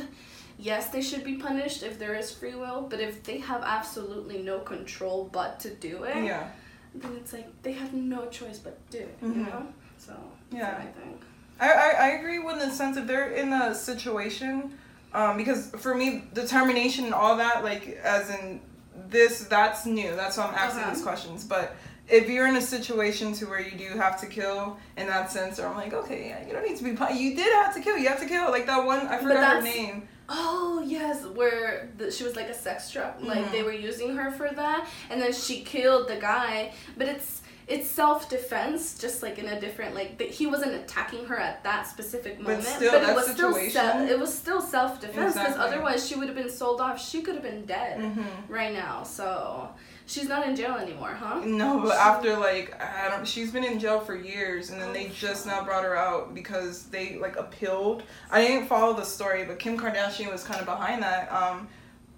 yes 0.58 0.90
they 0.90 1.02
should 1.02 1.24
be 1.24 1.36
punished 1.36 1.84
if 1.84 2.00
there 2.00 2.16
is 2.16 2.32
free 2.32 2.56
will 2.56 2.82
but 2.90 3.00
if 3.02 3.22
they 3.24 3.40
have 3.40 3.62
absolutely 3.64 4.40
no 4.52 4.60
control 4.60 5.30
but 5.32 5.60
to 5.60 5.70
do 5.70 6.04
it 6.04 6.24
Yeah. 6.24 6.48
then 6.96 7.12
it's 7.18 7.34
like 7.34 7.48
they 7.64 7.74
have 7.74 7.94
no 7.94 8.26
choice 8.28 8.60
but 8.60 8.76
to 8.92 8.98
do 8.98 9.04
it 9.04 9.18
you 9.22 9.28
Mhm. 9.30 9.46
know 9.48 9.64
so 10.10 10.16
Yeah. 10.58 10.76
i 10.78 10.82
think 11.00 11.22
I, 11.62 11.72
I, 11.72 11.90
I 11.90 12.08
agree 12.20 12.40
with 12.40 12.60
the 12.60 12.72
sense 12.72 12.96
if 12.96 13.06
they're 13.06 13.32
in 13.32 13.52
a 13.52 13.76
situation, 13.76 14.78
um, 15.14 15.36
because 15.36 15.72
for 15.72 15.94
me, 15.94 16.24
determination 16.34 17.04
and 17.04 17.14
all 17.14 17.36
that, 17.36 17.66
like, 17.66 18.00
as 18.02 18.30
in 18.30 18.62
this, 19.10 19.44
that's 19.44 19.86
new. 19.86 20.16
That's 20.16 20.38
why 20.38 20.46
I'm 20.46 20.56
asking 20.56 20.84
Okay. 20.84 20.94
these 20.94 21.02
questions. 21.04 21.44
But 21.44 21.76
if 22.08 22.30
you're 22.30 22.48
in 22.48 22.56
a 22.56 22.62
situation 22.62 23.34
to 23.34 23.46
where 23.48 23.60
you 23.60 23.78
do 23.78 23.90
have 23.98 24.22
to 24.22 24.28
kill 24.28 24.78
in 24.96 25.08
that 25.08 25.32
sense, 25.34 25.60
or 25.60 25.68
I'm 25.68 25.76
like, 25.76 25.92
okay, 25.92 26.30
yeah, 26.30 26.48
you 26.48 26.54
don't 26.54 26.66
need 26.66 26.78
to 26.78 26.84
be, 26.86 26.92
you 27.22 27.36
did 27.36 27.52
have 27.62 27.74
to 27.76 27.82
kill, 27.82 27.98
you 27.98 28.08
have 28.08 28.22
to 28.22 28.26
kill. 28.26 28.50
Like 28.52 28.66
that 28.68 28.86
one, 28.86 29.08
I 29.08 29.18
forgot 29.18 29.58
her 29.58 29.62
name. 29.62 30.08
Oh 30.30 30.82
yes, 30.86 31.26
where 31.26 31.90
the, 31.98 32.10
she 32.10 32.24
was 32.24 32.38
like 32.38 32.48
a 32.48 32.54
sex 32.54 32.90
trap. 32.90 33.20
Like 33.22 33.44
Mhm. 33.48 33.52
they 33.52 33.64
were 33.64 33.74
using 33.74 34.16
her 34.16 34.32
for 34.32 34.48
that, 34.56 34.88
and 35.10 35.22
then 35.22 35.34
she 35.34 35.62
killed 35.62 36.08
the 36.08 36.16
guy. 36.16 36.72
But 36.96 37.08
it's 37.10 37.42
it's 37.70 37.88
self 37.90 38.28
defense, 38.30 38.98
just 39.00 39.22
like 39.24 39.38
in 39.38 39.48
a 39.48 39.60
different 39.60 39.94
like 39.96 40.20
he 40.22 40.48
wasn't 40.48 40.74
attacking 40.74 41.26
her 41.26 41.38
at 41.38 41.64
that 41.64 41.88
specific 41.88 42.38
But 42.38 42.44
moment. 42.44 42.64
still, 42.64 42.92
but 42.92 43.08
it 43.10 43.16
was 43.16 43.28
still 43.32 43.54
se- 43.54 44.10
it 44.10 44.20
was 44.20 44.34
still 44.38 44.62
self 44.62 45.00
defense 45.00 45.34
because 45.34 45.52
Exactly. 45.54 45.64
otherwise 45.66 46.08
she 46.08 46.16
would 46.16 46.28
have 46.28 46.36
been 46.36 46.50
sold 46.50 46.82
off. 46.82 47.00
She 47.02 47.22
could 47.22 47.36
have 47.36 47.44
been 47.44 47.66
dead 47.66 48.00
hmm 48.02 48.24
right 48.52 48.74
now. 48.74 49.04
So 49.04 49.70
she's 50.08 50.28
not 50.28 50.48
in 50.48 50.56
jail 50.56 50.76
anymore, 50.76 51.14
huh? 51.14 51.42
No, 51.46 51.80
but 51.80 51.90
So- 51.90 52.00
after 52.00 52.38
like 52.38 52.74
I 52.82 53.08
don't, 53.10 53.28
she's 53.28 53.52
been 53.52 53.64
in 53.64 53.80
jail 53.80 54.00
for 54.00 54.16
years, 54.16 54.72
and 54.72 54.82
then 54.82 54.92
they 54.92 55.06
Oh, 55.06 55.12
just 55.14 55.46
fuck. 55.46 55.60
now 55.60 55.64
brought 55.66 55.84
her 55.84 55.96
out 55.96 56.34
because 56.34 56.86
they 56.86 57.18
like 57.18 57.36
appealed. 57.38 58.04
I 58.32 58.42
didn't 58.42 58.68
follow 58.68 58.94
the 58.94 59.06
story, 59.06 59.46
but 59.46 59.60
Kim 59.60 59.78
Kardashian 59.78 60.32
was 60.32 60.44
kind 60.44 60.60
of 60.60 60.66
behind 60.66 61.04
that. 61.04 61.32
Um, 61.32 61.68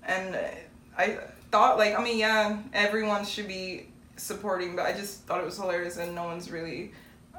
and 0.03 0.37
I 0.97 1.19
thought 1.51 1.77
like 1.77 1.99
I 1.99 2.01
mean 2.01 2.17
yeah, 2.17 2.59
everyone 2.73 3.25
should 3.25 3.47
be 3.49 3.87
supporting, 4.21 4.75
but 4.75 4.85
I 4.85 4.93
just 4.93 5.21
thought 5.23 5.41
it 5.41 5.45
was 5.45 5.57
hilarious, 5.57 5.97
and 5.97 6.15
no 6.15 6.25
one's 6.25 6.51
really. 6.51 6.91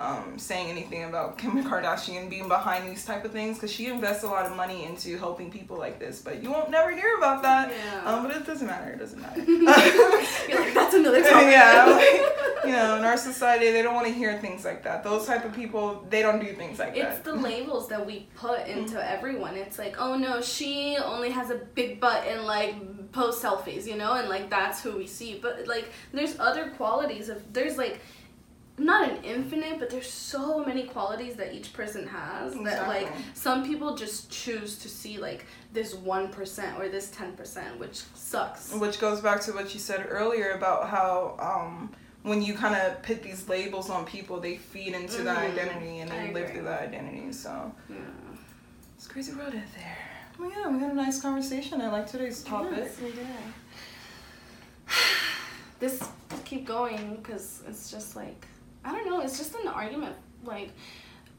Um, 0.03 0.37
saying 0.37 0.69
anything 0.69 1.05
about 1.05 1.39
Kim 1.39 1.63
Kardashian 1.63 2.29
being 2.29 2.49
behind 2.49 2.89
these 2.91 3.05
type 3.05 3.25
of 3.25 3.31
things 3.31 3.57
because 3.57 3.71
she 3.73 3.87
invests 3.87 4.25
a 4.25 4.27
lot 4.27 4.45
of 4.47 4.57
money 4.57 4.85
into 4.85 5.17
helping 5.17 5.49
people 5.49 5.79
like 5.79 6.01
this, 6.01 6.21
but 6.21 6.43
you 6.43 6.51
won't 6.51 6.71
never 6.71 6.91
hear 6.91 7.17
about 7.19 7.43
that. 7.45 7.71
Yeah. 7.71 8.11
Um, 8.13 8.27
but 8.27 8.35
it 8.37 8.45
doesn't 8.45 8.67
matter. 8.67 8.91
It 8.91 8.99
doesn't 8.99 9.21
matter. 9.21 9.41
You're 10.49 10.61
like 10.61 10.75
that's 10.75 10.95
another 10.95 11.23
topic. 11.31 11.53
yeah, 11.53 11.85
like, 11.87 12.65
you 12.65 12.73
know, 12.73 12.97
in 12.97 13.05
our 13.05 13.17
society, 13.17 13.71
they 13.71 13.81
don't 13.83 13.95
want 13.95 14.09
to 14.09 14.13
hear 14.13 14.39
things 14.41 14.65
like 14.65 14.83
that. 14.83 15.05
Those 15.05 15.25
type 15.27 15.45
of 15.45 15.55
people, 15.55 16.05
they 16.11 16.21
don't 16.21 16.41
do 16.41 16.53
things 16.53 16.81
like 16.81 16.97
It's 16.97 16.99
that. 17.03 17.13
It's 17.19 17.21
the 17.25 17.35
labels 17.35 17.89
that 17.89 18.05
we 18.05 18.27
put 18.35 18.67
into 18.67 18.95
Mm-hmm. 18.97 19.15
everyone. 19.17 19.55
It's 19.57 19.79
like, 19.79 20.01
oh 20.01 20.17
no, 20.17 20.41
she 20.43 20.97
only 20.99 21.31
has 21.31 21.51
a 21.51 21.57
big 21.57 22.01
butt 22.01 22.27
and 22.27 22.43
like 22.45 22.75
post 23.13 23.41
selfies, 23.43 23.87
you 23.87 23.97
know, 23.97 24.15
and 24.15 24.29
like 24.29 24.51
that's 24.51 24.83
who 24.83 24.97
we 24.97 25.07
see. 25.07 25.39
But 25.41 25.69
like, 25.69 25.91
there's 26.13 26.37
other 26.41 26.71
qualities 26.71 27.29
of 27.29 27.41
there's 27.53 27.79
like 27.79 28.01
not 28.85 29.09
an 29.11 29.23
infinite, 29.25 29.79
but 29.79 29.91
there's 29.91 30.11
so 30.11 30.65
many 30.65 30.85
qualities 30.85 31.35
that 31.37 31.53
each 31.55 31.73
person 31.73 32.07
has 32.09 32.55
that 32.65 32.89
like 32.89 33.09
some 33.35 33.65
people 33.67 33.95
just 33.97 34.31
choose 34.31 34.79
to 34.79 34.89
see 34.89 35.19
like 35.19 35.47
this 35.73 35.95
one 35.95 36.29
percent 36.29 36.79
or 36.79 36.89
this 36.89 37.11
ten 37.11 37.33
percent, 37.33 37.79
which 37.79 38.03
sucks. 38.15 38.73
Which 38.75 38.99
goes 38.99 39.21
back 39.21 39.41
to 39.43 39.53
what 39.53 39.73
you 39.75 39.81
said 39.81 40.07
earlier 40.09 40.53
about 40.53 40.89
how 40.89 41.37
um, 41.39 41.93
when 42.23 42.41
you 42.43 42.55
kind 42.55 42.75
of 42.75 43.03
put 43.03 43.23
these 43.23 43.49
labels 43.49 43.91
on 43.91 44.05
people, 44.05 44.39
they 44.41 44.57
feed 44.57 44.95
into 44.95 45.23
that 45.23 45.39
Mhm. 45.39 45.53
identity 45.53 45.99
and 46.01 46.13
I 46.13 46.27
they 46.29 46.33
live 46.33 46.45
agree. 46.45 46.55
through 46.57 46.65
that 46.65 46.83
identity. 46.83 47.33
So 47.33 47.73
Yeah. 47.89 47.97
it's 48.97 49.07
a 49.07 49.09
crazy 49.11 49.33
world 49.33 49.55
out 49.55 49.73
there. 49.77 49.99
Well, 50.39 50.51
yeah, 50.51 50.69
we 50.69 50.79
had 50.81 50.93
a 50.93 50.95
nice 50.95 51.21
conversation. 51.21 51.81
I 51.83 51.89
like 51.91 52.07
today's 52.11 52.43
topic. 52.43 52.79
Yes, 52.79 52.99
we 53.01 53.11
did. 53.13 53.27
This 55.81 56.01
keep 56.45 56.65
going 56.65 57.17
because 57.17 57.63
it's 57.69 57.91
just 57.91 58.15
like 58.15 58.47
I 58.85 58.93
don't 58.93 59.07
know. 59.07 59.21
It's 59.21 59.39
just 59.39 59.55
an 59.57 59.69
argument, 59.69 60.17
like 60.45 60.71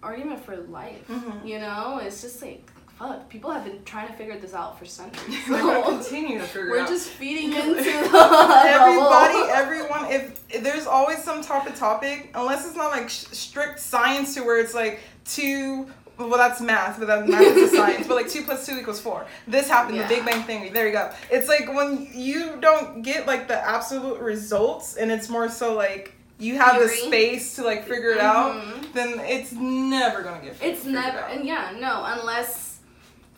argument 0.02 0.44
for 0.46 0.56
life. 0.58 1.08
Mhm. 1.08 1.46
You 1.48 1.60
know, 1.60 2.00
it's 2.02 2.22
just 2.22 2.42
like 2.42 2.70
fuck. 3.00 3.28
People 3.28 3.50
have 3.52 3.66
been 3.66 3.84
trying 3.86 4.08
to 4.08 4.14
figure 4.14 4.38
this 4.38 4.54
out 4.54 4.78
for 4.78 4.86
centuries. 4.86 5.38
We're 5.50 5.60
gonna 5.62 5.84
continue 5.98 6.38
to 6.40 6.46
figure 6.46 6.70
we're 6.70 6.82
out. 6.82 6.88
just 6.88 7.10
feeding 7.10 7.52
into 7.54 7.74
the 7.84 8.64
Everybody, 8.68 9.40
everyone. 9.50 10.12
If, 10.12 10.40
if 10.50 10.64
there's 10.64 10.86
always 10.88 11.24
some 11.24 11.42
type 11.42 11.68
of 11.68 11.76
topic, 11.76 12.32
unless 12.36 12.66
it's 12.68 12.76
not 12.76 12.92
like 12.92 13.10
sh- 13.10 13.26
strict 13.32 13.80
science 13.80 14.36
to 14.36 14.42
where 14.44 14.60
it's 14.60 14.74
like 14.74 15.00
two. 15.26 15.88
Well, 16.16 16.30
that's 16.38 16.62
math, 16.62 17.00
but 17.00 17.08
that's 17.08 17.28
math 17.28 17.42
is 17.58 17.72
science. 17.72 18.06
But 18.08 18.16
like 18.18 18.30
two 18.30 18.44
plus 18.44 18.68
two 18.68 18.78
equals 18.78 19.00
four. 19.02 19.26
This 19.48 19.68
happened. 19.68 19.98
Yeah. 19.98 20.08
The 20.08 20.16
Big 20.16 20.26
Bang 20.26 20.44
Theory. 20.44 20.70
There 20.70 20.86
you 20.86 20.94
go. 20.94 21.12
It's 21.32 21.48
like 21.50 21.74
when 21.74 22.08
you 22.14 22.58
don't 22.62 23.02
get 23.02 23.26
like 23.26 23.48
the 23.48 23.58
absolute 23.58 24.20
results, 24.22 24.96
and 24.98 25.12
it's 25.12 25.28
more 25.28 25.50
so 25.50 25.74
like 25.74 26.14
you 26.44 26.58
have 26.58 26.82
the 26.82 26.90
space 26.90 27.56
to 27.56 27.64
like 27.64 27.88
figure 27.88 28.10
it 28.12 28.20
out. 28.20 28.56
Mhm. 28.56 28.94
Then 28.94 29.20
it's 29.20 29.52
never 29.54 30.22
gonna 30.22 30.42
get. 30.44 30.56
It's 30.62 30.86
never, 30.86 31.20
out. 31.20 31.32
and 31.32 31.46
yeah, 31.46 31.72
no, 31.80 32.04
unless. 32.06 32.73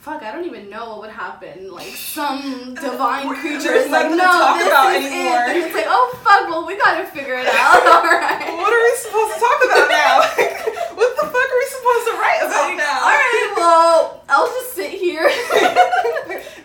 Fuck, 0.06 0.22
I 0.22 0.32
don't 0.32 0.45
even 0.45 0.70
know 0.70 0.89
what 0.89 0.99
would 1.01 1.10
happen. 1.10 1.72
Like 1.72 1.95
some 1.97 2.76
divine 2.80 3.28
creature 3.36 3.74
is 3.74 3.89
like, 3.89 4.12
no, 4.12 4.18
talk 4.18 4.60
this 4.60 4.68
about 4.68 4.93
is 4.95 5.06
anymore." 5.06 5.41
it. 5.41 5.49
And 5.49 5.58
it's 5.66 5.74
like, 5.74 5.86
oh 5.89 6.06
fuck, 6.24 6.47
well 6.47 6.66
we 6.68 6.78
gotta 6.78 7.06
figure 7.08 7.34
it 7.34 7.47
out. 7.47 7.82
All 7.89 8.03
right. 8.06 8.53
What 8.53 8.70
are 8.70 8.84
we 8.86 8.93
supposed 9.01 9.34
to 9.34 9.39
talk 9.41 9.60
about 9.66 9.89
now? 9.89 10.14
what 10.93 11.10
the 11.18 11.26
fuck 11.26 11.47
are 11.49 11.58
we 11.58 11.68
supposed 11.74 12.06
to 12.06 12.14
write 12.22 12.41
about 12.45 12.78
now? 12.78 12.99
All 13.01 13.18
right, 13.18 13.53
well, 13.58 14.24
I'll 14.30 14.45
just 14.45 14.76
sit 14.76 14.91
here. 14.91 15.24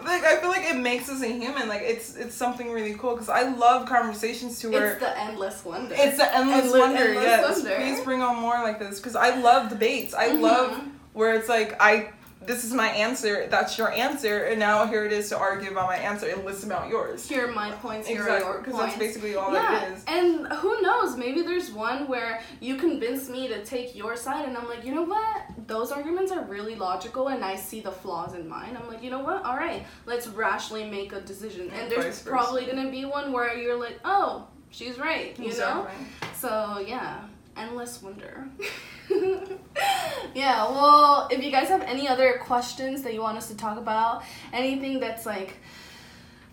like 0.04 0.24
I 0.24 0.36
feel 0.40 0.50
like 0.50 0.64
it 0.68 0.76
makes 0.76 1.08
us 1.08 1.22
a 1.22 1.28
human. 1.28 1.66
Like 1.66 1.80
it's 1.82 2.16
it's 2.16 2.34
something 2.34 2.70
really 2.70 2.92
cool 2.94 3.12
because 3.14 3.30
I 3.30 3.48
love 3.48 3.88
conversations 3.88 4.58
to 4.60 4.70
where 4.70 4.92
it's 4.92 5.00
the 5.00 5.18
endless 5.18 5.64
wonder. 5.64 5.94
it's 5.96 6.18
the 6.18 6.28
endless 6.36 6.64
Endless- 6.64 6.78
wonder. 6.78 7.04
endless 7.08 7.24
yes, 7.24 7.56
wonder. 7.56 7.76
please 7.76 8.00
bring 8.04 8.20
on 8.22 8.36
more 8.36 8.60
like 8.62 8.78
this 8.78 9.00
because 9.00 9.16
I 9.16 9.34
love 9.40 9.70
debates. 9.70 10.12
I 10.12 10.28
Mhm. 10.28 10.40
love 10.42 10.82
where 11.14 11.34
it's 11.34 11.48
like 11.48 11.80
I 11.80 12.10
this 12.46 12.64
is 12.64 12.72
my 12.72 12.88
answer. 12.88 13.46
That's 13.50 13.76
your 13.76 13.92
answer, 13.92 14.44
and 14.44 14.58
now 14.58 14.86
here 14.86 15.04
it 15.04 15.12
is 15.12 15.28
to 15.28 15.38
argue 15.38 15.70
about 15.70 15.86
my 15.88 15.96
answer 15.96 16.26
and 16.28 16.44
list 16.44 16.64
about 16.64 16.88
yours. 16.88 17.28
Here 17.28 17.48
are 17.48 17.52
my 17.52 17.70
points. 17.72 18.08
Here 18.08 18.18
Exactly, 18.22 18.44
are 18.46 18.52
your 18.54 18.62
points. 18.62 18.66
because 18.66 18.80
that's 18.80 18.98
basically 18.98 19.34
all 19.36 19.52
yeah, 19.52 19.84
it 19.86 19.92
is. 19.92 20.04
and 20.06 20.46
who 20.54 20.80
knows? 20.80 21.16
Maybe 21.16 21.42
there's 21.42 21.70
one 21.70 22.08
where 22.08 22.40
you 22.60 22.76
convince 22.76 23.28
me 23.28 23.48
to 23.48 23.64
take 23.64 23.94
your 23.94 24.16
side, 24.16 24.48
and 24.48 24.56
I'm 24.56 24.66
like, 24.68 24.84
you 24.84 24.94
know 24.94 25.02
what? 25.02 25.42
Those 25.66 25.92
arguments 25.92 26.32
are 26.32 26.42
really 26.44 26.74
logical, 26.76 27.28
and 27.28 27.44
I 27.44 27.56
see 27.56 27.80
the 27.80 27.92
flaws 27.92 28.34
in 28.34 28.48
mine. 28.48 28.76
I'm 28.80 28.88
like, 28.88 29.02
you 29.02 29.10
know 29.10 29.20
what? 29.22 29.44
All 29.44 29.56
right, 29.56 29.84
let's 30.06 30.26
rationally 30.26 30.88
make 30.88 31.12
a 31.12 31.20
decision. 31.20 31.70
And 31.70 31.82
And 31.82 31.92
there's 31.92 32.22
probably 32.22 32.64
gonna 32.64 32.90
be 32.90 33.04
one 33.04 33.32
where 33.32 33.56
you're 33.56 33.78
like, 33.78 34.00
oh, 34.04 34.48
she's 34.70 34.98
right. 34.98 35.38
You 35.38 35.44
know? 35.44 35.50
Exactly. 35.50 36.06
So 36.36 36.84
yeah, 36.86 37.20
endless 37.56 38.02
wonder. 38.02 38.48
yeah, 40.34 40.64
well, 40.70 41.28
if 41.30 41.42
you 41.42 41.50
guys 41.50 41.68
have 41.68 41.82
any 41.82 42.08
other 42.08 42.38
questions 42.38 43.02
that 43.02 43.14
you 43.14 43.20
want 43.20 43.38
us 43.38 43.48
to 43.48 43.56
talk 43.56 43.78
about, 43.78 44.22
anything 44.52 45.00
that's 45.00 45.26
like 45.26 45.56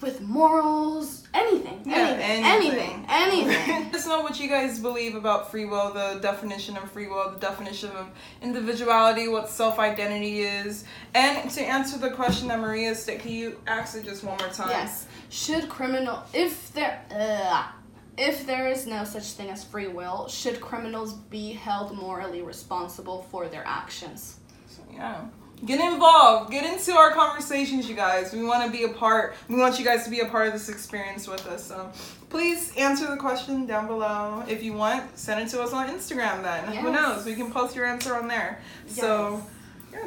with 0.02 0.22
morals, 0.22 1.28
anything, 1.34 1.82
Yeah, 1.84 2.18
anything, 2.22 2.46
anything, 2.46 3.06
anything. 3.10 3.86
Let 3.86 3.96
us 3.96 4.06
know 4.06 4.22
what 4.22 4.40
you 4.40 4.48
guys 4.48 4.80
believe 4.80 5.16
about 5.16 5.50
free 5.50 5.66
will, 5.66 5.92
the 5.92 6.20
definition 6.22 6.78
of 6.78 6.92
free 6.92 7.08
will, 7.08 7.32
the 7.32 7.40
definition 7.40 7.90
of 7.92 8.08
individuality, 8.42 9.28
what 9.28 9.50
self 9.50 9.80
identity 9.80 10.42
is. 10.42 10.84
And 11.16 11.50
to 11.50 11.62
answer 11.62 11.98
the 11.98 12.12
question 12.12 12.48
that 12.50 12.60
Maria 12.60 12.94
said, 12.94 13.22
can 13.22 13.32
you 13.32 13.60
ask 13.66 13.98
it 13.98 14.06
just 14.06 14.24
one 14.24 14.38
more 14.38 14.50
time? 14.50 14.70
yes. 14.70 15.08
Should 15.30 15.68
criminal 15.68 16.24
if 16.34 16.72
there 16.74 17.04
uh, 17.12 17.68
if 18.18 18.46
there 18.46 18.68
is 18.68 18.88
no 18.88 19.04
such 19.04 19.32
thing 19.32 19.50
as 19.50 19.64
free 19.64 19.88
will, 19.88 20.28
should 20.28 20.60
criminals 20.60 21.14
be 21.14 21.54
held 21.54 21.96
morally 21.96 22.42
responsible 22.42 23.24
for 23.32 23.48
their 23.48 23.64
actions? 23.66 24.40
So, 24.68 24.82
yeah. 24.94 25.26
Get 25.66 25.80
involved. 25.80 26.52
Get 26.52 26.72
into 26.72 26.92
our 26.94 27.12
conversations, 27.14 27.90
you 27.90 27.96
guys. 27.96 28.32
We 28.32 28.44
want 28.44 28.66
to 28.66 28.72
be 28.72 28.84
a 28.84 28.90
part. 28.90 29.36
We 29.50 29.56
want 29.56 29.80
you 29.80 29.86
guys 29.86 30.04
to 30.04 30.10
be 30.12 30.20
a 30.20 30.26
part 30.28 30.48
of 30.48 30.54
this 30.54 30.70
experience 30.70 31.28
with 31.28 31.48
us. 31.48 31.66
So 31.66 31.92
please 32.30 32.76
answer 32.78 33.10
the 33.10 33.18
question 33.18 33.66
down 33.66 33.88
below. 33.88 34.44
If 34.48 34.62
you 34.62 34.74
want, 34.74 35.18
send 35.18 35.42
it 35.42 35.50
to 35.52 35.62
us 35.62 35.74
on 35.74 35.90
Instagram 35.90 36.44
then. 36.44 36.76
Who 36.76 36.92
knows? 36.92 37.26
We 37.26 37.34
can 37.34 37.52
post 37.52 37.76
your 37.76 37.86
answer 37.86 38.16
on 38.16 38.28
there. 38.28 38.62
So, 38.86 39.44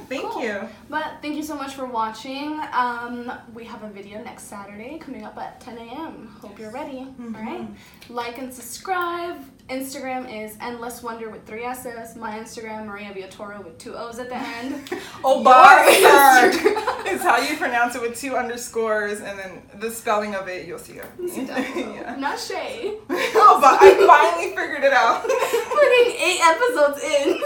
thank 0.08 0.22
Cool. 0.30 0.42
you. 0.42 0.68
But 0.88 1.14
thank 1.22 1.36
you 1.36 1.42
so 1.42 1.54
much 1.54 1.74
for 1.74 1.86
watching. 1.86 2.60
Um, 2.72 3.32
we 3.54 3.64
have 3.64 3.82
a 3.82 3.88
video 3.88 4.22
next 4.22 4.44
Saturday 4.44 4.98
coming 4.98 5.24
up 5.24 5.36
at 5.38 5.60
10 5.60 5.78
a.m. 5.78 6.36
Hope 6.40 6.58
you're 6.58 6.70
ready. 6.72 7.00
Mm-hmm. 7.00 7.36
All 7.36 7.42
right. 7.42 7.68
Like 8.08 8.38
and 8.38 8.52
subscribe. 8.52 9.44
Instagram 9.68 10.26
is 10.44 10.56
endless 10.60 11.00
wonder 11.00 11.30
with 11.30 11.46
three 11.46 11.62
S's. 11.64 12.16
My 12.16 12.32
Instagram 12.38 12.86
Maria 12.86 13.12
Villatoro 13.12 13.64
with 13.64 13.78
two 13.78 13.94
O's 13.96 14.18
at 14.18 14.28
the 14.28 14.36
end. 14.36 14.90
Oh, 15.22 15.44
bar 15.44 15.84
is 15.86 17.22
how 17.22 17.38
you 17.38 17.56
pronounce 17.56 17.94
it 17.94 18.00
with 18.02 18.18
two 18.18 18.36
underscores 18.36 19.20
and 19.20 19.38
then 19.38 19.62
the 19.78 19.90
spelling 19.90 20.34
of 20.34 20.48
it, 20.48 20.66
you'll 20.66 20.78
see 20.78 20.94
it. 20.94 21.06
Yeah. 21.76 22.16
Not 22.18 22.38
Shay. 22.40 22.94
oh, 23.10 23.58
but 23.60 23.78
I 23.80 24.06
finally 24.06 24.56
figured 24.56 24.82
it 24.82 24.92
out. 24.92 25.22
Putting 25.22 26.16
eight 26.20 26.40
episodes 26.42 27.02
in. 27.04 27.40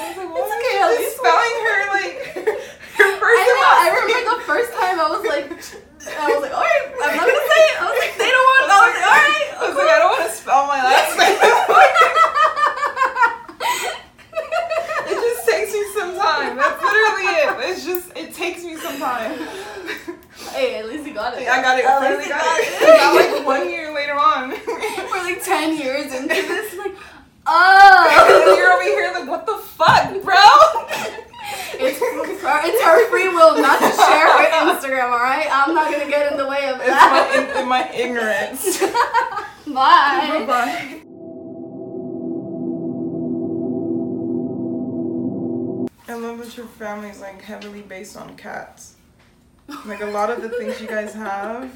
I 0.00 0.08
was 0.10 0.16
like, 0.16 0.28
It's 0.28 0.48
why 0.48 0.56
okay, 0.58 0.76
is 0.76 0.82
at 0.82 0.96
she 0.96 1.04
least 1.04 1.17
spelling 1.28 1.56
her 1.68 1.78
like 1.92 2.16
her 2.96 3.10
first 3.20 3.36
I 3.36 3.52
know. 3.52 3.68
I 3.68 4.00
remember 4.00 4.32
the 4.32 4.40
first 4.48 4.72
time 4.72 4.96
I 4.96 5.12
was 5.12 5.20
like, 5.28 5.44
I 5.52 6.24
was 6.32 6.40
like, 6.40 6.56
all 6.56 6.64
right, 6.64 6.88
I'm 6.88 7.12
not 7.16 7.28
gonna 7.28 7.48
say 7.52 7.62
it. 7.68 7.76
I 7.76 7.84
was 7.84 8.00
like, 8.00 8.16
they 8.16 8.32
don't 8.32 8.46
want. 8.48 8.64
I 8.64 8.80
was 8.80 8.96
like, 8.96 9.04
all 9.04 9.20
right. 9.28 9.48
I 9.52 9.60
was 9.68 9.76
like, 9.76 9.92
I 9.92 9.98
don't 10.00 10.12
want 10.16 10.24
to 10.24 10.32
spell 10.32 10.64
my 10.64 10.80
last 10.80 11.12
name. 11.20 11.36
it 15.12 15.20
just 15.20 15.44
takes 15.44 15.76
me 15.76 15.84
some 15.92 16.16
time. 16.16 16.56
That's 16.56 16.80
literally 16.80 17.28
it. 17.28 17.60
It's 17.68 17.84
just 17.84 18.08
it 18.16 18.32
takes 18.32 18.64
me 18.64 18.76
some 18.76 18.96
time. 18.96 19.36
Hey, 20.56 20.76
at 20.80 20.88
least 20.88 21.04
you 21.06 21.12
got 21.12 21.36
it. 21.36 21.46
I 21.46 21.60
got 21.60 21.78
it. 21.78 21.84
At 21.84 22.00
least 22.00 22.24
you 22.24 22.30
got 22.32 22.56
it. 22.56 22.80
Got 22.80 23.12
like 23.14 23.44
one 23.44 23.68
year 23.68 23.92
later 23.94 24.16
on. 24.16 24.54
We're 24.56 25.22
like 25.22 25.44
10 25.44 25.76
years 25.76 26.10
into 26.12 26.28
this, 26.28 26.72
like, 26.78 26.94
and 27.46 27.46
oh! 27.46 28.54
you're 28.58 28.70
over 28.72 28.82
here 28.82 29.10
like, 29.14 29.26
what 29.26 29.46
the 29.46 29.56
fuck, 29.56 30.22
bro? 30.22 30.34
It's 32.64 32.82
her, 32.82 33.08
free 33.10 33.28
will 33.28 33.60
not 33.60 33.78
to 33.80 33.86
share 33.86 34.28
her 34.28 34.72
Instagram, 34.74 35.10
alright? 35.12 35.46
I'm 35.50 35.74
not 35.74 35.90
gonna 35.92 36.08
get 36.08 36.30
in 36.32 36.38
the 36.38 36.46
way 36.46 36.68
of 36.68 36.76
It's 36.80 36.88
my, 36.88 36.94
that. 36.94 37.50
in, 37.56 37.62
in 37.62 37.68
my 37.68 37.90
ignorance. 37.92 38.78
Bye. 39.66 40.44
Bye. 40.46 41.02
I 46.10 46.14
love 46.14 46.38
that 46.38 46.56
your 46.56 46.66
family 46.66 47.10
is 47.10 47.20
like 47.20 47.42
heavily 47.42 47.82
based 47.82 48.16
on 48.16 48.34
cats. 48.36 48.94
Like 49.84 50.00
a 50.00 50.06
lot 50.06 50.30
of 50.30 50.40
the 50.40 50.48
things 50.48 50.80
you 50.80 50.86
guys 50.88 51.12
have, 51.12 51.70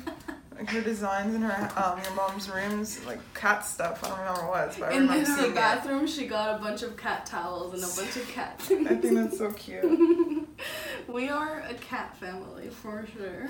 like 0.57 0.70
her 0.70 0.81
designs 0.81 1.35
in 1.35 1.43
her 1.43 1.70
um 1.77 2.01
your 2.03 2.14
mom's 2.14 2.49
rooms, 2.49 3.05
like 3.05 3.20
cat 3.35 3.64
stuff. 3.66 4.03
I 4.03 4.09
don't 4.09 4.18
remember 4.20 4.47
what, 4.49 4.62
it 4.62 4.66
was, 4.68 4.77
but 4.79 4.89
I 4.89 4.93
In 4.95 5.03
remember 5.03 5.31
her 5.31 5.37
seeing 5.39 5.51
it. 5.51 5.55
bathroom, 5.55 6.07
she 6.07 6.27
got 6.27 6.59
a 6.59 6.62
bunch 6.62 6.83
of 6.83 6.97
cat 6.97 7.27
towels 7.27 7.75
and 7.75 7.83
a 7.85 7.95
bunch 7.95 8.16
of 8.16 8.27
cat 8.33 8.55
I 8.70 8.95
think 8.97 9.14
that's 9.14 9.37
so 9.37 9.53
cute. 9.53 9.83
we 11.08 11.28
are 11.28 11.60
a 11.68 11.74
cat 11.74 12.16
family 12.18 12.68
for 12.68 13.06
sure. 13.16 13.48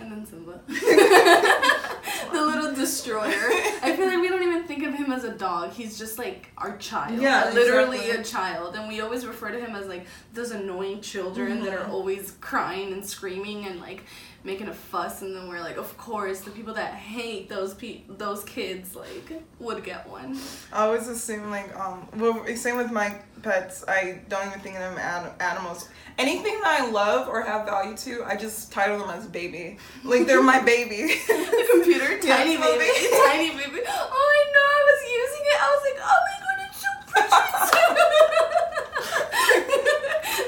And 0.00 0.10
then 0.10 0.24
Simba. 0.26 0.60
the 0.66 2.42
little 2.44 2.74
destroyer. 2.74 3.50
I 3.82 3.94
feel 3.96 4.06
like 4.06 4.18
we 4.20 4.28
don't 4.28 4.42
even 4.42 4.64
think 4.64 4.84
of 4.84 4.94
him 4.94 5.12
as 5.12 5.24
a 5.24 5.32
dog. 5.32 5.70
He's 5.72 5.98
just 5.98 6.18
like 6.18 6.50
our 6.58 6.76
child. 6.78 7.20
Yeah, 7.20 7.50
literally 7.52 7.98
exactly. 7.98 8.20
a 8.20 8.24
child. 8.24 8.74
And 8.74 8.88
we 8.88 9.00
always 9.00 9.26
refer 9.26 9.50
to 9.50 9.60
him 9.60 9.74
as 9.76 9.86
like 9.86 10.06
those 10.32 10.50
annoying 10.50 11.00
children 11.00 11.62
that 11.64 11.72
are 11.74 11.82
Mm-hmm. 11.82 11.92
always 11.92 12.32
crying 12.40 12.92
and 12.92 13.04
screaming 13.04 13.66
and 13.66 13.80
like 13.80 14.04
making 14.44 14.66
a 14.68 14.72
fuss 14.74 15.22
and 15.22 15.36
then 15.36 15.48
we're 15.48 15.60
like, 15.60 15.76
of 15.76 15.96
course, 15.96 16.40
the 16.40 16.50
people 16.50 16.74
that 16.74 16.94
hate 16.94 17.48
those 17.48 17.74
pe- 17.74 18.00
those 18.08 18.42
kids 18.44 18.96
like 18.96 19.40
would 19.60 19.84
get 19.84 20.08
one. 20.08 20.36
I 20.72 20.84
always 20.86 21.06
assume 21.08 21.50
like 21.50 21.72
um 21.78 22.08
well 22.16 22.44
same 22.56 22.76
with 22.76 22.90
my 22.90 23.14
pets. 23.42 23.84
I 23.86 24.20
don't 24.28 24.46
even 24.48 24.58
think 24.60 24.74
of 24.76 24.82
them 24.82 24.98
as 24.98 25.30
animals. 25.40 25.88
Anything 26.18 26.60
that 26.60 26.80
I 26.82 26.90
love 26.90 27.28
or 27.28 27.42
have 27.42 27.66
value 27.66 27.96
to, 27.98 28.24
I 28.24 28.36
just 28.36 28.72
title 28.72 28.98
them 28.98 29.10
as 29.10 29.26
baby. 29.26 29.78
Like 30.04 30.26
they're 30.26 30.42
my 30.42 30.60
baby. 30.60 31.14
the 31.28 31.66
computer, 31.72 32.18
tiny 32.20 32.56
baby, 32.56 32.78
baby. 32.78 33.08
tiny 33.26 33.50
baby. 33.50 33.80
Oh, 33.88 34.08
I 34.10 34.44
know. 34.54 34.68
I 34.72 34.74
was 34.90 35.00
using 35.20 35.44
it. 35.46 35.58
I 35.62 35.64
was 35.70 35.82
like, 35.86 35.98
oh 36.02 36.18
my 36.26 36.36
god, 36.42 36.58
it's 36.68 36.80
so 36.82 36.90
precious. 37.06 37.32
I 37.32 37.34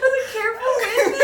was 0.00 0.12
like, 0.14 0.28
careful 0.34 0.72
with 0.76 1.14
I 1.14 1.16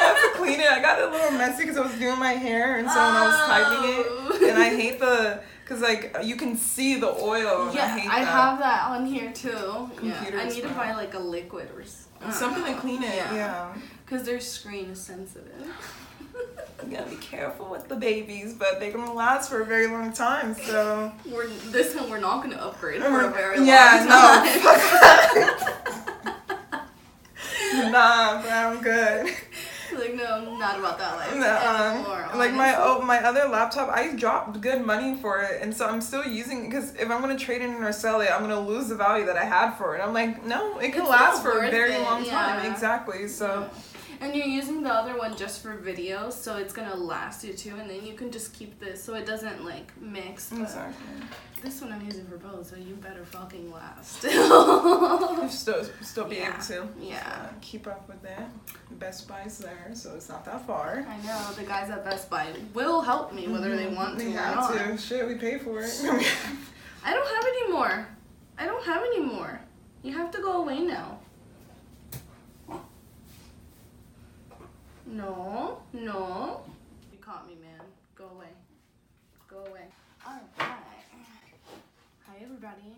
have 0.00 0.16
it. 0.16 0.22
to 0.22 0.31
clean 0.42 0.60
it. 0.60 0.70
I 0.70 0.80
got 0.80 0.98
it 0.98 1.08
a 1.08 1.10
little 1.10 1.30
messy 1.32 1.62
because 1.62 1.76
I 1.76 1.80
was 1.82 1.94
doing 1.98 2.18
my 2.18 2.32
hair, 2.32 2.78
and 2.78 2.88
so 2.90 2.96
when 2.96 3.16
I 3.16 3.26
was 3.26 3.36
typing 3.46 3.78
Oh. 3.84 4.38
it, 4.42 4.50
and 4.50 4.58
I 4.62 4.68
hate 4.70 4.98
the 4.98 5.40
because 5.64 5.80
like 5.80 6.14
you 6.24 6.36
can 6.36 6.56
see 6.56 6.96
the 6.98 7.10
oil. 7.12 7.66
and 7.66 7.74
Yeah, 7.74 7.84
I 7.84 7.98
hate 7.98 8.10
I 8.10 8.20
that. 8.24 8.28
have 8.28 8.58
that 8.58 8.82
on 8.90 9.06
here 9.06 9.32
too. 9.32 9.90
Computer 9.96 10.36
yeah, 10.36 10.42
I 10.42 10.48
need 10.48 10.62
to 10.62 10.68
buy 10.70 10.92
like 10.94 11.14
a 11.14 11.18
liquid 11.18 11.68
or 11.74 11.82
s- 11.82 12.06
I 12.24 12.30
something 12.30 12.64
to 12.74 12.80
clean 12.80 13.02
it. 13.02 13.14
Yeah. 13.14 13.72
Because 14.04 14.26
their 14.26 14.40
screen 14.40 14.86
is 14.90 15.00
sensitive. 15.00 15.66
you 16.84 16.96
gotta 16.96 17.08
be 17.10 17.16
careful 17.16 17.66
with 17.70 17.88
the 17.88 17.96
babies, 17.96 18.54
but 18.54 18.78
they're 18.80 18.90
gonna 18.92 19.12
last 19.12 19.48
for 19.48 19.60
a 19.62 19.64
very 19.64 19.86
long 19.86 20.12
time. 20.12 20.54
So 20.54 21.12
We're 21.24 21.46
this 21.70 21.94
one 21.94 22.10
we're 22.10 22.18
not 22.18 22.42
gonna 22.42 22.56
upgrade 22.56 23.02
for 23.02 23.20
a 23.22 23.30
very 23.30 23.64
yeah, 23.64 24.04
long 24.08 24.08
time. 24.08 24.62
no, 27.74 27.88
nah, 27.90 28.42
but 28.42 28.50
I'm 28.52 28.82
good. 28.82 29.32
like 29.98 30.14
no, 30.14 30.24
I'm 30.24 30.58
not 30.58 30.78
about 30.78 30.98
that 30.98 31.16
life 31.16 31.36
No, 31.36 32.30
um, 32.32 32.38
like 32.38 32.52
my 32.54 32.74
oh, 32.76 33.02
my 33.02 33.18
other 33.22 33.48
laptop, 33.48 33.88
I 33.88 34.14
dropped 34.14 34.60
good 34.60 34.84
money 34.84 35.16
for 35.16 35.40
it, 35.42 35.60
and 35.62 35.74
so 35.74 35.86
I'm 35.86 36.00
still 36.00 36.24
using 36.24 36.64
it 36.64 36.70
because 36.70 36.94
if 36.94 37.10
I'm 37.10 37.20
gonna 37.20 37.38
trade 37.38 37.62
it 37.62 37.70
in 37.70 37.82
or 37.82 37.92
sell 37.92 38.20
it, 38.20 38.30
I'm 38.30 38.40
gonna 38.40 38.60
lose 38.60 38.88
the 38.88 38.96
value 38.96 39.26
that 39.26 39.36
I 39.36 39.44
had 39.44 39.72
for 39.72 39.96
it. 39.96 40.00
I'm 40.00 40.12
like, 40.12 40.44
no, 40.44 40.78
it 40.78 40.92
can 40.92 41.02
It's 41.02 41.10
last 41.10 41.42
for 41.42 41.64
a 41.64 41.70
very 41.70 41.94
it, 41.94 42.02
long 42.02 42.24
time. 42.24 42.70
Exactly. 42.70 43.28
So 43.28 43.68
And 44.22 44.36
you're 44.36 44.46
using 44.46 44.84
the 44.84 44.88
other 44.92 45.18
one 45.18 45.36
just 45.36 45.62
for 45.62 45.74
video, 45.74 46.30
so 46.30 46.56
it's 46.56 46.72
gonna 46.72 46.94
last 46.94 47.42
you 47.42 47.54
too, 47.54 47.74
and 47.74 47.90
then 47.90 48.06
you 48.06 48.14
can 48.14 48.30
just 48.30 48.54
keep 48.54 48.78
this 48.78 49.02
so 49.02 49.14
it 49.14 49.26
doesn't 49.26 49.64
like 49.64 49.90
mix. 50.00 50.52
Exactly. 50.52 51.04
this 51.60 51.80
one 51.82 51.90
I'm 51.92 52.04
using 52.06 52.24
for 52.26 52.36
both, 52.36 52.68
so 52.70 52.76
you 52.76 52.94
better 52.94 53.24
fucking 53.24 53.72
last. 53.72 54.22
Still 55.50 55.84
still 56.02 56.24
be 56.26 56.36
Yeah, 56.36 56.54
able 56.54 56.62
to 56.66 56.88
yeah. 57.00 57.48
uh, 57.50 57.52
keep 57.60 57.88
up 57.88 58.08
with 58.08 58.24
it. 58.24 58.38
Best 59.00 59.26
Buy's 59.26 59.58
there, 59.58 59.90
so 59.92 60.14
it's 60.14 60.28
not 60.28 60.44
that 60.44 60.64
far. 60.68 61.04
I 61.08 61.16
know 61.26 61.52
the 61.56 61.64
guys 61.64 61.90
at 61.90 62.04
Best 62.04 62.30
Buy 62.30 62.46
will 62.74 63.00
help 63.00 63.32
me 63.34 63.48
whether 63.48 63.74
they 63.76 63.88
want 63.88 64.20
to 64.20 64.26
or 64.26 64.30
have 64.38 64.54
not. 64.54 64.72
to. 64.90 64.98
Shit, 64.98 65.26
we 65.26 65.34
pay 65.34 65.58
for 65.58 65.80
it. 65.80 65.90
I 67.04 67.12
don't 67.12 67.34
have 67.34 67.44
any 67.44 67.72
more. 67.72 68.06
I 68.56 68.66
don't 68.66 68.84
have 68.84 69.02
any 69.02 69.18
more. 69.20 69.60
You 70.04 70.12
have 70.12 70.30
to 70.30 70.38
go 70.40 70.62
away 70.62 70.78
now. 70.80 71.18
No, 75.12 75.82
no. 75.92 76.62
You 77.12 77.18
caught 77.18 77.46
me, 77.46 77.54
man. 77.60 77.84
Go 78.16 78.24
away. 78.34 78.46
Go 79.46 79.58
away. 79.58 79.84
Alright. 80.26 80.42
Hi, 82.26 82.34
everybody. 82.42 82.96